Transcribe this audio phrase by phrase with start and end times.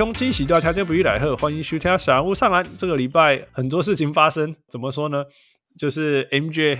[0.00, 2.64] 各位乡亲，喜多条件不易来贺，欢迎徐天小人物上篮。
[2.78, 5.26] 这个礼拜很多事情发生，怎么说呢？
[5.78, 6.78] 就是 MJ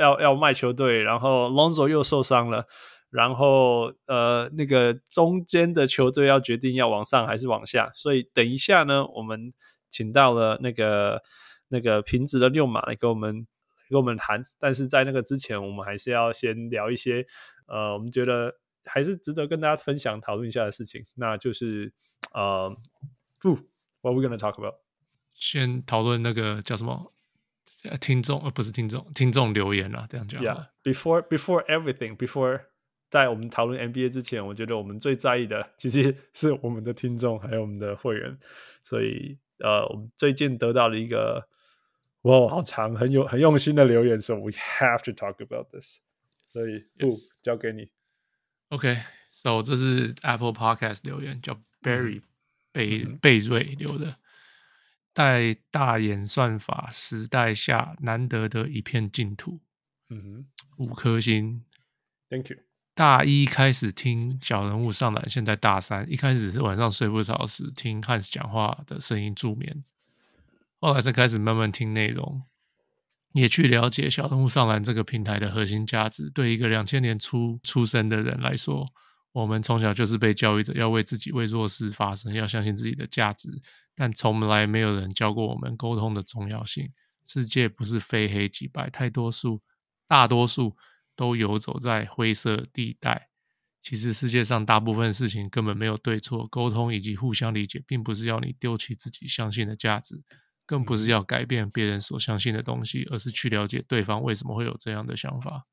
[0.00, 2.64] 要要卖球队，然后 Lonzo 又受伤了。
[3.10, 9.52] 然后，呃，那个中间的球队要决定要往上还是往下，所以等一下呢，我们
[9.90, 11.20] 请到了那个
[11.68, 13.46] 那个平直的六马来跟我们
[13.90, 14.42] 跟我们谈。
[14.58, 17.26] 但是在那个之前，我们还是要先聊一些，
[17.68, 18.54] 呃，我们觉得
[18.86, 21.92] 还是值得跟大家分享讨论一下的事情，那就是
[22.33, 22.75] 呃，
[23.39, 23.55] 不，
[24.01, 24.75] What are we gonna talk about？
[25.33, 27.13] 先讨论那个叫什么
[27.99, 30.43] 听众，呃，不是听众，听众留言啦，这样讲。
[30.43, 32.61] Yeah，before before everything before。
[33.09, 38.37] 在我们讨论 NBA 之前，我觉得我们最在意的其实是我们的听众还有我们的会员。
[38.83, 41.47] 所以，呃，我们最近得到了一个
[42.21, 46.01] 哇，好长、很有很用心的留言，说 we have to talk about this。
[46.49, 47.27] 所以，不 Yes.
[47.41, 47.89] 交给你。
[48.67, 49.63] OK，so、okay.
[49.63, 52.22] 这是 Apple Podcast 留言，叫 Barry
[52.72, 54.16] 贝、嗯、贝瑞留的，
[55.12, 59.60] 在大演算法时代下难得的一片净土。
[60.08, 60.46] 嗯哼，
[60.78, 61.62] 五颗星
[62.30, 62.56] ，Thank you。
[62.94, 66.10] 大一开始听小人物上篮，现在大三。
[66.10, 69.84] 一开始是晚上睡不着时听汉斯讲话的声音助眠，
[70.80, 72.42] 后来才开始慢慢听内容，
[73.32, 76.30] 也去了解小人物上篮这个平台的核心价值。
[76.30, 78.86] 对一个两千年初出生的人来说，
[79.34, 83.50] 我们从小就是被教育着要为自己、为弱势发声，要相信自己的价值，
[83.94, 86.90] 但从来没有人教过我们沟通的重要性。
[87.26, 89.60] 世界不是非黑即白，太多数，
[90.08, 90.74] 大多数。
[91.16, 93.28] 都游走在灰色地带。
[93.80, 100.24] 其实世界上大部分事情根本没有对错，沟通以及互相理解，并不是要你丢弃自己相信的价值，
[100.66, 105.66] 更不是要改变别人所相信的东西，而是去了解对方为什么会有这样的想法。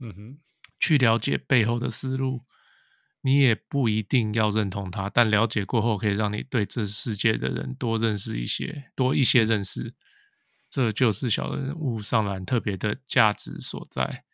[0.00, 0.38] 嗯哼，
[0.80, 2.42] 去了解背后的思路。
[3.20, 9.94] 你也不一定要认同他，但了解过后，可以让你对这世界的人多认识一些，多一些认识。
[10.70, 14.24] 这就是小人物上篮特别的价值所在。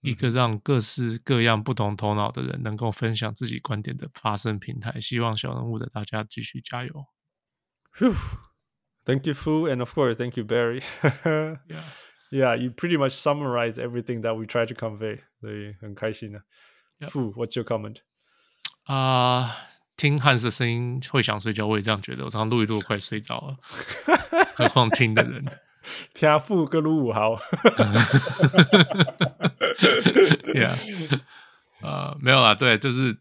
[0.00, 7.06] 一个让各式各样不同头脑的人能够分享自己观点的发声平台，希望小人物的大家继续加油。
[9.04, 10.80] Thank you, Fu, and of course, thank you, Barry.
[11.02, 11.58] yeah,
[12.30, 15.20] yeah, you pretty much summarize everything that we try to convey.
[15.40, 16.44] 所以很开心啊。
[17.10, 17.96] Fu, what's your comment?
[18.84, 19.50] 啊，uh,
[19.96, 22.24] 听汉斯的声音会想睡觉，我也这样觉得。
[22.24, 23.56] 我常常录一录快睡着了，
[24.56, 25.44] 何况听的人。
[26.12, 27.36] 天赋各路五号
[30.54, 30.76] ，Yeah，
[31.80, 33.16] 呃，没有啦，对，就是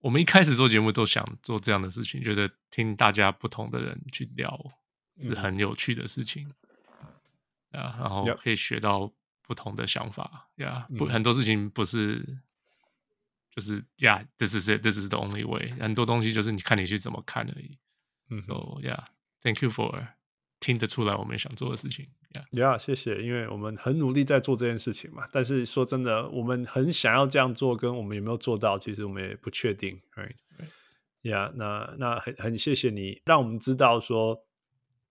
[0.00, 4.58] 我们一开始做节目都想做这样的事情，觉得听大家不同的人去聊
[5.18, 6.46] 是很有趣的事情，
[7.72, 9.10] 啊、嗯，然后可以学到
[9.42, 12.38] 不同的想法，呀、yeah, 嗯，不，很多事情不是
[13.58, 17.76] 就是呀，this is it，this is the only way，很多东西就是你看你去怎么看而已，
[18.30, 19.92] 嗯，so yeah，thank you for。
[20.60, 22.06] 听得出来，我们想做的事情。
[22.32, 25.28] Yeah，, yeah 谢谢，因为我们很努力在做这件事情嘛。
[25.32, 30.00] 但是说真的，我们很想要这样做，跟我们有没有做到，其实我们也不确定。
[30.14, 30.36] Right？
[31.22, 34.44] 呀，那那很很谢谢你，让我们知道说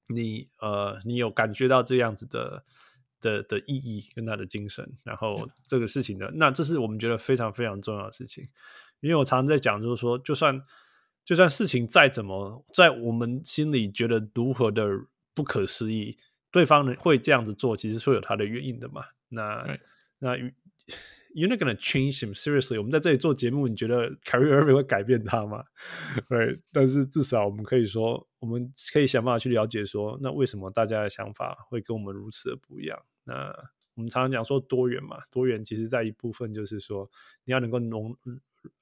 [0.07, 2.63] 你呃，你有感觉到这样子的
[3.27, 4.89] 的的意义跟他的精神。
[5.03, 8.47] 然后这个事情呢，那这是我们觉得非常非常重要的事情。
[9.01, 10.61] 因为我常常在讲，就是说，就算
[11.25, 14.87] 就算事情再怎么在我们心里觉得如何的。
[15.37, 16.17] 不可思议，
[16.49, 19.03] 对方呢会这样子做，其实是会有他的原因的嘛。
[19.29, 19.77] 那.
[20.17, 20.35] 那
[21.35, 22.75] you're not gonna change him seriously。
[22.75, 25.63] 我们在这里做节目，你觉得 Kyrie Irving 会改变他吗？
[26.27, 32.99] 对，但是至少我们可以说，我们可以想办法去了解说，那为什么大家的想法会跟我们如此的不一样？
[33.27, 33.53] 那
[33.93, 37.09] 我们常常讲说多元嘛，多元其实在一部分就是说，
[37.43, 38.15] 你要能够容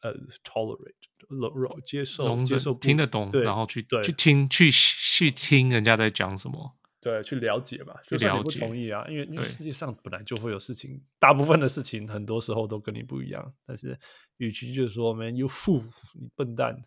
[0.01, 0.13] 呃
[0.43, 0.93] tolerate
[1.27, 8.59] 容容接受接受听得懂，对然后去对去听去去听人家在讲什么，对，去了解吧，去了解。
[8.59, 13.53] 不同意啊，因为因为世界上本来就会有事情，大部分的事情很多时候都跟你不一样。
[13.65, 13.97] 但是，
[14.37, 15.83] 与其就是说，man you fool，
[16.13, 16.83] 你笨蛋，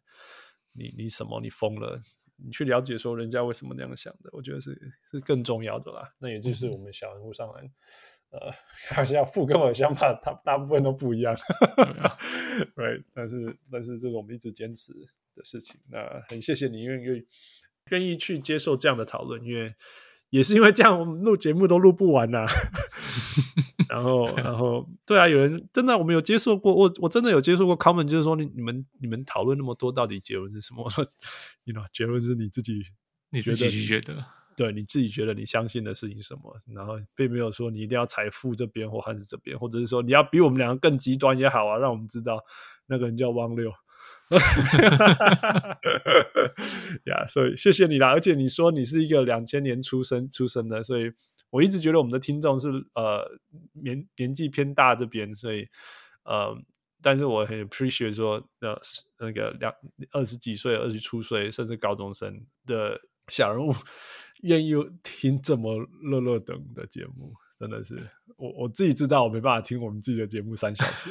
[0.73, 2.01] 你你什么，你疯了，
[2.44, 4.79] 你去了解说人家为什么那样想的，我觉得是
[5.11, 6.12] 是更重要的啦。
[6.19, 7.70] 那也就是我们小人物上来。
[8.31, 8.52] 呃，
[8.90, 11.35] 好像富跟我的想法，大大部分都不一样，
[12.76, 14.93] 对，但是但是这是我们一直坚持
[15.35, 15.81] 的事情。
[15.90, 17.26] 那很谢谢你愿意
[17.90, 19.75] 愿意去接受这样的讨论，因为
[20.29, 22.46] 也是因为这样，我们录节目都录不完呐、啊。
[23.88, 30.85] 然后，然后，对啊，有人真的，我们有接受过，我我真的有接受过 comment，就是说你你们你们讨论那么多，到底结论是什么？
[30.85, 31.05] 我 说
[31.64, 32.82] ，you know，结论是你自己
[33.31, 34.25] 你自己觉得，
[34.56, 36.61] 对，你自己觉得你相信的事情是什么？
[36.75, 42.44] 然后并没有说你一定要财富这边或汉斯这边，或者是说你要比我们两个更极端也好啊，让我们知道
[42.87, 43.73] 那个人叫汪六。
[47.06, 48.08] 呀，所以谢谢你啦！
[48.11, 51.11] 而且你说你是一个两千年出生出生的，所以
[51.50, 53.27] 我一直觉得我们的听众是呃
[53.73, 55.67] 年年纪偏大这边，所以
[56.25, 56.56] 呃，
[57.00, 58.79] 但是我很 appreciate 说呃
[59.19, 59.73] 那个两
[60.11, 63.73] 二十几岁、二十出岁甚至高中生的小人物
[64.43, 64.73] 愿意
[65.03, 71.11] 听这么乐乐等的节目，真的是我我自己知道我没办法听我们自己的节目三小时。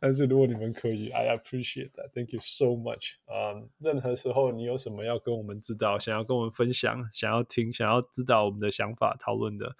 [0.00, 2.10] 但是如果你们可以，I appreciate that.
[2.14, 3.14] Thank you so much.
[3.26, 9.76] 啊、um，任何时候你有什么要跟我们知道，想要跟我们分享，想要听，想要知道我们的想法讨论的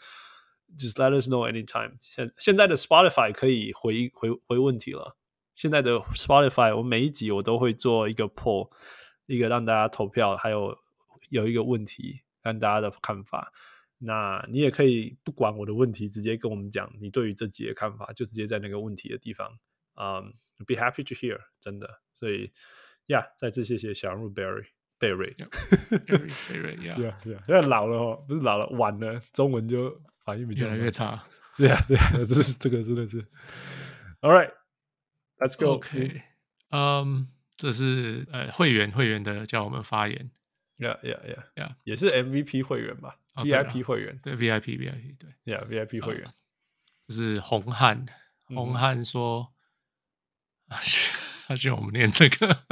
[0.79, 1.93] ，just let us know anytime.
[2.01, 5.17] 现现在的 Spotify 可以回回回问题了。
[5.55, 8.71] 现在的 Spotify，我每一集我都会做一个 poll，
[9.27, 10.77] 一个让大家投票，还有
[11.31, 13.53] 有一个问题看大家的看法。
[13.99, 19.59] 那你也可以不管我的问题，直接跟我们讲你对于这集的看法，就直接在那个问题的地方，
[19.95, 22.53] 啊、um,，be happy to hear，真的，所以
[23.07, 24.67] 呀，yeah, 再次谢谢小人物 Barry
[24.99, 25.35] 贝瑞，
[26.49, 31.25] 贝瑞呀，对啊，对啊，现在老了哦，不是老了，晚了，中文就反应比较越来越差，
[31.59, 33.21] 对啊，对啊，这是这个真的是
[34.21, 35.75] ，All right，let's go.
[35.75, 36.23] OK，
[36.71, 37.25] 嗯、um,，
[37.57, 40.31] 这是呃会员会员的叫我们发言
[40.79, 43.17] ，Yeah，Yeah，Yeah，Yeah，也是 MVP 会员吧。
[43.35, 48.05] Oh, VIP 会员对 VIP VIP 对，Yeah，VIP 会员，就、呃、是红汉，
[48.47, 49.53] 红汉说，
[50.69, 50.77] 嗯、
[51.47, 52.65] 他希望我们念这个，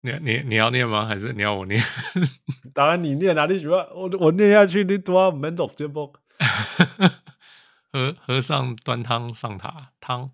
[0.00, 1.06] 你你你要念吗？
[1.06, 1.80] 还是你要我念？
[2.74, 6.12] 当然你念啊，你喜欢我我念下去，你多没懂这不？
[7.92, 10.30] 和和尚端汤上塔，汤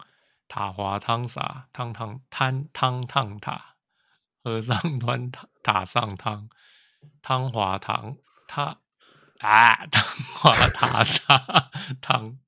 [0.48, 3.75] 塔滑汤洒，汤汤汤汤烫塔，
[4.46, 6.48] 和尚端塔塔上汤，
[7.20, 8.16] 汤滑汤。
[8.46, 8.80] 他
[9.40, 10.04] 啊，汤
[10.36, 11.68] 滑塔塔
[12.00, 12.38] 汤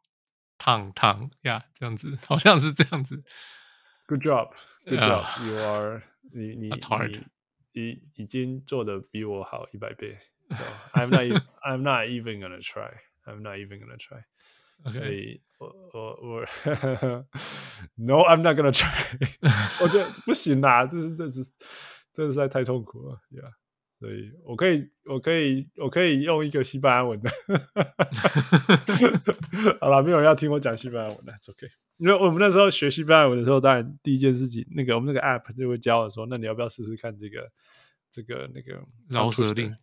[0.56, 3.24] 烫汤呀，这样子好像是这样子。
[4.06, 4.52] Good job,
[4.84, 5.24] good job.
[5.24, 7.26] Uh, you are 你你你
[7.72, 10.20] 你已经做的比我好一百倍。
[10.92, 12.92] I'm not I'm not even gonna try.
[13.24, 14.22] I'm not even gonna try.
[14.84, 15.40] Okay.
[15.40, 15.66] 我我
[16.22, 16.46] 我
[17.96, 18.88] No, I'm not gonna try.
[19.82, 21.40] 我觉得不行啦，这是这是
[22.12, 23.20] 这实在太痛苦了。
[23.30, 23.52] Yeah.
[23.98, 27.28] 所以我可以，我可以，我可以用一个西班牙文的。
[29.80, 31.68] 好了，没有人要听我讲西班牙文的 OK。
[31.96, 37.50] 因为我们那时候学西班牙文的时候，当然第一件事情，那个我们那个 App 就会教我说，那你要不要试试看这个
[38.08, 39.76] 这个那个饶舌令？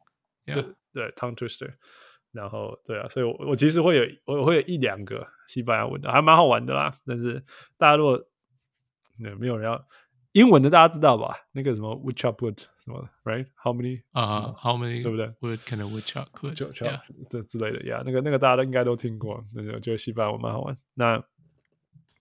[0.45, 0.63] 对
[0.93, 1.73] 对，Tongue Twister。
[2.35, 6.93] 然后对啊，所以我我其实会有我会有一两个西班牙文的，还蛮好玩的啦。
[7.05, 7.43] 但是
[7.77, 8.21] 大家如果
[9.17, 9.83] 没没有人要。
[10.33, 11.33] 英文的大家知道吧？
[11.53, 16.99] 那个什么 wood chop wood 什么，right？How many 啊？How many 对不对？Wood kind of wood chop wood 就 chop
[17.29, 18.03] 这之类的呀。
[18.05, 20.77] 那个那个大家都应该都听过，那个就西班牙文蛮好玩。
[20.95, 21.23] 那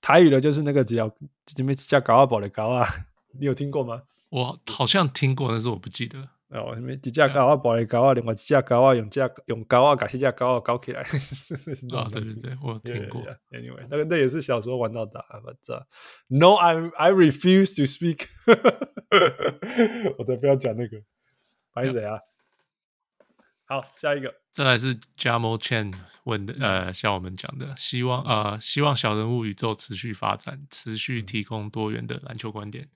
[0.00, 1.12] 台语的就是那个只要
[1.46, 2.86] 前面叫高啊宝的高啊，
[3.36, 4.02] 你有听过吗？
[4.28, 6.28] 我好像听过，但是我不记得。
[6.50, 11.00] 哦，什么一只高啊，保的高啊，另外一只高啊，用这用高啊，把这只高啊搞起来。
[11.96, 13.22] 啊，对对对，我听过。
[13.22, 13.58] Yeah, yeah.
[13.58, 15.20] Anyway，那个那也是小时候玩到大。
[15.42, 15.84] But、uh,
[16.28, 18.26] no，I I refuse to speak
[20.18, 21.02] 我才不要讲那个。
[21.72, 22.20] 白谁啊？
[23.66, 24.32] 好，下一个。
[24.52, 32.88] 这来是 Jamo Chen 问的，呃，像我们讲的，希望呃，希望小人物宇宙持续发展，持续提供多元的篮球观点。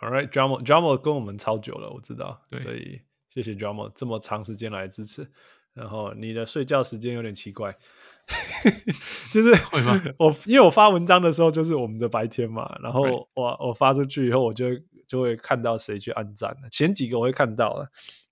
[0.00, 5.30] All right, Drama Drama 跟我们超久了，我知道，对，所以谢谢 Drama 这么长时间来支持。
[5.72, 7.72] 然后你的睡觉时间有点奇怪，
[9.32, 9.52] 就是
[10.18, 13.02] 我因为我发文章的时候就是我们的白天嘛，然后
[13.34, 14.66] 我我发出去以后，我就
[15.06, 16.56] 就会看到谁去按赞。
[16.72, 17.88] 前几个我会看到了，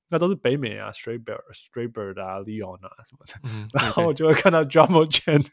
[0.09, 5.41] 那都是北美啊，Stray Bird、Stray Bird 啊，Leon 啊什么的，嗯、然后我就会看到 Drama Chen，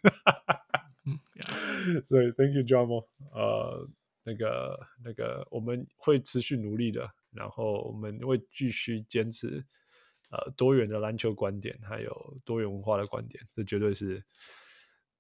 [2.08, 3.88] 所以 Thank you Drama，呃。
[4.26, 9.64] 那个那个，我们会持续努力的，然后我们会继续坚持
[10.32, 14.24] 呃多元的篮球观点，还有多元文化的观点，这绝对是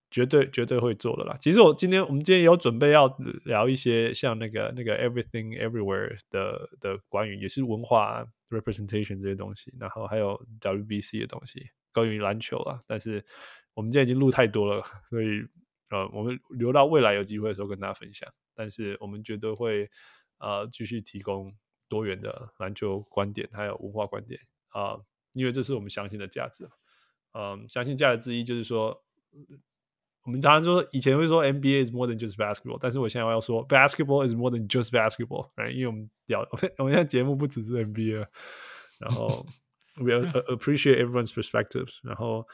[0.10, 1.38] 绝对绝对会做的啦。
[1.40, 3.06] 其实我今天我们今天有准备要
[3.44, 12.80] 聊一些像那个那个 Everything Everywhere 的的关于也是文化 representation 这些东西，然后还有 WBC 的东西关于篮球啊。
[12.88, 13.24] 但是
[13.76, 15.46] 我们今天已经录太多了，所以
[15.90, 18.28] 呃我们留到未来有机会的时候跟大家分享。
[18.56, 19.90] 但是我们绝对会
[20.40, 21.54] 呃继续提供
[21.88, 26.68] 多元的篮球观点还有文化观点啊、呃，因为这是我们相信的价值。
[27.34, 29.04] 嗯，相信价值之一就是说，
[30.24, 35.72] 我们常常说以前会说 NBA is more than just basketball，但是我现在要说 basketball is more than just basketball，right？
[35.72, 36.48] 因为我们聊
[36.78, 38.26] 我们现在节目不只是 NBA，
[39.00, 39.46] 然后
[40.02, 42.48] we appreciate everyone's perspectives，然后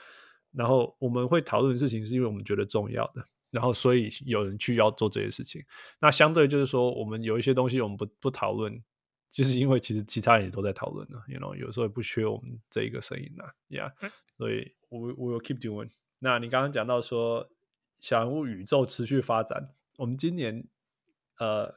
[0.51, 3.24] 然后我们会讨论的事情是因为我们觉得重要的。
[3.51, 5.62] 然后，所以有人去要做这些事情。
[6.00, 8.81] 那相对就是说，我们有一些东西我们不不讨论，
[9.29, 11.22] 就是因为其实其他人也都在讨论呢。
[11.27, 13.43] You know，有时候也不缺我们这一个声音呢。
[13.70, 13.91] Yeah，
[14.38, 15.89] 所以 we we will keep doing。
[16.20, 17.50] 那你刚刚讲到说，
[18.00, 20.63] 小人物宇宙持续发展，我们今年
[21.38, 21.75] 呃，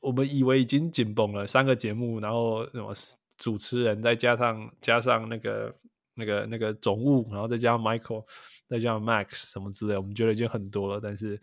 [0.00, 2.92] 我们以为已经紧绷了三个节目，然后什么
[3.36, 5.74] 主持人再加上加上那个
[6.14, 8.26] 那个那个总务，然后再加上 Michael。
[8.68, 10.98] 再加上 Max 什么之类，我们觉得已经很多了。
[10.98, 11.38] 但是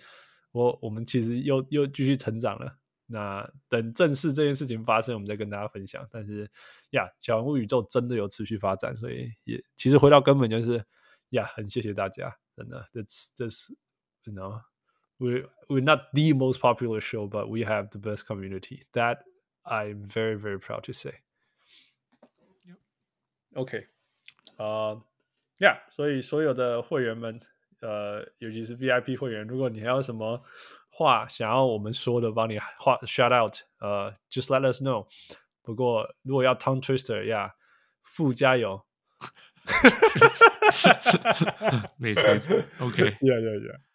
[0.52, 2.76] 我我们其实又又继续成长了。
[3.06, 6.04] 那等正式这件事情发生，我们再跟大家分享。
[6.12, 6.50] 但是
[6.90, 10.84] 呀，小人物宇宙真的有持续发展，所以也其实回到根本就是
[11.30, 12.84] 呀，很谢谢大家，真的。
[12.92, 13.04] 这
[13.36, 13.74] 这是
[14.24, 14.60] ，you know,
[15.18, 18.86] we we're not the most popular show, but we have the best community.
[18.94, 19.20] That
[19.62, 21.14] I'm very very proud to say.
[23.54, 23.86] OK，
[24.58, 25.02] 啊、uh,。
[25.60, 27.40] 呀，yeah, 所以所有的会员们，
[27.82, 30.42] 呃，尤其是 VIP 会员，如果你还有什么
[30.90, 35.08] 话想要我们说的，帮你话 shout out，呃，just let us know。
[35.62, 37.52] 不过如果要 tongue Twister，Yeah，，
[38.02, 38.86] 附加油，
[41.98, 42.24] 没错
[42.80, 43.89] ，OK，yeah yeah yeah。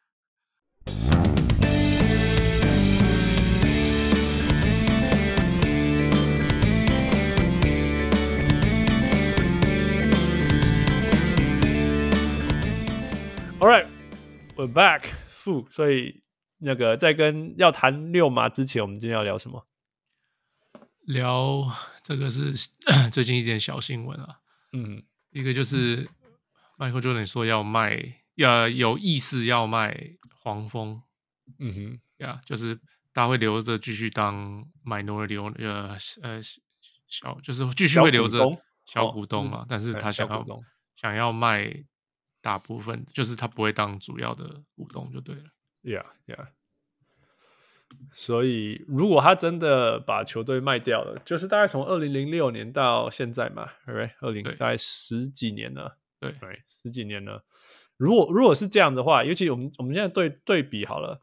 [13.65, 13.87] All right,
[14.57, 15.05] we're back.
[15.31, 16.23] 负，所以
[16.59, 19.67] 那个在跟要谈六马之前，我们今天要聊什么？
[21.01, 21.67] 聊
[22.03, 22.53] 这个是
[23.11, 24.41] 最近一点小新闻啊。
[24.75, 26.07] 嗯，一个就是
[26.77, 30.11] Michael Jordan 说要卖，要有意思要卖
[30.43, 31.03] 黄蜂。
[31.59, 32.75] 嗯哼，呀，就是
[33.15, 36.43] 大家会留着继续当 minority owner，呃呃
[37.09, 38.45] 小，就是继续会留着
[38.85, 39.65] 小股东嘛。
[39.67, 40.45] 但是他想要
[40.97, 41.87] 想要卖。
[42.45, 44.45] 大部分就是他不会当主要的
[44.77, 45.45] 股东就对了。
[45.83, 46.49] Yeah, yeah.
[48.13, 54.11] 所以如果他真的把球队卖掉了，就是大概从二零零六年到现在嘛，right？
[54.21, 56.61] 二零大概十几年了，对，right?
[56.83, 57.43] 十几年了。
[57.97, 61.19] 如果如果是这样的话，尤其我们我们现在对对比好了，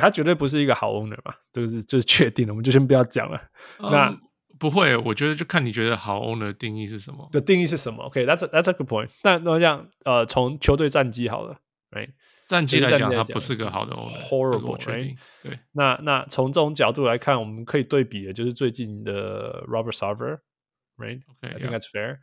[0.00, 3.38] 他绝对不是一个好 owner 嘛，这个是就是确定了，我们就先不要讲了。
[3.78, 4.20] Um, 那
[4.62, 7.28] 不会，我觉得就看你觉得好 owner 的定义是什么。
[7.32, 9.34] 的定义是什么？OK，that's、okay, that's a good point 但。
[9.34, 11.58] 但那这样，呃，从球队战绩好了
[11.90, 12.10] ，right?
[12.46, 15.16] 战绩来讲，他不是个好的 owner，horrible，right？
[15.42, 15.58] 对。
[15.72, 22.18] 那那从这种角度来看，我们可以对比的就是最近的 Robert Sarver，right？OK，I think that's fair。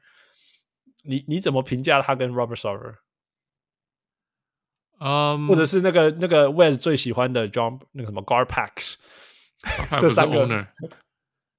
[1.03, 2.96] 你你怎么评价他跟 Robert Sarver？
[5.01, 8.96] 嗯，或者是那个那个 Wes 最喜欢的 John 那个什么 Garpax，
[10.00, 10.48] 这三个。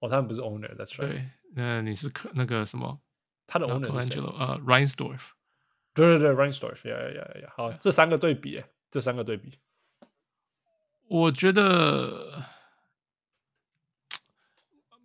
[0.00, 1.08] 哦，他们不是 owner，that's right。
[1.08, 3.00] 对，那你是可那个什么？
[3.46, 4.20] 他的 owner 是谁？
[4.20, 5.20] 呃，Reinsdorf。
[5.92, 7.50] 对对对，Reinsdorf，yeah yeah yeah。
[7.56, 9.58] 好，这三个对比，这三个对比，
[11.08, 12.44] 我觉得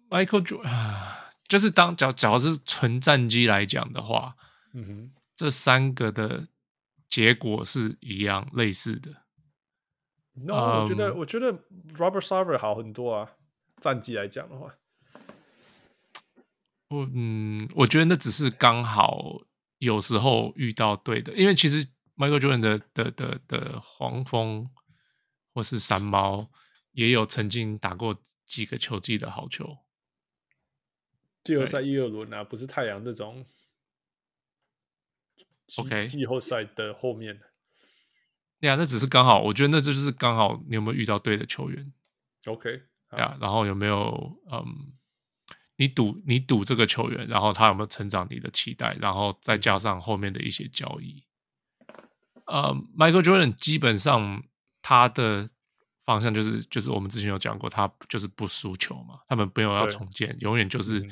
[0.10, 4.36] Michael Jordan 啊，就是当假假如是纯战绩来讲的话，
[4.74, 6.48] 嗯哼，这三个的
[7.10, 9.12] 结果是一样类似的。
[10.34, 11.52] No，我觉得我觉得
[11.96, 13.32] Robert Sarver 好很多啊，
[13.82, 14.76] 战绩来讲的话。
[16.88, 19.42] 我嗯，我觉得那只是刚好
[19.80, 24.70] 有时候遇到对的，因为其实 Michael Jordan 的的的的黄蜂
[25.52, 26.52] 或是山猫
[26.92, 28.16] 也有曾经打过
[28.46, 29.80] 几个球季的好球，
[31.44, 33.46] 季后赛一二轮啊，不是太阳这种。
[35.78, 37.42] OK，季后赛的后面，
[38.60, 41.92] 对啊，那只是刚好，我觉得那就是刚好你有没有遇到对的球员
[42.46, 42.84] ？OK，
[43.18, 44.94] 呀，然后有没有嗯。
[45.78, 51.22] 你赌你赌这个球员，然后他有没有成长你的期待，然后再加上后面的一些交易。
[52.46, 54.42] 呃，Michael Jordan 基本上
[54.82, 55.50] 他的
[56.06, 61.06] 方向就是就是我们之前有讲过，他就是不输球嘛，他们不用要重建，永远就是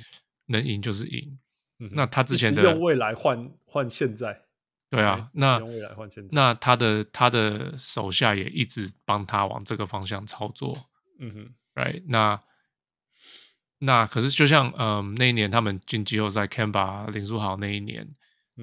[0.46, 1.38] 能赢就是赢。
[1.80, 4.44] 嗯、那他之前的用未来换换现在，
[4.90, 10.90] 对啊，那用未来换现在，那他的他的手下也一直帮他往这个方向操作。
[11.20, 12.42] 嗯哼，Right 那。
[13.86, 18.08] 那可是就像嗯，那一年他们进季后赛，Kemba 林书豪那一年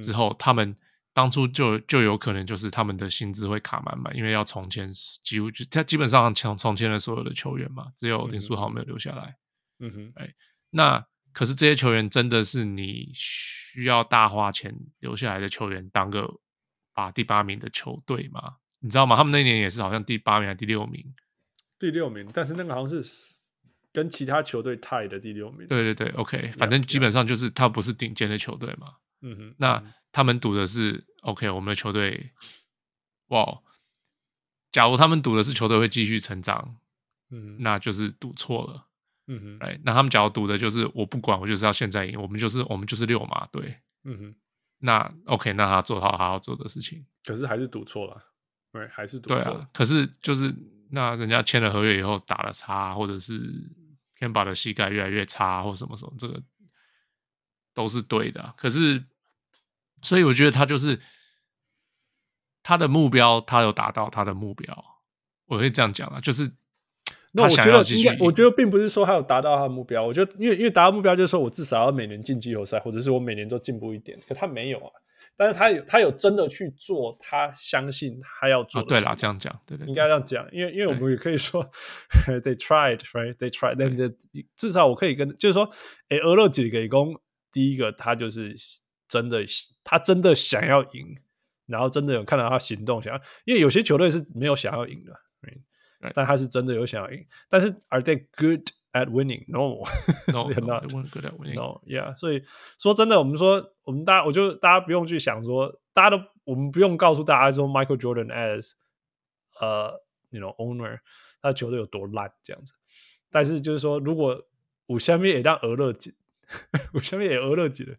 [0.01, 0.75] 之后，嗯、他们
[1.13, 4.91] 当初就就有可能就是他们的薪资会卡满满，因为要重签，
[5.23, 9.37] 几乎就他基本上重重签了所有的球员嘛，只有林书豪没有留下来。
[9.81, 10.33] 嗯哼，哎，
[10.71, 16.29] 那可是这些球员真的是你需要大花钱留下来的球员，当个
[16.95, 18.57] 把第八名的球队吗？
[18.81, 19.17] 你知道吗？
[19.17, 21.05] 他们那年也是好像第八名还是第六名？
[21.79, 23.03] 第六名，但是那个好像是
[23.93, 25.67] 跟其他球队 tie 的第六名。
[25.67, 28.95] 对对对，OK，反正基本上就是他不是顶尖的球队嘛。
[29.23, 29.83] 嗯哼，那
[30.13, 32.33] 他们赌的是 OK，我们的球队，
[33.29, 33.61] 哇，
[34.73, 36.77] 假如他们赌的是球队会继续成长，
[37.31, 38.87] 嗯，那就是赌错了。
[39.27, 43.77] 嗯哼，哎，那他们假如赌的就是我不管，我就是要现在赢，我们就是我们就是六马队。
[44.05, 44.35] 嗯哼，
[44.79, 48.23] 那 OK，那他做好他要做的事情，可是还是赌错了，
[48.73, 49.37] 对，还是赌错。
[49.37, 50.55] 对啊，可是就是。
[50.93, 53.41] 那人家签了合约以后打了叉，或者是
[54.21, 56.43] Kemba 的膝盖越来越差，或什么什么，这个
[57.73, 58.53] 都是对的。
[58.57, 59.03] 可是，
[60.03, 61.01] 所以我觉得他就是
[62.63, 64.85] 他的目标，他有达到他的目标，
[65.47, 66.53] 我会这样讲啊，就是
[67.33, 74.93] 那我觉得应该，我觉得并不是说他有达到他的目标，我觉得因为因为达到目标就是说我至少要每年进季后赛，或者是我每年都进步一点，可他没有啊。
[75.37, 78.89] 但是他有，他有真的去做，他相信他要做的。
[78.89, 81.65] 对啦，这样讲，对对，应该这样讲，因为因为我们也可以说，
[82.27, 84.15] they tried，right？they tried, then
[84.55, 85.71] 至少我可以跟，就是说，
[86.09, 87.19] 哎，俄勒吉给攻，
[87.51, 88.55] 第一个他就是
[89.09, 89.43] 真的，
[89.83, 91.17] 他真的想要赢，
[91.67, 95.13] 然后真的有看到他行动，想要，因为有些球队是没有想要赢的
[96.03, 96.13] ，right？
[96.15, 98.27] 但他是真的有想要赢，但是 are they
[98.93, 99.85] good？At winning, no,
[100.33, 101.55] no, they're not good at winning.
[101.55, 102.17] No, yeah.
[102.17, 102.43] 所以
[102.79, 108.73] 说真的，我们说我们大家，我就大家不用去想说，大家都我们不用告诉大家说，Michael Jordan as
[109.61, 110.99] 呃，you know owner，
[111.41, 112.73] 他球队有多烂这样子。
[113.31, 114.45] 但是就是说，如果
[114.87, 116.15] 我下面也让俄勒吉，
[116.93, 117.97] 我下面也俄勒吉的，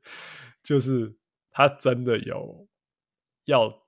[0.62, 1.16] 就是
[1.52, 2.68] 他真的有
[3.46, 3.82] 要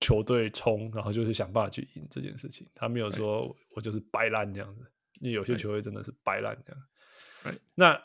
[0.00, 2.66] 球队冲，然后就是想办法去赢这件事情。
[2.74, 4.90] 他没有说我就是摆烂这样子。
[5.20, 8.02] 因为有些球队真的是白烂这样，那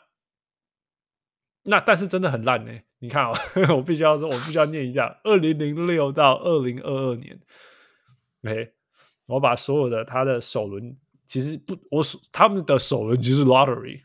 [1.62, 2.72] 那但是真的很烂呢。
[2.98, 3.32] 你看啊，
[3.74, 7.40] 我必须要说，我必须要念一下：二零零六到二零二二年
[8.44, 8.72] ，OK，
[9.26, 14.02] 我把所有的他的首轮，其实不，我他们的首轮其实是 lottery，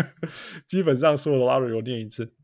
[0.66, 2.34] 基本上所有的 lottery 我念一次。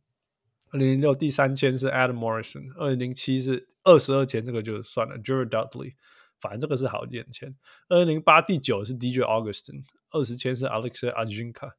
[0.71, 5.95] 二零零六第三签是 Adam Morrison，二零零七是二十二签，这个就算了，Jared Dudley。
[6.41, 7.55] 反正这个是好一点签。
[7.89, 11.73] 二零零八第九是 DJ Augustin，二十签是 Alex Ajinka，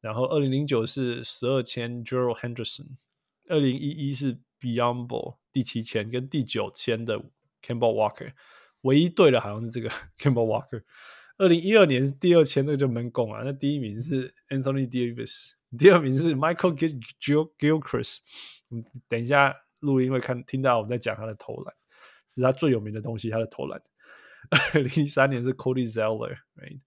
[0.00, 2.96] 然后二零零九是十二签 Gerald Henderson，
[3.48, 7.18] 二零一一是 Biyombo 第七签跟第九签的
[7.62, 8.32] Campbell Walker，
[8.82, 10.82] 唯一对的好像是这个 Campbell Walker。
[11.36, 16.76] 二零一二年是第二签，那个就闷拱啊，那第一名是 Anthony Davis，第二名是 Michael
[17.58, 18.18] Gilchrist。
[19.08, 21.74] 等一下录音会看听到我们在讲他的投篮。
[22.34, 23.80] 是他最有名的东西，他的投篮。
[24.74, 26.80] 二零一三年是 Cody Zeller，right？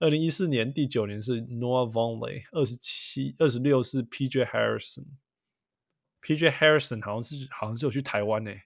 [0.00, 5.06] 二零一四年第九年是 Noah Vonleh，二十七、二十六是 PJ Harrison。
[6.22, 8.62] PJ Harrison 好像是好像是有去台湾呢、欸，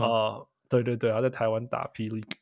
[0.00, 2.36] 啊、对对对，他在台湾打 P League。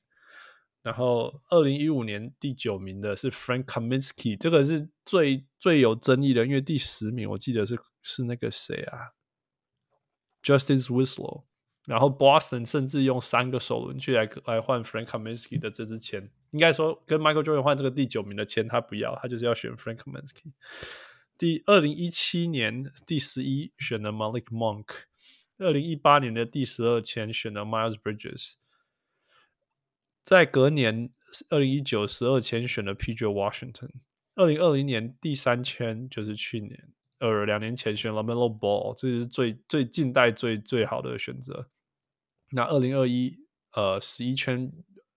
[0.82, 9.10] 然后二零一五年第九名的是 Frank Kaminsky，这个是最最有争议的，因为第十名我记得是是那个谁啊
[10.42, 11.44] ，Justice Winslow。
[11.84, 20.52] 然后 Boston 甚至用三个首轮去来来换 Frank Kaminsky 的这支签，应该说跟 Michael Jordan 换这个第九名的签，他不要，他就是要选 Frank Kaminsky。
[21.36, 24.86] 第二零一七年第十一选了 Malik Monk，
[25.58, 28.52] 二零一八年的第十二签选了 Miles Bridges，
[30.22, 31.10] 在隔年
[31.50, 33.90] 二零一九十二签选了 PJ Washington，
[34.36, 36.92] 二零二零年第三签就是去年。
[37.22, 41.68] 呃，两年前选了 Melo Ball 这是最最近代最最好的选择。
[42.50, 43.38] 那二零二一，
[43.74, 44.68] 呃，十一圈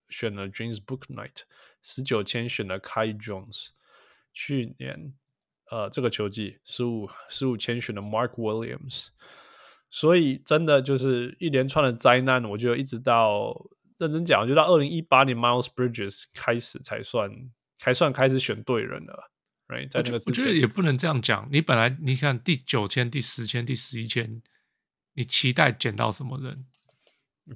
[0.10, 1.38] 选了 James Booknight，
[1.82, 3.70] 十九圈选了 Kai Jones。
[4.32, 5.16] 去年，
[5.72, 9.08] 呃，这个球季十五十五圈选了 Mark Williams。
[9.90, 13.56] 所以真的就是一连串的灾难，我觉得一直到
[13.98, 17.32] 认真讲，就到二零一八年 Miles Bridges 开始才算，
[17.80, 19.32] 才算开始选对人了。
[19.68, 21.50] Right, 在这个我觉得也不能这样讲。
[21.52, 24.44] 你本来你看第九千、第十千、第十一千，
[25.14, 26.66] 你期待捡到什么人？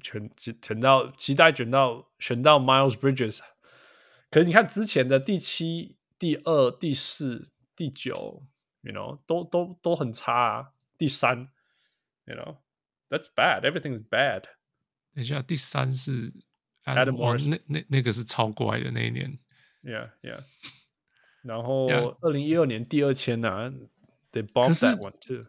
[0.02, 3.40] 选选到期待选到选到 Miles Bridges。
[4.32, 8.44] 可是你看之前的第七、第二、第四、第九
[8.82, 10.72] ，you know，都都都很差啊。
[10.98, 11.50] 第三
[12.26, 13.62] ，you know，that's bad.
[13.62, 14.44] Everything is bad。
[15.14, 16.34] 等一下，第三是
[16.86, 19.40] Adam Morris，那那那个是超怪的那一年。
[19.84, 20.44] Yeah, yeah.
[21.50, 21.88] 然后
[22.22, 23.74] 二零一二年第二签呢，
[24.32, 25.48] 得 bomb that one too。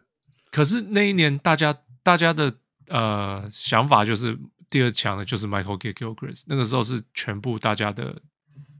[0.49, 2.51] 可是那一年大家大家的
[2.87, 4.35] 呃想法就是
[4.67, 8.19] 第二强的就是 Michael Kidd-Gilchrist，那个时候是全部大家的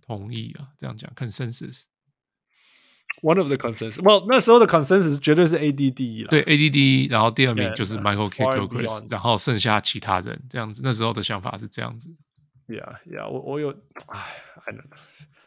[0.05, 1.83] 同意啊，这样讲 consensus。
[3.21, 10.81] One of the consensus，well 那时候的 consensus 绝对是 AD 第一了，对 AD 第一，然后第二名就是 Michael Kidd-Gilchrist，然后剩下其他人这样子。
[10.83, 12.09] 那时候的想法是这样子。
[12.71, 13.69] Yeah, yeah，我我有，
[14.07, 14.19] 哎
[14.65, 14.97] ，I don't know。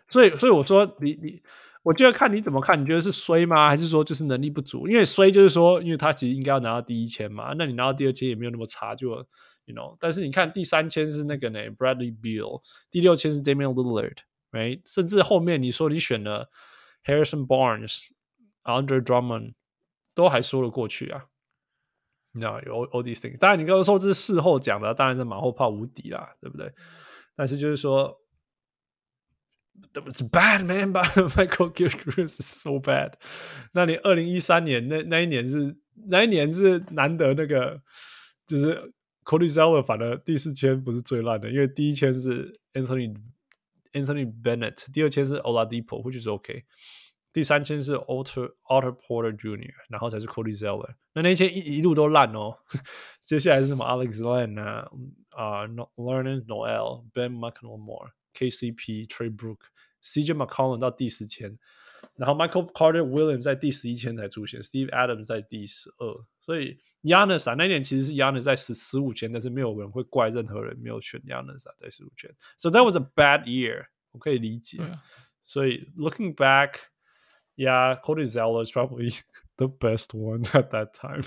[0.07, 1.43] 所以所以我说你你，
[1.83, 3.69] 我就要看你怎么看，你觉得是衰吗？
[3.69, 4.87] 还是说就是能力不足？
[4.87, 9.11] 因为衰就是说，因为他其实应该要拿到第一签嘛，那你拿到第二签也没有那么差，就
[9.65, 9.97] you know。
[9.99, 14.83] 但是你看第三签是那个呢，Bradley Beal，第六签是 Damian Lillard，right？
[14.85, 16.51] 甚至后面你说你选了。
[17.07, 18.07] Harrison Barnes、
[18.63, 19.53] Andre Drummond
[20.15, 21.27] 都还说得过去啊，
[22.33, 23.37] 你知道有 all these things。
[23.37, 26.73] 当然，你刚刚说这是事后讲的，当然是马后炮无敌啦，对不对？
[27.35, 28.21] 但是就是说
[29.93, 31.05] the it's bad man, but
[31.37, 33.15] Michael Gilchrist is so bad。
[33.73, 35.77] 那你二零一三年那那一年是
[36.09, 37.83] 那一年是难得那个，
[38.47, 38.93] 就是
[39.25, 43.15] Cody Zeller 反而第四圈不是最烂的，因为第一圈是 Anthony。
[43.95, 46.65] Anthony Bennett，第二圈是 Oladipo，which is OK。
[47.33, 50.97] 第三圈是 Otto Otto Porter Jr.，然后才是 Cody Zeller。
[51.13, 52.59] 那那一签一一路都烂哦。
[53.21, 54.91] 接下来是什么 Alex Len 啊
[55.34, 61.58] 啊、uh,，Nerlens Noel、Ben McLemore、KCP、Trey Brooks、CJ McCollum 到第十签，
[62.16, 66.80] 然后 Michael Carter Williams 在第十一签才出现，Steve Adams 在第十二，所以。
[67.02, 72.30] Giannis 啊，那一年其实是 Giannis 在十十五签，但是没有人会怪任何人没有选 Giannis 啊，在十五签。
[72.58, 74.84] So that was a bad year，我可以理解。
[74.84, 75.02] 啊、
[75.46, 79.18] 所以 looking back，yeah，Cody Zeller is probably
[79.56, 81.24] the best one at that time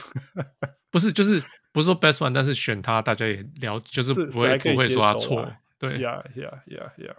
[0.90, 1.42] 不是，就是
[1.77, 5.47] 不是说 best one，但是选他大家也了，就是不会不会说他错。
[5.77, 7.15] 对，yeah，yeah，yeah，yeah。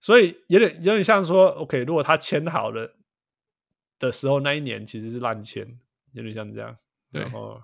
[0.00, 2.96] 所以有点有点像说，OK，如果他签好了
[4.00, 5.78] 的时候，那一年其实是烂签，
[6.10, 6.76] 有点像这样。
[7.12, 7.22] 对。
[7.22, 7.62] 然后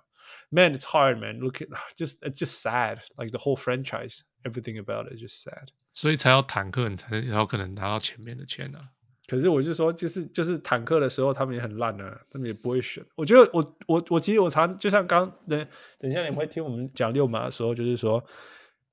[0.50, 1.40] Man, it's hard, man.
[1.40, 3.00] Look at just, it's just sad.
[3.16, 5.70] Like the whole franchise, everything about it is just sad.
[5.92, 8.93] 所以才要坦克，你才有可能拿到前面的签呢、啊。
[9.34, 13.04] 可是我就说，就是就是坦克的时候，他们也很烂啊，他们也不会选。
[13.16, 15.66] 我觉得我我我其实我常就像刚等
[15.98, 18.24] 等一下你会听我们讲六码的时候，就是说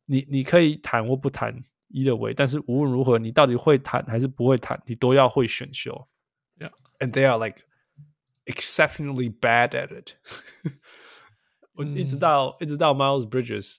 [0.06, 1.54] 你你可以谈或不坦
[1.92, 6.08] ，either way，但是无论如何，你到底会谈还是不会谈，你都要会选秀。
[6.58, 7.64] Yeah, and they are like
[8.46, 10.14] exceptionally bad at it.
[11.74, 13.78] 我一直到、嗯、一直到 Miles Bridges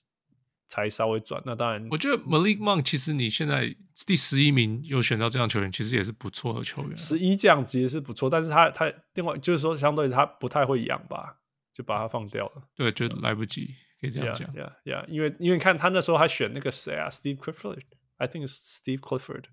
[0.73, 3.75] 才稍微转，那当然，我觉得 Malik Monk 其实你现在
[4.07, 6.97] 第十一名有选到这样球员，其实也是不错的球员。
[6.97, 11.37] 十一这样其实是不错，但是他他另外就是说，相对他不太会养吧，
[11.75, 12.63] 就把他放掉了。
[12.75, 14.51] 对，就来不及，可以这样讲。
[14.55, 19.43] Yeah, yeah, yeah, 因为因为看他那时候还选那个谁啊，Steve Clifford，I think Steve Clifford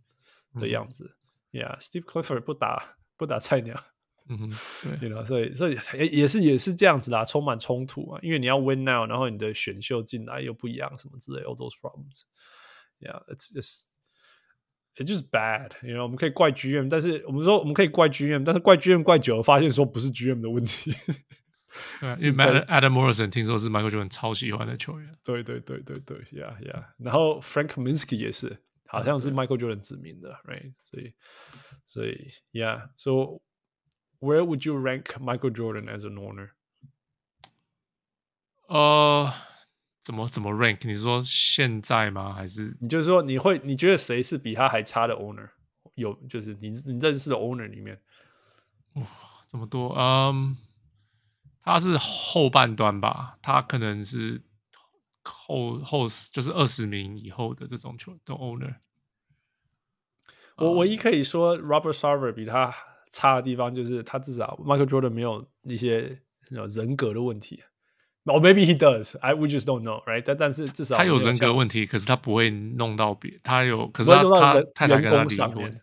[0.54, 1.16] 的样子。
[1.52, 3.84] 嗯、Yeah，Steve Clifford 不打不打菜鸟。
[4.28, 4.50] 嗯哼，
[4.82, 13.86] 对，你知道，所以所以也也是也是这样子啦，充满冲突啊，因为你要 win now，然后你的选秀进来又不一样，什么之类，all those problems，yeah，it's just
[14.96, 20.94] it's just bad，you know，我们可以怪 GM，但是我们说我们可以怪 GM，但是怪 GM 怪久了，发现说不是 GM 的问题。
[22.00, 31.12] 对，因为 Adam Morrison 听说是 Michael Jordan 超喜欢的球员，对对对对对，yeah yeah，然后 Frank Kaminsky 也是，好像是 Michael Jordan 指名的，right，所以
[31.86, 33.40] 所以 yeah，so
[34.20, 36.50] Where would you rank Michael Jordan as an owner？
[38.68, 39.32] 呃，
[39.98, 40.86] 怎么怎么 rank？
[40.86, 42.34] 你是说现在吗？
[42.34, 45.48] 还是你就是说你会你觉得谁是比他还差的 owner？
[45.94, 48.00] 有就是你你认识的 owner 里面，
[48.92, 49.06] 哇，
[49.48, 50.54] 这么多，嗯，
[51.62, 53.38] 他是后半段吧？
[53.40, 54.42] 他可能是
[55.24, 58.76] 后后就是二十名以后的这种球的 owner。
[60.56, 62.89] 我唯一可以说 Robert Sarver 比他。
[63.10, 66.18] 差的地方就是他至少 Michael Jordan 没有一些
[66.48, 67.62] 人格的问题。
[68.24, 70.22] Oh,，maybe he does，I we just don't know，right？
[70.24, 75.80] 但但是至少他有人格问题，可是他不会弄到别，他有，可是他他太太跟他离婚，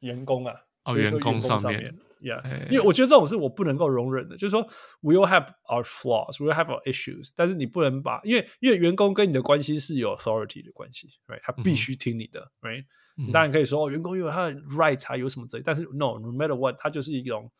[0.00, 4.62] 员工啊，哦，员工上面，yeah，因为我觉得这种是我不能够容忍的，就是说
[5.00, 11.40] we all have our flaws，we all have our issues，但是你不能把，因为因为员工跟你的关系是有 authority 的关系，right？
[11.42, 12.84] 他必须听你的，right？
[13.16, 15.62] 你当然可以说哦，员工有他的 right，他有什么责任？
[15.64, 17.50] 但是 no，no matter what，他就是一种，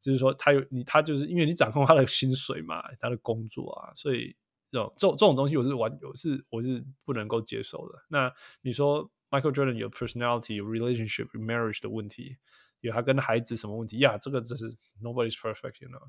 [0.00, 4.34] 就是说他有你，他就是因为你掌控他的薪水嘛，他的工作啊，所以
[4.70, 7.98] 这种这种这种东西我是完我是我是不能够接受的。
[8.08, 8.32] 那
[8.62, 12.36] 你说 Michael Jordan 有 personality，有 relationship，有 marriage 的问题，
[12.80, 13.98] 有他跟孩子什么问题？
[13.98, 16.08] 呀，这个就是 nobody's perfect，you know。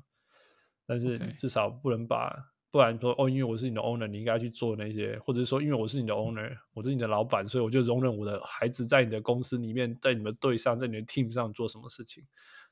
[0.86, 2.52] 但是你至少不能把。
[2.70, 12.22] 不然说哦，因为我是你的 owner，你应该去做那些，或者是说，因为我是你的 owner，我是你的老板，所以我就容忍我的孩子在你的公司里面，在你们队上，在你的 team 上做什么事情。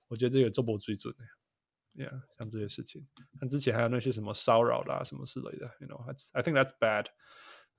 [0.08, 2.04] 我觉得这个做不最准的。
[2.04, 3.06] ，Yeah，像这些事情，
[3.40, 7.06] 像之前还有那些什么骚扰啦，什么之类的，You know，I think that's bad。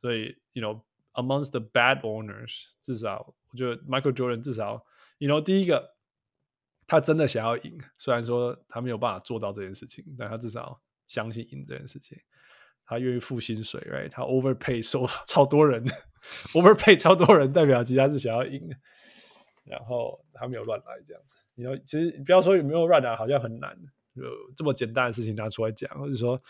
[0.01, 4.83] 所以，You know，amongst the bad owners，至少我觉得 Michael Jordan 至少
[5.19, 5.96] ，You know，第一个
[6.87, 12.17] 他真的想要赢，虽然说他没有办法做到这件事情，但他至少相信赢这件事情。
[12.85, 14.09] 他愿意付薪水，right？
[14.09, 15.85] 他 overpay 收超多人
[16.53, 18.61] ，overpay 超多人，代表其他是想要赢。
[19.65, 21.35] 然后他没有乱来这样子。
[21.55, 23.77] 你要，其实不要说有没有乱来，好像很难。
[24.13, 24.23] 有
[24.55, 26.41] 这么简单的事情拿出来讲，或者说，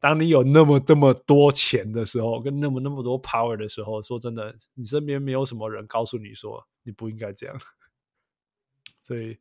[0.00, 7.54] 当你有那么这么多钱的时候，跟那么那么多 power 的时候，说真的，你身边没有什么人告诉你说你不应该这样。
[9.02, 9.36] 所以。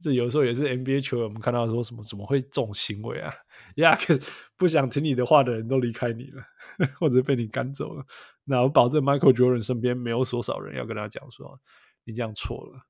[0.00, 3.32] 这有时候也是 NBA 球员，我们看到说什么怎么会这种行为啊？
[3.76, 4.20] 呀，可是
[4.56, 6.42] 不想听你的话的人都离开你了，
[6.98, 8.04] 或者被你赶走了。
[8.42, 11.58] 那我保证，Michael Jordan 身边没有多少人要跟他讲说
[12.02, 12.86] 你这样错了。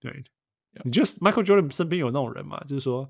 [0.00, 0.24] 对，
[0.82, 2.60] 你觉得 Michael Jordan 身边有那种人吗？
[2.66, 3.08] 就是说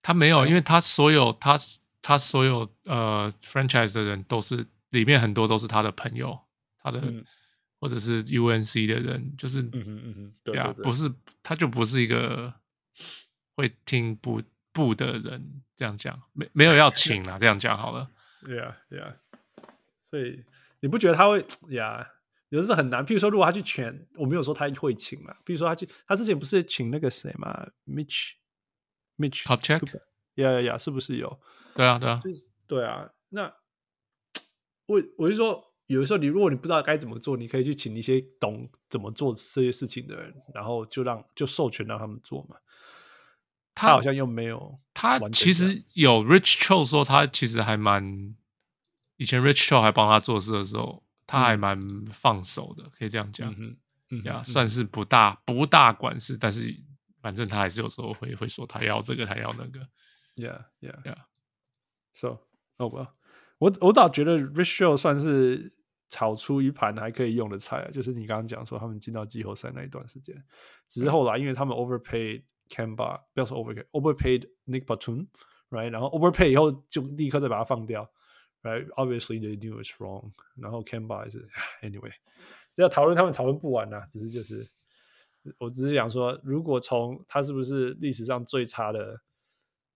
[0.00, 1.58] 他没有，因为他所有他
[2.00, 6.38] 他所有呃 franchise 的人都是里面很多都是他的朋友，
[6.80, 7.00] 他的。
[7.00, 7.24] 嗯
[7.80, 11.12] 或者是 UNC 的人，就是嗯哼嗯哼，对啊，不是，
[11.42, 12.52] 他就不是一个
[13.54, 18.10] 会听不不的人，这样讲，没没有要 请啊，这样讲好了，
[18.42, 19.14] 对啊对啊，
[20.02, 20.44] 所以
[20.80, 22.14] 你不觉得他会呀？
[22.48, 30.00] 有时候很难，譬如说，如果他去请，我没有说他会请嘛，譬如说他去，他之前不是请那个谁嘛，Mitch，Mitch，Kupchak，
[30.36, 31.38] 呀呀呀，是不是有？
[31.74, 33.54] 对啊对啊，就是对啊，那
[34.86, 35.67] 我我就说。
[35.88, 42.56] 有的时候，你如果你不知道该怎么做，你可以去请一些懂怎么做这些事情的人，然后就让就授权让他们做嘛。
[43.74, 48.34] 他好像又没有，他其实有 Rich Cho 说他其实还蛮，
[49.16, 51.80] 以前 Rich Cho 还帮他做事的时候，他还蛮
[52.12, 53.50] 放手的，可以这样讲。
[53.58, 53.76] 嗯
[54.10, 56.76] 嗯，呀，算是不大不大管事，但是
[57.22, 59.80] 反正他还是有时候会会说他要这个，他要那个。
[60.36, 61.24] Yeah, yeah, yeah.
[62.14, 62.40] So,
[62.76, 63.08] oh well.
[63.58, 65.72] 我我倒觉得 Rich Cho 算是。
[66.08, 70.34] 炒出一盘还可以用的菜啊，就是你刚刚讲说他们进到季后赛那一段时间，
[70.86, 78.10] 只是后来因为他们 overpaid Kemba，不要说 overpaid，overpaid Nick Batum，right，然后 overpay 以后就立刻再把它放掉
[78.62, 81.46] ，right，obviously they knew it's wrong，然后 Kemba 也是
[81.82, 82.12] ，anyway，
[82.74, 84.66] 这要讨论他们讨论不完呐、啊，只是就是，
[85.58, 89.20] 我只是想说，如果从他是不是历史上最差的、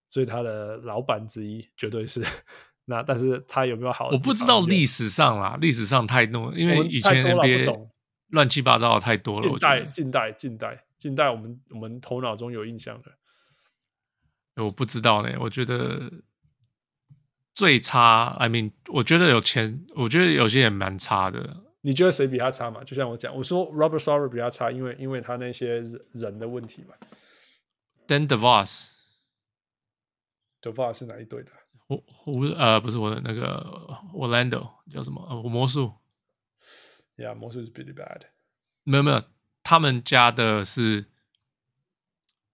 [0.08, 2.22] 最差的老板之一，绝对是。
[2.84, 4.08] 那但是他有没有好？
[4.10, 7.88] 我不知道历史上啦，历史上太多，因为以前 NBA
[8.28, 9.48] 乱七八糟的太多了。
[9.48, 13.12] 近代、近代、近代、近代，我们我们头脑中有印象的，
[14.64, 15.36] 我不知道呢。
[15.40, 16.10] 我觉得
[17.54, 21.64] 最差，I mean，我觉得有钱，我觉得有些也蛮差的。
[21.82, 22.82] 你觉得谁比他差嘛？
[22.84, 26.94] 就像我讲，我说 Robert Sarver 比他差，因为因为他那些人的问题嘛。
[28.08, 28.88] Then DeVos，DeVos
[30.98, 31.50] 是哪一队的？
[31.92, 33.60] 我我呃不是我的那个
[34.14, 35.20] Orlando 叫什么？
[35.28, 35.92] 呃，魔术。
[37.16, 38.22] Yeah，魔术是 pretty bad。
[38.84, 39.22] 没有没有，
[39.62, 41.06] 他们家的是，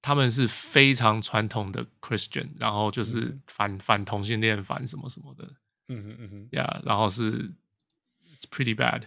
[0.02, 5.44] 他们是非常传统的 Christian，然后就是反、嗯、反同性恋，反什么什么的。
[5.88, 6.48] 嗯哼嗯哼。
[6.50, 9.04] Yeah，然后是 It's pretty bad。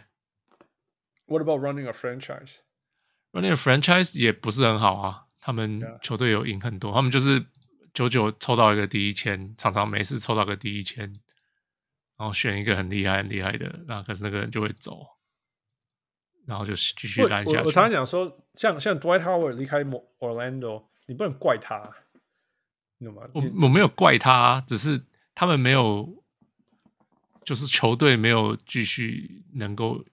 [1.25, 5.27] What about running a franchise？Running a franchise 也不是很好啊。
[5.39, 7.45] 他们球队有赢很多，他们就是。
[7.93, 11.01] 久久抽到一个第一签，常常没事抽到个第一签，
[12.17, 15.05] 然后选一个很厉害很厉害的，那可是那个人就会走，
[16.45, 17.57] 然后就继续烂下去。
[17.57, 21.91] 我，我常常讲说，像像 Dwight Howard 离开 Orlando，你不能怪他，
[22.97, 23.23] 你懂吗？
[23.33, 25.03] 我我没有怪他，只是
[25.35, 26.23] 他们没有，
[27.43, 30.05] 就是球队没有继续能够，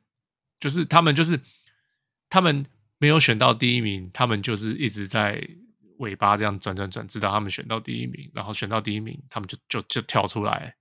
[0.58, 1.40] 就是他们就是
[2.28, 2.66] 他们
[2.98, 5.48] 没有选到第一名，他们就是一直在。
[5.98, 10.76] 尾巴这样转转转，直到他们选到第一名，然后选到第一名，他们就就就跳出来，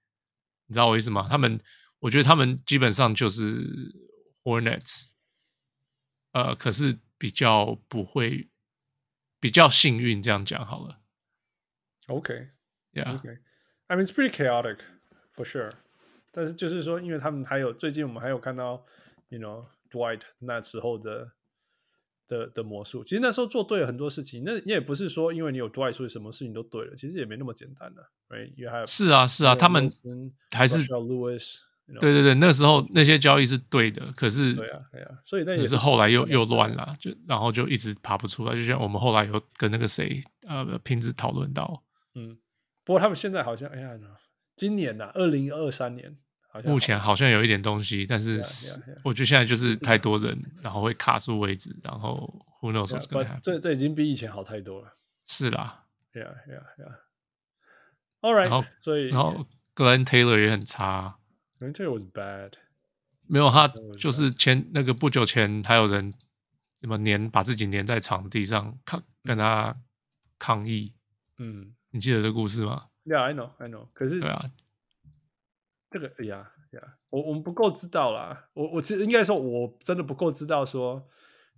[0.67, 1.27] 你知道我意思吗？
[1.30, 1.60] 他们，
[1.99, 3.63] 我觉得他们基本上就是
[4.43, 5.10] Hornets，
[6.32, 8.49] 呃，可是比较不会，
[9.39, 11.01] 比较幸运，这样讲好了。
[12.08, 13.39] OK，Yeah，OK，I、okay.
[13.97, 14.80] mean it's pretty chaotic
[15.36, 15.71] for sure，
[16.32, 18.86] 但是就是说，因为他们还有最近我们还有看到
[19.30, 21.37] ，you know Dwight 那时候的。
[22.27, 24.43] 的的魔术，其实那时候做对了很多事情。
[24.45, 26.95] 那你也不是说，因为你有 Dwight，所以什么事情都对了。
[26.95, 28.51] 其实也没那么简单的，right？
[28.55, 29.89] 因为还有是啊是啊，他们
[30.51, 31.55] 还是 Lewis，
[31.99, 38.53] 对对对，那时候那些交易是对的，可是对啊对啊，所以那也是，是后来又又乱了，就然后就一直爬不出来。
[38.53, 41.83] 就像我们后来有跟那个谁呃平子讨论到，
[42.15, 42.37] 嗯，
[42.83, 43.91] 不过他们现在好像哎呀，
[44.55, 46.17] 今年呐，二零二三年。
[46.63, 48.41] 目前好像有一点东西，但是
[49.04, 53.39] 我觉得现在就是太多人，然后会卡住位置，然后 Who knows what's gonna happen？
[53.41, 54.98] 这这已经比以前好太多了。
[55.26, 56.98] 是啦 Yeah, yeah, yeah.
[58.22, 61.20] All right，然后所以然后 Glenn Taylor 也很差
[61.60, 62.54] ，Glenn Taylor was bad。
[63.28, 66.12] 没有他就是前那个不久前还有人
[66.82, 69.76] 什么粘把自己粘在场地上抗跟他
[70.39, 70.93] 抗议，
[71.38, 73.88] 嗯你记得这个故事吗？，Yeah, I know, I know。
[73.93, 74.50] 可是对啊，
[75.89, 78.50] 这个，哎呀呀，我我们不够知道啦。
[78.54, 81.08] 我我其实应该说，我真的不够知道说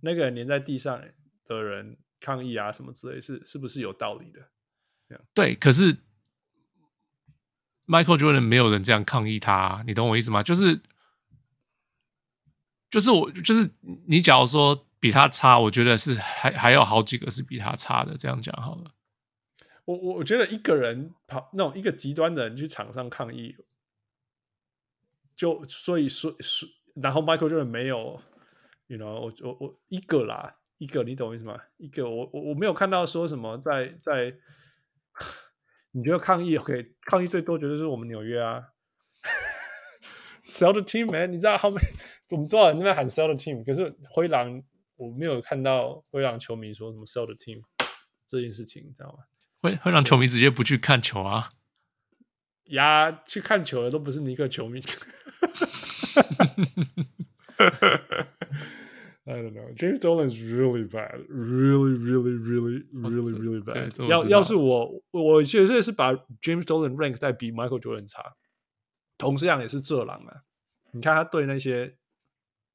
[0.00, 1.02] 那个粘在地上
[1.44, 4.40] 的人抗议啊什么之类是是不是有道理的。
[5.34, 5.96] 对，可是
[7.86, 10.44] Michael Jordan 没有人这样抗议他，你懂我意思吗？
[10.44, 10.80] 就是
[12.88, 13.68] 就是我就是
[14.06, 18.16] 你，假如说比他差，我觉得是还还有好几个是比他差的。
[18.16, 18.92] 这样讲好了。
[19.86, 23.56] 我我我觉得一个人跑那种一个极端的人去场上抗议，
[25.40, 28.20] 就所以说说，然后 Michael Jordan 没有
[28.88, 31.58] ，you know，我我我一个啦，一个你懂我意思吗？
[31.78, 34.34] 一个我我我没有看到说什么在在，
[35.92, 36.94] 你觉得抗议 OK？
[37.06, 38.62] 抗议最多绝对是我们纽约啊，
[40.44, 41.80] sell the team man，你知道后面
[42.28, 44.62] 我们多少人在那边喊 sell the team，可是灰狼
[44.96, 47.62] 我没有看到灰狼球迷说什么 sell the team
[48.26, 49.24] 这件事情，你知道吗？
[49.62, 51.48] 会会让球迷直接不去看球啊？
[52.70, 54.80] 呀，去看球的都不是尼克球迷。
[59.26, 59.72] I don't know.
[59.76, 64.04] James Dolan is really bad, really, really, really, really, really bad.
[64.08, 68.34] 要要是我，我绝对是把 James Dolan rank 在比 Michael Jordan 差。
[69.18, 70.42] 同时样也是这狼啊，
[70.92, 71.96] 你看他对那些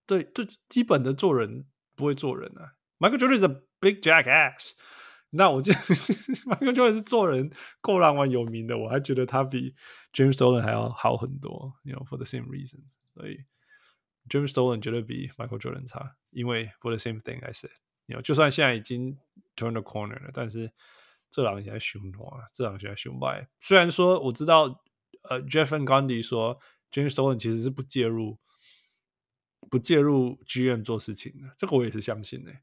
[0.05, 2.75] 对对基本的做人不会做人啊。
[2.99, 4.73] Michael Jordan is a big jackass。
[5.31, 9.75] 那我觉得 Michael Jordan 是做人够让我有名的，我还觉得他比
[10.13, 11.73] James Dolan 还要好很多。
[11.83, 12.83] You know, for the same reason，
[13.13, 13.43] 所以
[14.29, 19.17] James Dolan 绝对比 Michael Jordan 差，因为 for the same thing I said，you know, 就算现在已经
[19.55, 20.71] turn the corner 了，但是
[21.29, 23.49] 这两现在凶啊，这两现在凶败。
[23.59, 24.81] 虽然说我知道，
[25.23, 26.59] 呃，Jeff and Gundy 说
[26.91, 28.37] James Dolan 其实是不介入
[29.69, 32.53] 不介入 GM 做事情的，这个我也是相信的。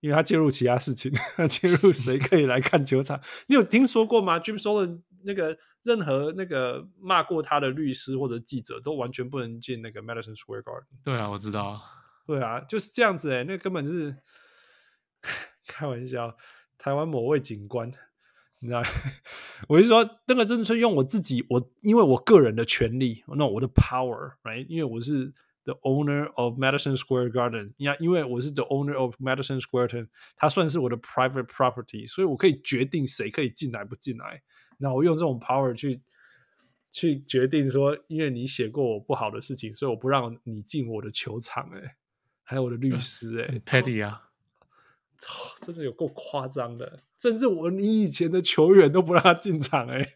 [0.00, 3.20] 因为他介入其他事情，他 介入谁可以来看球场？
[3.48, 10.84] 你有听说过吗？James Dolan 那个任何那个骂过他的律师或者记者都完全不能进那个 Madison Square Garden。
[11.04, 11.80] 对啊，我知道。
[12.26, 14.16] 对啊，就是这样子哎、欸，那根本就是
[15.66, 16.36] 开玩笑。
[16.78, 17.92] 台湾某位警官，
[18.60, 18.82] 你知道，
[19.68, 24.66] 我就说那个真的是用我自己，我因为我个人的权利，那我的 power，right？
[24.66, 25.34] 因为我是。
[25.70, 34.42] The owner of Madison Square Garden，因因为我是 the owner of Madison Square Garden，它算是我的 private property，所以我可以决定谁可以进来不进来。
[34.78, 36.02] 那我用这种 power 去
[36.90, 41.78] 去决定说，因为你写过我不好的事情，所以我不让你进我的球场、欸。
[41.78, 41.96] 哎，
[42.42, 44.30] 还有我的律师、欸，哎，Teddy 啊，
[45.62, 50.14] 真的有够夸张的，甚至我你以前的球员都不让他进场、欸，哎。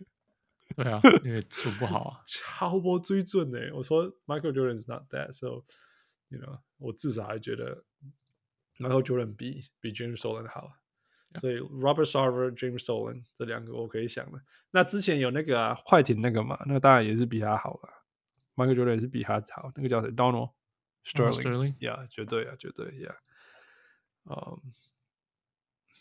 [0.76, 3.58] 对啊，因为处不好啊，超波追准呢。
[3.74, 5.64] 我说 Michael Jordan is not that，so
[6.28, 7.84] you know，我至少还觉得
[8.78, 10.72] Michael Jordan 比比 James Dolan 好。
[11.40, 14.40] 所以 Robert Sarver、James Dolan 这两个我可以想的。
[14.70, 17.88] 那之前有那个啊，快艇那个嘛，那个当然也是比他好了。
[18.54, 20.52] Michael Jordan 也是比他好，那个叫谁？Donald
[21.04, 23.16] Sterling，Yeah，绝对啊，绝对，Yeah。
[24.26, 24.60] 嗯，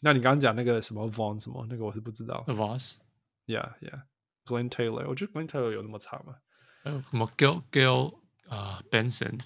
[0.01, 2.43] 那你刚刚讲那个什么 Vaughn 什么那个我是不知道。
[2.45, 4.03] The Voss，Yeah，Yeah。
[4.44, 6.36] Glenn Taylor，我觉得 Glenn Taylor 有那么差吗？
[6.82, 9.40] 还有什么 Gail Gail 啊 Benson，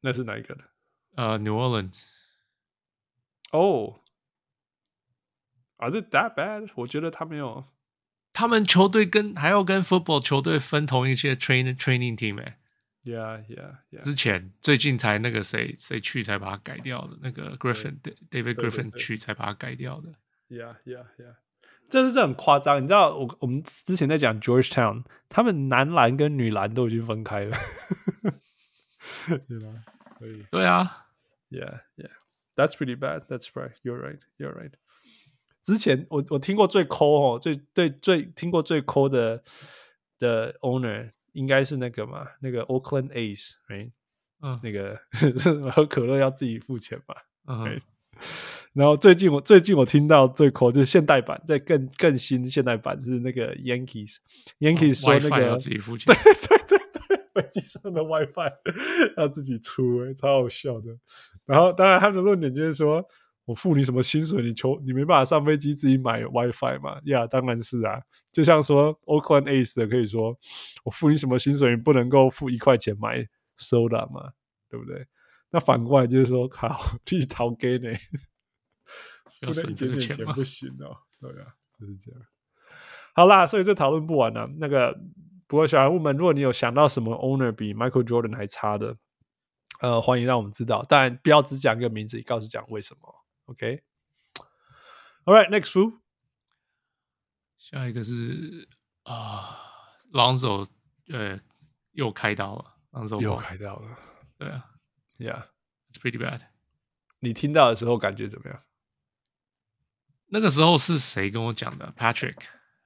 [0.00, 0.64] 那是哪一个的？
[1.16, 2.10] 呃、uh,，New Orleans。
[3.52, 4.00] 哦，
[5.76, 6.70] Are they that bad？
[6.74, 7.64] 我觉得他没有。
[8.32, 12.58] 他们球队跟还要跟 football 球队分同一些 training training team 哎。
[13.04, 14.02] Yeah, yeah, yeah。
[14.02, 20.10] 之前最近才那个谁谁去才把它改掉的，那个 Griffin David Griffin 去才把它改掉的。
[20.48, 21.36] Yeah, yeah, yeah。
[21.89, 27.57] 这是这很夸张，你知道我我们之前在讲 Georgetown，他们男篮跟女篮都已经分开了，
[29.25, 29.83] 对吧？
[30.19, 31.07] 可以，对啊
[31.49, 32.11] ，Yeah, yeah,
[32.55, 33.21] that's pretty bad.
[33.27, 33.73] That's right.
[33.83, 34.19] You're right.
[34.37, 34.73] You're right.
[35.61, 39.43] 之前我我听过最抠哦，最最最听过最抠的
[40.17, 43.91] 的 owner 应该是那个嘛，那个 Oakland A's，哎，
[44.41, 44.99] 嗯，那个
[45.71, 47.15] 喝可乐要自己付钱嘛，
[47.47, 47.65] 嗯。
[47.65, 47.81] Right?
[48.79, 58.49] 然后最近我最近我听到最酷就是现代版，在更更新现代版是那个 Yankees，Yankees、哦、说那个要自己付钱，对对对对，飞机上的 WiFi
[59.19, 60.97] 要自己出，哎，超好笑的。
[61.45, 63.03] 然后当然他们的论点就是说，
[63.43, 67.01] 我付你什么薪水，你求你没办法上飞机自己买 WiFi 嘛？
[67.03, 67.99] 呀、yeah，当然是啊。
[68.31, 70.33] 就像说 Oakland A's 的可以说，
[70.85, 73.27] 我付你什么薪水，你不能够付一块钱买
[73.57, 74.31] Soda 嘛？
[74.69, 75.05] 对不对？
[75.51, 77.89] 那反过来就是说，好， 你逃给呢？
[79.41, 80.33] 要省这个钱吗？
[80.33, 82.21] 不行哦，对啊，就是这样。
[83.13, 84.49] 好啦，所以这讨论不完了、啊。
[84.57, 84.97] 那个，
[85.47, 88.97] 不过小人物们，如果你有想到什么 owner 比 Michael Jordan 还差的，
[89.81, 90.85] 呃，欢迎让我们知道。
[90.87, 93.15] 但不要只讲一个名字，你告诉讲为什么。
[93.45, 93.83] OK，All、
[95.33, 95.49] okay?
[95.49, 95.99] right，next two，
[97.57, 98.67] 下一个是
[99.03, 99.57] 啊
[100.11, 100.67] ，Lonzo，
[101.07, 101.39] 呃，
[101.91, 103.97] 又开刀了，Lonzo 又开刀了，
[104.37, 104.65] 对啊
[105.17, 106.41] ，Yeah，it's pretty bad。
[107.19, 108.63] 你听到的时候感觉怎么样？
[110.29, 112.37] 那个时候是谁跟我讲的？Patrick。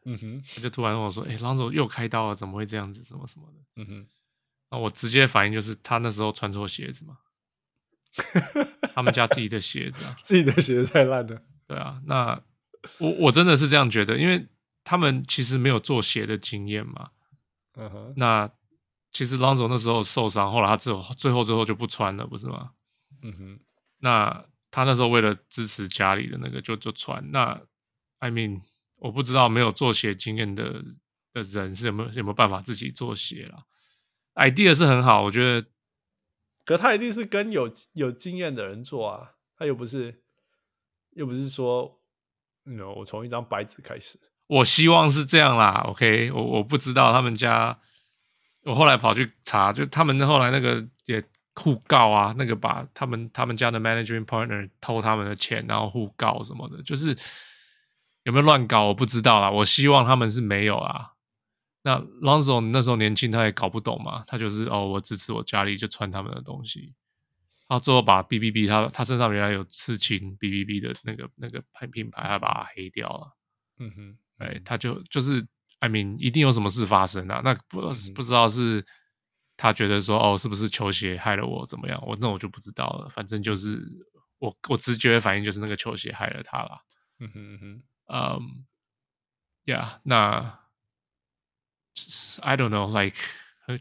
[0.05, 3.01] 嗯哼，他就突然跟我说：“哎、欸，朗佐又开刀了，怎么会这样子？
[3.05, 4.07] 什么什么的？”嗯哼，
[4.69, 7.17] 那我直接反应就是他那时候穿错鞋子嘛，
[8.93, 11.41] 他们家自己的鞋子啊， 自己的鞋子太烂了。
[11.65, 12.41] 对啊，那
[12.97, 14.45] 我我真的是这样觉得，因为
[14.83, 17.11] 他们其实没有做鞋的经验嘛。
[17.75, 18.51] 嗯哼，那
[19.13, 22.71] 其实朗佐那时候受伤，后来他最后最后最后就不穿了，不是吗？
[23.21, 23.59] 嗯哼，
[23.99, 27.31] 那他那时候为了支持家里的那个就，就就穿。
[27.31, 27.61] 那
[28.19, 28.61] I mean。
[29.03, 30.81] 我不知道没有做鞋经验的
[31.33, 33.65] 的人是有没有有没有办法自己做鞋啦。
[34.35, 35.67] idea 是很好，我觉得，
[36.63, 40.23] 可他一定是跟有有经验的人做啊，他又不是
[41.17, 42.01] 又不是说
[42.63, 44.17] ，no, 我从一张白纸开始。
[44.47, 47.77] 我希望是这样啦，OK，我我不知道他们家，
[48.61, 51.21] 我后来跑去查，就他们后来那个也
[51.55, 57.17] 互告啊，那个把他们他们家的 managing partner 偷他们的钱，然后互告什么的，就是。
[58.25, 58.85] 有没有乱搞？
[58.85, 59.51] 我不知道啦。
[59.51, 61.11] 我希望他们是没有啊。
[61.81, 64.23] 那 Lonzo 那时候年轻，他也搞不懂嘛。
[64.25, 66.93] 他就是哦，我支持我家里就穿他们的东西。
[67.67, 73.35] 然后最后把 BBB 他他身上原来有刺青 BBB 的那个那个牌品牌，他把它黑掉了。
[73.79, 75.45] 嗯哼，哎，他就就是
[75.79, 77.41] ，I mean，一定有什么事发生啊。
[77.43, 78.85] 那不、嗯、不知道是
[79.63, 81.97] 他觉得说哦，是不是球鞋害了我怎么样？
[82.05, 83.07] 我那我就不知道了。
[83.07, 83.81] 反正就是
[84.37, 86.81] 我我直觉的反应就是那个球鞋害了他了。
[87.19, 87.83] 嗯哼嗯哼。
[88.07, 88.65] 嗯，
[89.63, 90.59] 呀，那
[92.41, 93.15] I don't know，like，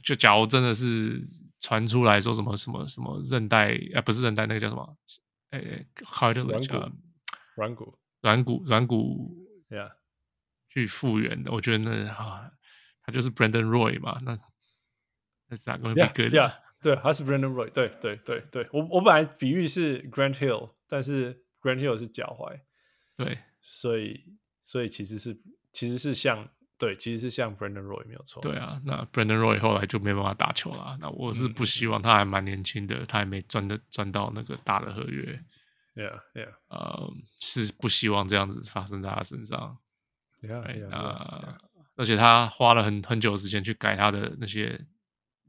[0.04, 1.20] 就假如真的是
[1.58, 4.96] 传出来说什么什么什么韧带，啊，不是韧带，那个叫什么？
[5.50, 6.92] 哎，cartilage，
[7.56, 9.90] 软骨，软骨，软骨，呀，
[10.68, 12.52] 去复原的，我觉得那啊，
[13.02, 14.38] 他就是 Brandon Roy 嘛，那
[15.52, 16.32] 那咋个能比 good？
[16.80, 22.58] 对，他是 Brandon Roy，对对对对，我我本来比喻是 Grant Hill，但是 Grant Hill 是脚踝，
[23.16, 23.38] 对。
[23.60, 24.24] 所以，
[24.64, 25.38] 所以其实是
[25.72, 28.42] 其实是像对，其实是像 Brandon Roy 没有错。
[28.42, 30.96] 对啊，那 Brandon Roy 后来就没办法打球了。
[31.00, 35.40] 那我是不希望他还蛮年轻的，他还没赚的赚到那个大的合约。
[35.94, 39.78] Yeah, yeah，呃，是不希望这样子发生在他身上。
[40.40, 41.56] Yeah, yeah, yeah, 呃，
[41.94, 44.84] 而且他花了很很久的时间去改他的那些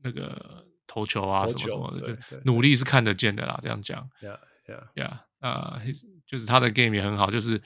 [0.04, 3.60] 那个投球啊什么什么的，努力是看得见的啦。
[3.64, 5.82] 这样讲，Yeah, yeah, yeah，啊，
[6.28, 7.62] 就是他的 game 也很好，就是。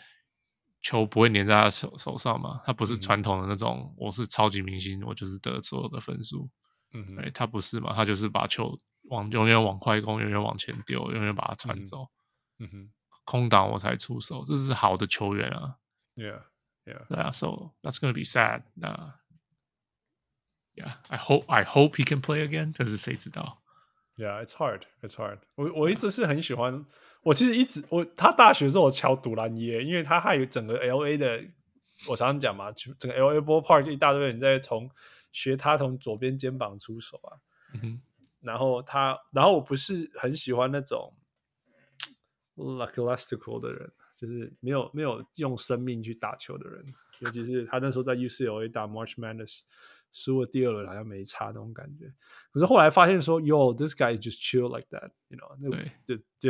[0.80, 2.62] 球不会粘在他手手上嘛？
[2.64, 6.50] 他不是传统的那种，嗯、我是超级明星，我就是得所有的分数。
[6.94, 7.94] 嗯哼，哎，他不是嘛？
[7.94, 8.78] 他就是把球
[9.10, 12.08] 往永远往快攻，永远往前丢，永远把它传走。
[12.60, 12.90] 嗯哼，
[13.26, 15.76] 空档我才出手，这是好的球员啊。
[16.16, 16.44] Yeah,
[16.86, 17.08] yeah.
[17.10, 18.62] 对啊，So that's gonna be sad.
[18.76, 19.16] 那
[20.78, 22.74] ，Yeah, I hope I hope he can play again.
[22.78, 23.64] 但是谁知道
[24.16, 24.84] ？Yeah, it's hard.
[25.02, 25.40] It's hard.
[25.56, 26.86] 我我一直是很喜欢，
[27.24, 31.44] 我其实一直我他大学的时候我敲杜兰耶，因为他还有整个 LA 的，
[32.08, 34.90] 我常常讲嘛，整个 LA ballpark 一大堆人在从
[35.32, 37.34] 学他从左边肩膀出手啊。
[37.74, 38.02] 嗯哼。
[38.40, 41.12] 然后他，然后我不是很喜欢那种
[42.56, 46.86] lackadaisical 的人，就是没有没有用生命去打球的人，
[47.20, 49.62] 尤其是他那时候在 UCLA 打 March Madness。
[50.18, 52.12] 输了第二轮好像没差那种感觉，
[52.52, 55.70] 可是后来发现说，Yo，this guy just chill like that，you know，那
[56.04, 56.50] 就就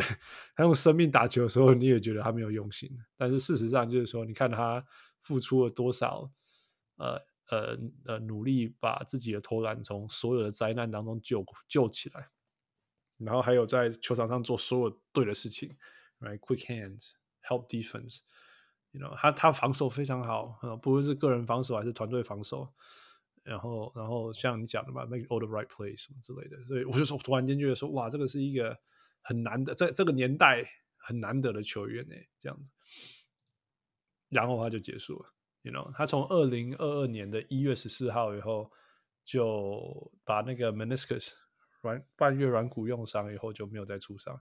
[0.55, 2.89] 他用生命打球的时候，你也觉得他没有用心。
[3.17, 4.81] 但是事实上就是说，你看他
[5.21, 6.31] 付出了多少，
[6.95, 12.29] 呃呃呃，努力把自己的投篮从所有的灾难当中救救起来，
[13.17, 15.75] 然后还有在球场上做所有对的事情
[16.21, 22.73] ，right，quick hands，help defense，you know，他他防守非常好，呃，不论是个人防守还是团队防守。
[23.47, 28.77] 然后，然后像你讲的嘛，make all the right plays 什么之类的，所以我就说，突然间觉得说，哇，这个是一个
[29.21, 32.69] 很难的，在这个年代很难得的球员呢，这样子。
[34.27, 38.69] 然后他就结束了，you know，他从二零二二年的一月十四号以后，
[39.23, 41.29] 就把那个 meniscus
[41.79, 44.37] 软半月软骨用伤以后就没有再出场，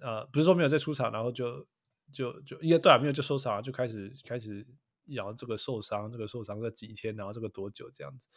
[0.00, 1.66] 呃，不是说没有再出场，然后就
[2.10, 4.66] 就就应该对啊，没有就受伤，就开始开始。
[5.06, 8.28] 然后这个受伤，这个受伤这几天，然后这个多久这样子？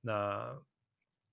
[0.00, 0.58] 那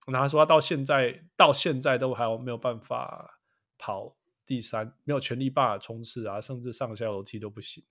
[0.08, 3.40] 那他说他到现在到现在都还没有办法
[3.78, 4.16] 跑
[4.46, 7.84] 第三，没有全力办法冲刺啊，甚至上下楼梯都不行。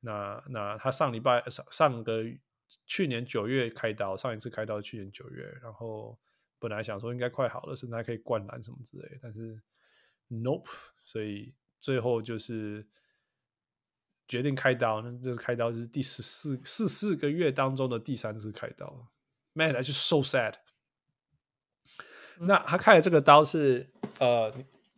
[0.00, 2.22] 那那他上礼拜上上个
[2.86, 6.18] 去年九月开刀，上一次开刀去年九月，然后
[6.58, 9.60] 本来想说应该快好了，甚至还可以灌篮什么之类，但是
[10.28, 10.68] nope，
[11.04, 12.86] 所以最后就是
[14.28, 15.00] 决定开刀。
[15.00, 19.08] 那这个开刀就是第十四四四个月当中的第三次开刀
[19.54, 20.54] ，man，那就 so sad。
[22.40, 24.52] 那他开的这个刀是呃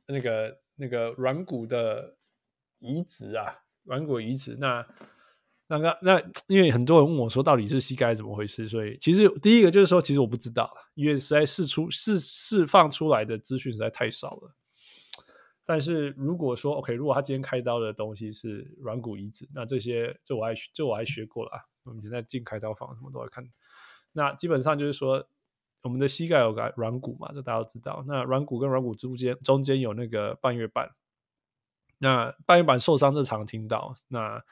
[0.06, 2.16] 那个那个软骨的
[2.80, 4.56] 移植啊，软骨移植。
[4.56, 4.86] 那
[5.68, 14.54] 那个那因为很多人问我说到底是膝盖怎么回事，所以其实第一个就是说其实我不知道，因为实在释出释释放出来的资讯实在太少了。
[15.70, 23.48] 但是如果说 OK，如果他今天开刀的东西是软骨移植，那这些这我还这我还学过了啊，我们现在进开刀房什么都要看。
[24.12, 25.28] 那基本上就是说。
[25.82, 28.04] 我们的膝盖有个软骨嘛，这大家都知道。
[28.06, 30.90] 那软骨跟软骨中间中间有那个半月板，
[31.96, 33.96] 那半月板受伤这常听到。
[34.08, 34.44] 那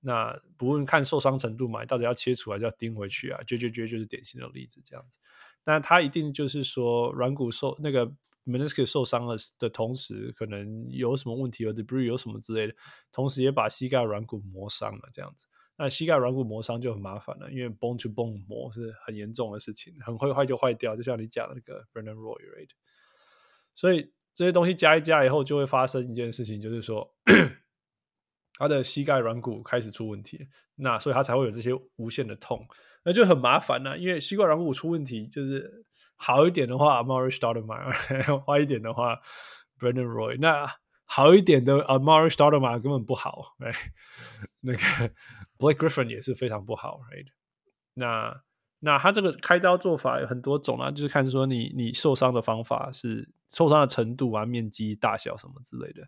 [0.00, 3.42] 那不论看受伤程度嘛，到底要切除还是要钉回去啊？
[3.46, 5.18] 绝绝绝就是典型的例子这样子。
[5.64, 8.12] 但它一定就是说软骨受那个
[8.46, 12.74] meniscus 受伤了的同时，可能有什么问题，有 debris 有什么之类的，
[13.12, 15.46] 同时也把膝盖软骨磨伤了这样子。
[15.78, 22.70] 那膝盖软骨磨伤就很麻烦了，因为 bone to bone 磨是很严重的事情，很会坏就坏掉，就像你讲的那个 Brandon Roy，right？
[23.74, 27.14] 所以这些东西加一加以后，就会发生一件事情，就是说
[28.58, 32.66] 他的膝盖软骨开始出问题，那所以他才会有这些无限的痛，
[33.04, 33.98] 那就很麻烦了。
[33.98, 35.84] 因为膝盖软骨出问题，就是
[36.16, 37.92] 好一点的话，Amar'e Stoudemire；
[38.44, 39.20] 坏一点的话
[39.78, 40.38] ，Brandon Roy。
[40.40, 40.66] 那
[41.04, 43.72] 好一点的 Amar'e Stoudemire 根本不好，哎，
[44.60, 44.78] 那个
[45.58, 47.26] Blake Griffin 也是非常不好，right？
[47.94, 48.42] 那
[48.80, 56.02] 那他这个开刀做法有很多种啊，就是看说你你受伤的方法是受伤的程度啊、面积大小什么之类的。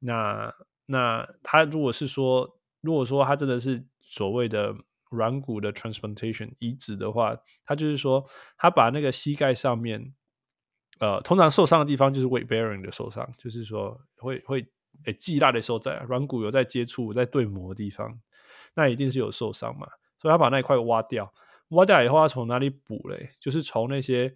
[0.00, 0.52] 那
[0.86, 4.74] 那他如果是说，如果说他真的是所谓的
[5.10, 8.24] 软骨的 transplantation 移植的话，他就是说
[8.56, 10.14] 他把那个膝盖上面。
[11.00, 14.64] 呃，通常受伤的地方就是 weight bearing 的受伤，就是说会会
[15.06, 18.16] 诶，肌大的时候在软骨有在接触、在对磨的地方，
[18.74, 19.88] 那一定是有受伤嘛。
[20.20, 21.34] 所以他把那一块挖掉，
[21.70, 23.30] 挖掉以后要从哪里补嘞？
[23.40, 24.32] 就是从那些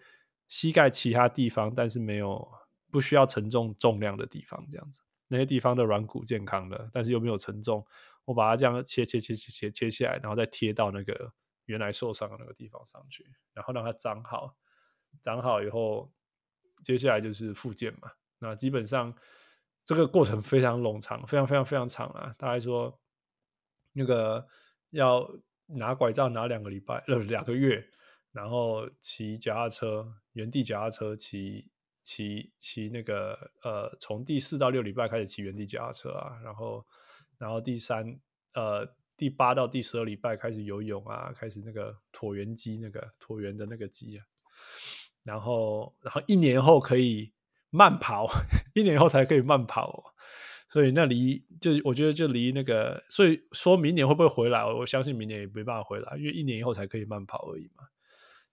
[0.48, 2.46] 膝盖其他地方，但是没有
[2.90, 7.86] 不需要承重重量的地方，这样子，那些地方的软骨健康的，但是又没有承重，
[8.28, 11.32] 我把它这样切切切切切切下来，然后再贴到那个
[11.64, 14.54] 原来受伤的那个地方上去，然后让它长好，
[15.22, 16.12] 长好以后。
[16.84, 18.08] 接下来就是复健嘛，
[18.38, 19.12] 那基本上
[19.84, 22.32] 这个过程非常冗长，非常非常非常长啊。
[22.38, 22.96] 大概说
[23.92, 24.46] 那个
[24.90, 25.28] 要
[25.66, 27.84] 拿拐杖拿两个礼拜，呃，两个月，
[28.30, 31.68] 然后骑脚踏车，原地脚踏车骑
[32.04, 36.86] 骑骑那个呃，从第四到六礼拜开始骑原地脚踏车啊，然后
[37.38, 38.18] 然后第三
[38.54, 38.86] 呃
[39.16, 44.24] 第八到第十二礼拜开始游泳啊，开始那个椭圆机那个椭圆的那个机啊。
[45.24, 47.32] 然后，然后一年后可以
[47.70, 48.26] 慢跑，
[48.74, 50.14] 一年后才可以慢跑，
[50.68, 54.64] 所以那离就我觉得就离那个，所以说明年会不会回来？
[54.64, 57.84] 我相信明年也没办法回来，因为一年以后才可以慢跑而已嘛。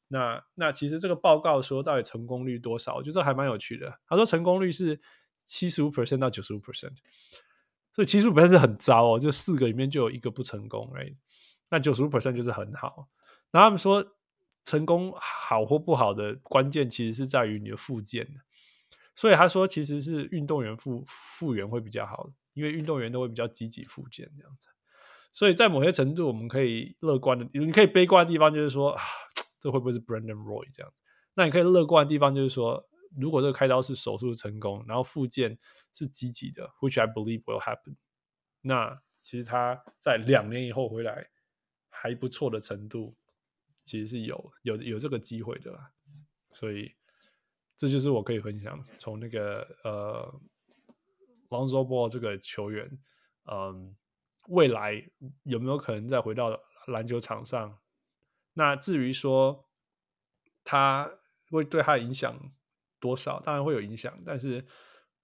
[0.10, 2.96] 那那其实这个报告说到底成功率多少？
[2.96, 4.00] 我觉得这还蛮有趣的。
[4.08, 5.00] 他说成功率是
[5.46, 6.94] 七十五 percent 到九十五 percent，
[7.96, 11.16] 所以七十五 percent 是很糟哦，就四个里面就有一个不成功，right？
[11.70, 13.08] 那九十五 percent 就是很好。
[13.52, 14.06] 然后他们说。
[14.68, 18.28] 成功好或不好的关键其实是在于你的复健，
[19.14, 24.68] 所以他说其实是运动员复复原会比较好，因为运动员都会比较积极复健这样子。
[25.32, 29.04] 所以在某些程度，我们可以乐观的，你可以悲观的地方就是说，啊，
[29.60, 30.92] 这会不会是 Brandon Roy 这样？
[31.36, 35.58] 那你可以乐观的地方就是说，如果这个开刀是手术成功，然后复健
[35.94, 37.96] 是积极的，which I believe will happen，
[38.62, 41.30] 那其实他在两年以后回来
[41.90, 43.16] 还不错的程度。
[43.88, 45.92] 其实是有有有这个机会的啦，
[46.52, 46.96] 所以
[47.78, 50.42] 这就是我可以分享从那个呃
[51.50, 52.98] ，Lonzo Ball 这个球员，
[53.44, 53.96] 嗯、
[54.48, 55.08] 未来
[55.44, 57.78] 有没有可能再回到篮球场上？
[58.54, 59.70] 那至于说
[60.64, 61.20] 他
[61.52, 62.36] 会对他的影响
[63.00, 64.18] 多少，当然会有影响。
[64.26, 64.62] 但是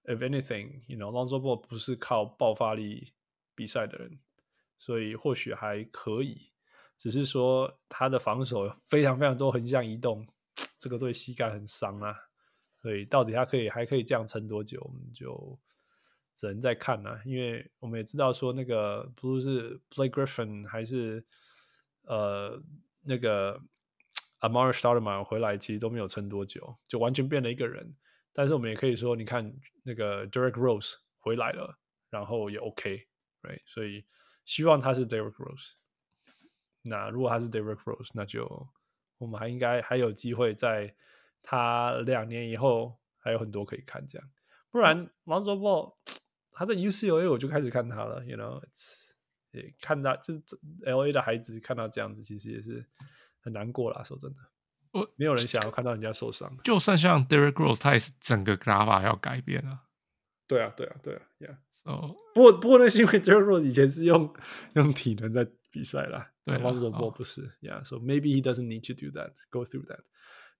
[0.04, 3.12] ，if anything，you know，Lonzo Ball 不是靠爆发力
[3.54, 4.18] 比赛的人，
[4.78, 6.50] 所以或许还可以。
[6.98, 10.24] 只是说他的防守非常非常多横向移动，
[10.78, 12.14] 这个对膝盖很伤啊。
[12.80, 15.58] 所以到底他可以还可以这样撑多久，我们就
[16.36, 17.20] 只能再看了。
[17.24, 21.24] 因为我们也知道说那个不是 Blake Griffin 还是
[22.02, 22.62] 呃
[23.02, 23.60] 那个
[24.42, 27.96] Amar'e Stoudemire 回来，其实都没有撑多久，就完全变了一个人。
[28.32, 31.78] 但是我们也可以说，你看那个 Derrick Rose 回来了，
[32.10, 33.06] 然后也 OK。
[33.42, 33.60] ，right？
[33.66, 34.04] 所以
[34.44, 35.72] 希望他是 Derrick Rose。
[36.82, 38.68] 那如果他是 Derrick Rose，那就
[39.18, 40.94] 我们还应该还有机会在
[41.42, 44.28] 他两年以后还有很多可以看这样。
[44.70, 45.94] 不然 Lonzo Ball
[46.50, 49.12] 他在 UCLA 我就开始看他了，you know，it's,
[49.52, 50.42] 也看到就是
[50.84, 52.84] LA 的孩子看到这样子，其实也是
[53.42, 54.02] 很难过啦。
[54.02, 54.38] 说真的，
[54.92, 56.50] 我没有人想要看到人家受伤。
[56.64, 59.82] 就算像 Derrick Rose，他也是整个打法要改变啊。
[60.46, 61.56] 对啊，对啊，对啊，Yeah。
[61.84, 64.32] 哦，不过不过那是因为 Derrick Rose 以前是用
[64.74, 70.00] 用体能在比赛啦，对，Lonzo Ball 不是，Yeah，so maybe he doesn't need to do that, go through that。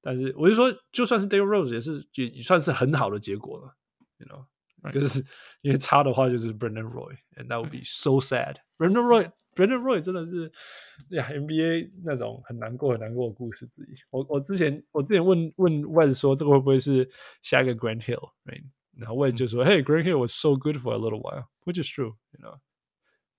[0.00, 3.76] 但是我就说，就算是 Derrick Rose 也是也也算是很好的结果了
[4.18, 4.46] ，you know。
[4.90, 5.22] 就是
[5.60, 8.56] 因为差的话，就是 Brandon Roy，and that would be so sad。
[8.78, 10.50] Brandon Roy，Brandon Roy 真的是
[11.10, 13.94] 呀，NBA 那种很难过、很难过的故事之一。
[14.10, 17.08] 我我之前我之前问问 Wes 说，这个会不会是
[17.42, 18.64] 下一个 Grant Hill？Right？
[18.96, 22.58] 然后 Wes 就说、嗯、：“Hey，Grant Hill was so good for a little while，which is true，you know。”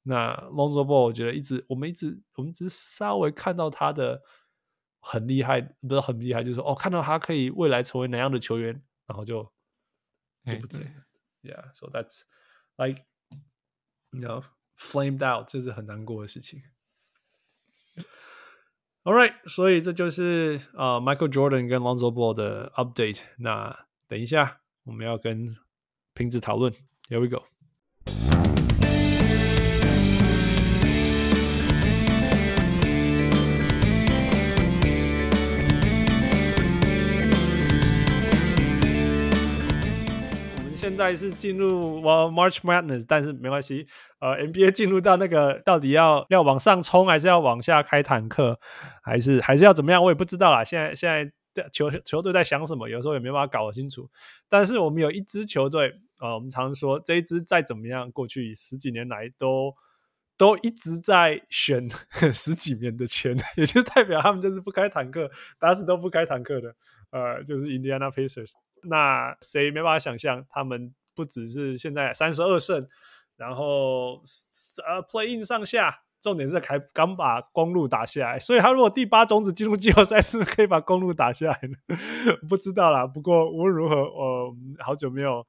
[0.05, 4.21] 那 Lonzo Ball 我觉得一直我们一直我们只是稍微看到他的
[4.99, 9.49] 很厉害，不是很厉害，就是说哦，看到他可以未来成为哪样的球员，然后就
[10.43, 10.83] 对不对
[11.42, 12.22] ？Yeah, so that's
[12.76, 13.04] like,
[14.12, 14.44] you know,
[14.76, 16.62] flamed out，这是很难过的事情。
[19.04, 23.20] All right，所以这就是呃、uh, Michael Jordan 跟 Lonzo Ball 的 update。
[23.38, 25.56] 那等一下我们要跟
[26.14, 26.72] 瓶子讨论。
[27.08, 27.46] Here we go。
[40.93, 43.87] 现在是进入 March Madness，但是没关系。
[44.19, 48.59] 呃，NBA 进入到那个到底要要往上冲，还是要往下开坦克，
[49.01, 50.03] 还是还是要怎么样？
[50.03, 50.63] 我也不知道啦。
[50.63, 54.07] 现在现在球球队在想什么，有时候也没办法搞清楚。
[54.47, 59.73] 但是我们有一支球队，呃，我们常说这一支再怎么样，过去十几年来都
[60.37, 61.89] 都一直在选
[62.31, 65.27] 十几年的签， 也就代表他们就是不开坦克，
[65.57, 66.75] 打死都不开坦克的。
[67.09, 68.51] 呃，就是 Indiana Pacers。
[68.85, 72.87] 那谁没办法想象，他们不只是现在三十二胜，
[73.37, 74.21] 然后
[74.85, 78.39] 呃 Play In 上下，重点是还刚把公路打下来。
[78.39, 81.97] 所以他如果第八种子进入季后赛，是不是可以把公路打下来呢？
[82.49, 83.05] 不知道啦。
[83.05, 85.45] 不过无论如何，呃，好久没有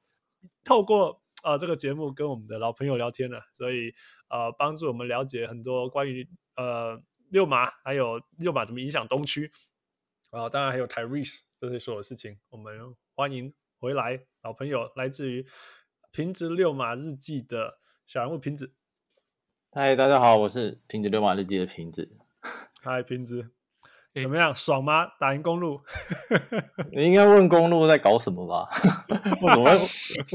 [0.63, 3.93] 透过呃这个节目跟我们的老朋友聊天了，所以
[4.29, 9.51] 呃帮助我们了解很多关于呃六马，还有六马怎么影响东区
[10.31, 12.95] 啊、当然还有 Tyrese 这些所有事情，我们。
[13.15, 15.41] 欢迎回来，老朋友，来自于
[16.11, 18.73] 《平直六马日记》的小人物瓶子。
[19.71, 22.17] 嗨，大家好，我是《平子六马日记》的瓶子。
[22.83, 23.49] 嗨，瓶子，
[24.13, 24.53] 怎么样？
[24.53, 25.07] 爽吗？
[25.19, 25.81] 打赢公路？
[26.93, 28.69] 你应该问公路在搞什么吧？
[29.41, 29.71] 为什么会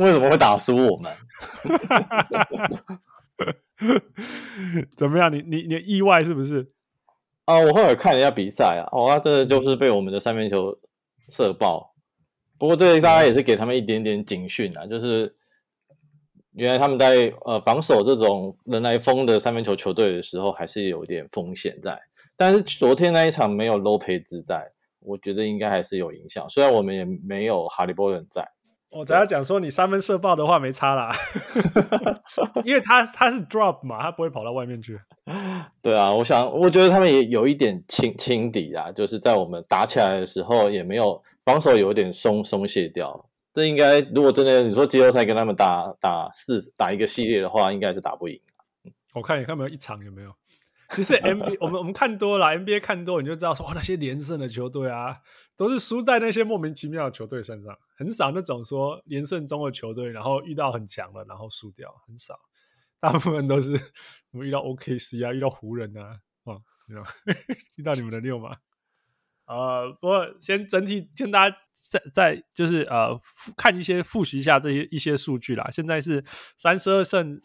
[0.02, 1.14] 为什么会打输我们？
[4.96, 5.32] 怎么样？
[5.32, 6.72] 你你你意外是不是？
[7.44, 10.78] 啊，我后来看了一下比赛啊，哦，那真的就是被我们的三分球
[11.30, 11.94] 射爆。
[12.58, 15.32] 不过，这个大概也是给他们一点点警讯啊，就是
[16.52, 21.98] 原来他们在呃防守这种人来疯的三分球球队的时候，还是有点风险在。
[22.36, 24.70] 但是昨天那一场没有洛佩兹在，
[25.00, 26.48] 我觉得应该还是有影响。
[26.50, 28.46] 虽然我们也没有哈利波特在。
[28.90, 31.12] 我只要讲说，你三分射爆的话没差啦，
[32.64, 34.98] 因为他他是 drop 嘛，他不会跑到外面去。
[35.82, 41.22] 对啊，我想我觉得他们也有一点轻轻敌啊，就是在我们打起来的时候也没有。
[41.42, 48.38] 防守有点松松懈掉，这应该如果真的你说季后赛跟他们打打四打一个系列的话，应该是打不赢。
[49.14, 50.30] 我看你看没有一场有没有？
[50.90, 55.16] 其实 NBA 我们我们看多了 NBA 看多，你就知道说哇那些连胜的球队啊，
[55.60, 62.40] 都是输在那些莫名其妙的球队身上，很少那种说连胜中的球队，然后遇到很强的然后输掉，很少，
[62.98, 63.72] 大部分都是
[64.32, 66.62] 我们遇到 OKC 啊，遇到湖人啊，哦，
[67.76, 68.56] 遇到你们的六嘛。
[69.44, 73.20] 呃，不过先整体跟大家再再就是呃
[73.54, 75.68] 看一些复习一下这些一些数据啦。
[75.70, 76.24] 现在是
[76.56, 77.38] 三十二胜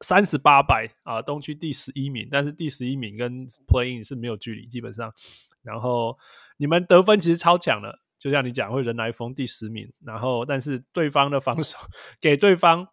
[0.00, 5.14] 三十八败啊，东区第十一名，但是第十一名跟 Playing 是没有距离，基本上。
[5.62, 6.18] 然后
[6.56, 11.78] 你们得分其实超强了，就像你讲会人来疯第十名，然后但是对方的防守
[12.20, 12.88] 给对方，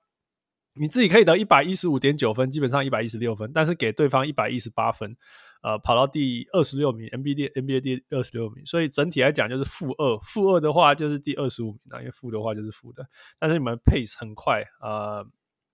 [0.74, 5.15] 你自己可以得一百一十五点九分，基本上一百一十六分，但是给对方一百一十八分。
[5.61, 13.05] 呃，跑到第二十六名，NBA NBA 第二十六名，所以整体来讲就是负二，负二的话就是第二十五名啊，因为负的话就是负的。
[13.38, 15.22] 但是你们 pace 很快，呃，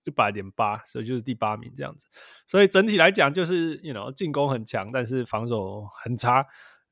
[0.02, 2.08] 一百点八，所以就是第八名这样子。
[2.48, 6.44] 所以整体来讲就是，you know，进攻很强，但是防守很差。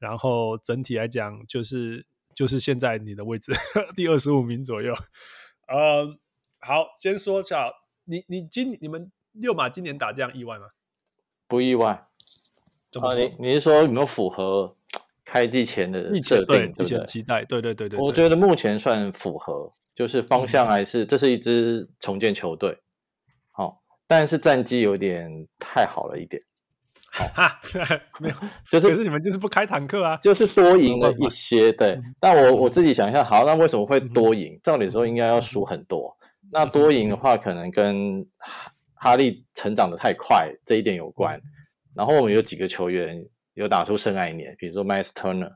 [0.04, 3.52] 然后整体来讲就是就是现在你的位置
[3.96, 4.94] 第二十五名左右。
[5.68, 6.06] 呃，
[6.60, 7.72] 好，先说一下，
[8.04, 9.10] 你你今你们。
[9.36, 10.66] 六马今年打这样意外吗？
[11.48, 12.06] 不意外。
[13.02, 14.76] 啊，你你是说有没有符合
[15.24, 16.72] 开季前的设定？
[16.72, 17.04] 对不对？
[17.04, 17.98] 期待，对对对对。
[17.98, 22.78] 我觉得目前算符合，就是方向还是、嗯、这是一支重建球队，
[23.50, 23.76] 好、哦，
[24.06, 26.40] 但是战绩有点太好了一点。
[27.32, 27.60] 哈，
[28.18, 28.34] 没有，
[28.68, 31.96] 就是可是你们就是不开坦克啊，就是多赢了 一些，对。
[32.18, 34.58] 但我我自己想一下，好，那为什么会多赢？
[34.62, 36.16] 照理说应该要输很多。
[36.50, 38.26] 那多赢的话，可能跟
[38.94, 41.40] 哈利成长的太快这一点有关。
[41.94, 45.52] 然后我们有几个球员有打出生涯年，比如说 Miles Turner，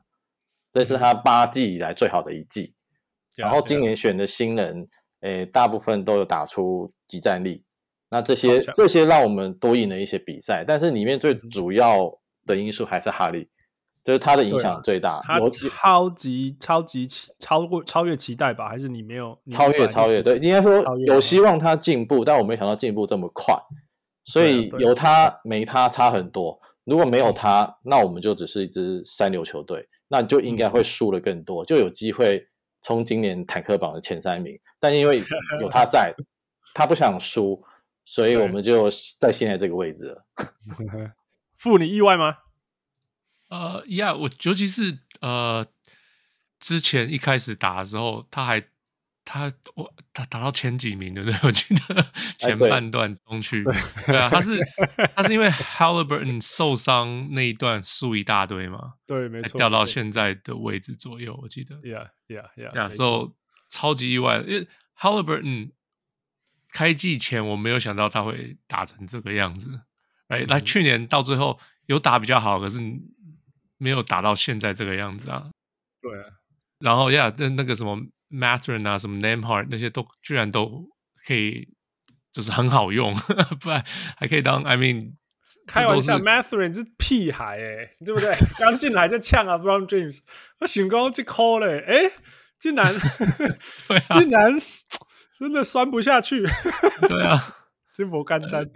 [0.71, 2.73] 这是他八季以来最好的一季。
[3.35, 4.87] 然后今年选的新人，
[5.21, 7.63] 诶，大部分都有打出即战力。
[8.11, 13.47] 那这些这些让我们多赢了一些比赛，但是里面最主要的因素还是哈利，
[14.03, 15.21] 就是他的影响最大。
[15.23, 17.07] 他超级超级
[17.37, 18.67] 超过超越期待吧？
[18.67, 20.23] 还是你没有超越超越？
[20.23, 23.55] 对，应该说有希望他进步，但我没想到进步这么快。
[24.23, 26.59] 所以有他没他差很多。
[26.85, 32.43] 如果没有他，那我们就只是一支三流球队，那就应该会输的更多，就有机会
[32.81, 34.55] 冲今年坦克榜的前三名。
[34.79, 35.21] 但因为
[35.61, 36.11] 有他在，
[36.73, 37.59] 他不想输。
[38.11, 38.89] 所以我们就
[39.19, 40.25] 在现在这个位置了。
[41.55, 42.39] 傅，你意外吗？
[43.49, 45.63] 呃，呀，我尤其是呃，
[46.59, 48.63] 之前一开始打的时候，他还
[49.23, 51.39] 他我他打到前几名，对不对？
[51.47, 52.07] 我记得
[52.39, 53.75] 前半段中区，对，
[54.07, 54.57] 对啊，他是
[55.15, 63.35] 他是因为 Haliburton 受伤那一段输一大堆嘛，对，没错，掉到现在的位置左右，我记得，Yeah，Yeah，Yeah，那时候
[63.69, 64.67] 超级意外，因为
[64.99, 65.73] Haliburton。
[66.71, 69.81] 开季前我没有想到他会打成这个样子，
[70.27, 72.79] 哎，那去年到最后有打比较好，可是
[73.77, 75.49] 没有打到现在这个样子啊。
[76.01, 76.25] 对啊，
[76.79, 77.99] 然后呀，那那个什么
[78.29, 80.87] Mathurin 啊，什么 Namehard 那些都居然都
[81.25, 81.67] 可以，
[82.31, 83.13] 就是很好用，
[83.59, 83.83] 不然
[84.17, 85.13] 还可以当 I mean
[85.65, 88.35] 开玩笑，Mathurin 是屁孩哎、欸，对不对？
[88.59, 90.19] 刚进来就呛啊，Brown James，
[90.59, 92.11] 我想讲这抠嘞，哎，
[92.59, 92.93] 竟然，
[94.13, 94.61] 竟然。
[95.39, 96.43] 真的酸不下去，
[97.07, 97.55] 对啊，
[97.95, 98.69] 真不干单，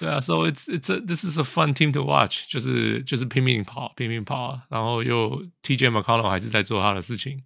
[0.00, 7.44] 对啊，So it's it's a, this is a fun team to watch，就是就是拼命跑，拼命跑，然后又 TJ McConnell 还是在做他的事情，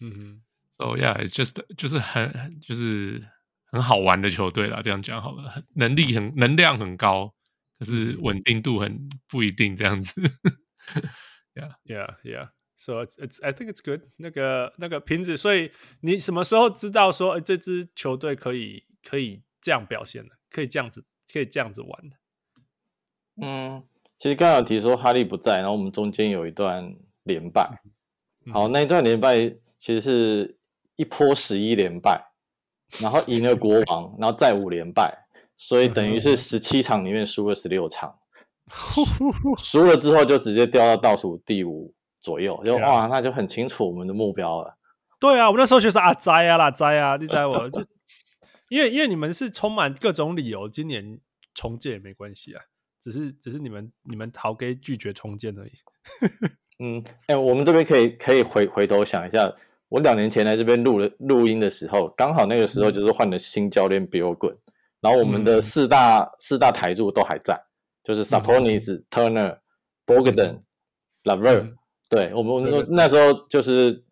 [0.00, 0.42] 嗯哼
[0.78, 3.22] ，So yeah，it's just 就是很就是
[3.66, 7.34] 很好玩的球队啦，这样讲好了，能力很能量很高，
[7.78, 10.20] 可是稳定度很不一定这样子，
[11.54, 11.74] Yeah。
[11.84, 12.48] Yeah yeah。
[12.84, 14.28] So it's, it's I think it's good 那。
[14.32, 15.70] 个那个瓶子，所以
[16.00, 22.16] 你什么时候知道说，哎，这支球队可以可以这样表现的，可以这样子，可以这样子玩的？
[23.40, 23.84] 嗯，
[24.18, 27.82] 其实刚刚有提说哈利不在，然后我们中间有一段连败。
[28.46, 29.36] 嗯、好，那一段连败
[29.78, 30.58] 其实是
[30.96, 32.32] 一波十一连败，
[32.98, 38.18] 然后赢了国王，然后再五连败，所以等于是十七场里面输了十六场，
[39.62, 41.94] 输了之后就直接掉到倒数第五。
[42.22, 44.72] 左右就哇，那就很清楚我们的目标了。
[45.20, 47.80] 对啊，我那时候就是啊，摘啊啦，摘啊，你摘我就，
[48.68, 51.20] 因为因为你们是充满各种理由，今年
[51.54, 52.62] 重建也没关系啊，
[53.00, 55.72] 只是只是你们你们逃给拒绝重建而已。
[56.82, 59.52] 嗯，哎、欸，我们这边可以可以回回头想一下，
[59.88, 64.56] 我两年前来这边录了录音的时候，刚好那个时候就是换了新教练 Bill Good，
[65.00, 67.60] 然后我们的四大、嗯、四大台柱都还在，
[68.02, 69.58] 就是 Saponis、嗯、Turner、
[70.04, 70.64] Bogdan、嗯、
[71.22, 71.74] LeVert。
[72.12, 74.04] 对我们，我们说那时候就是，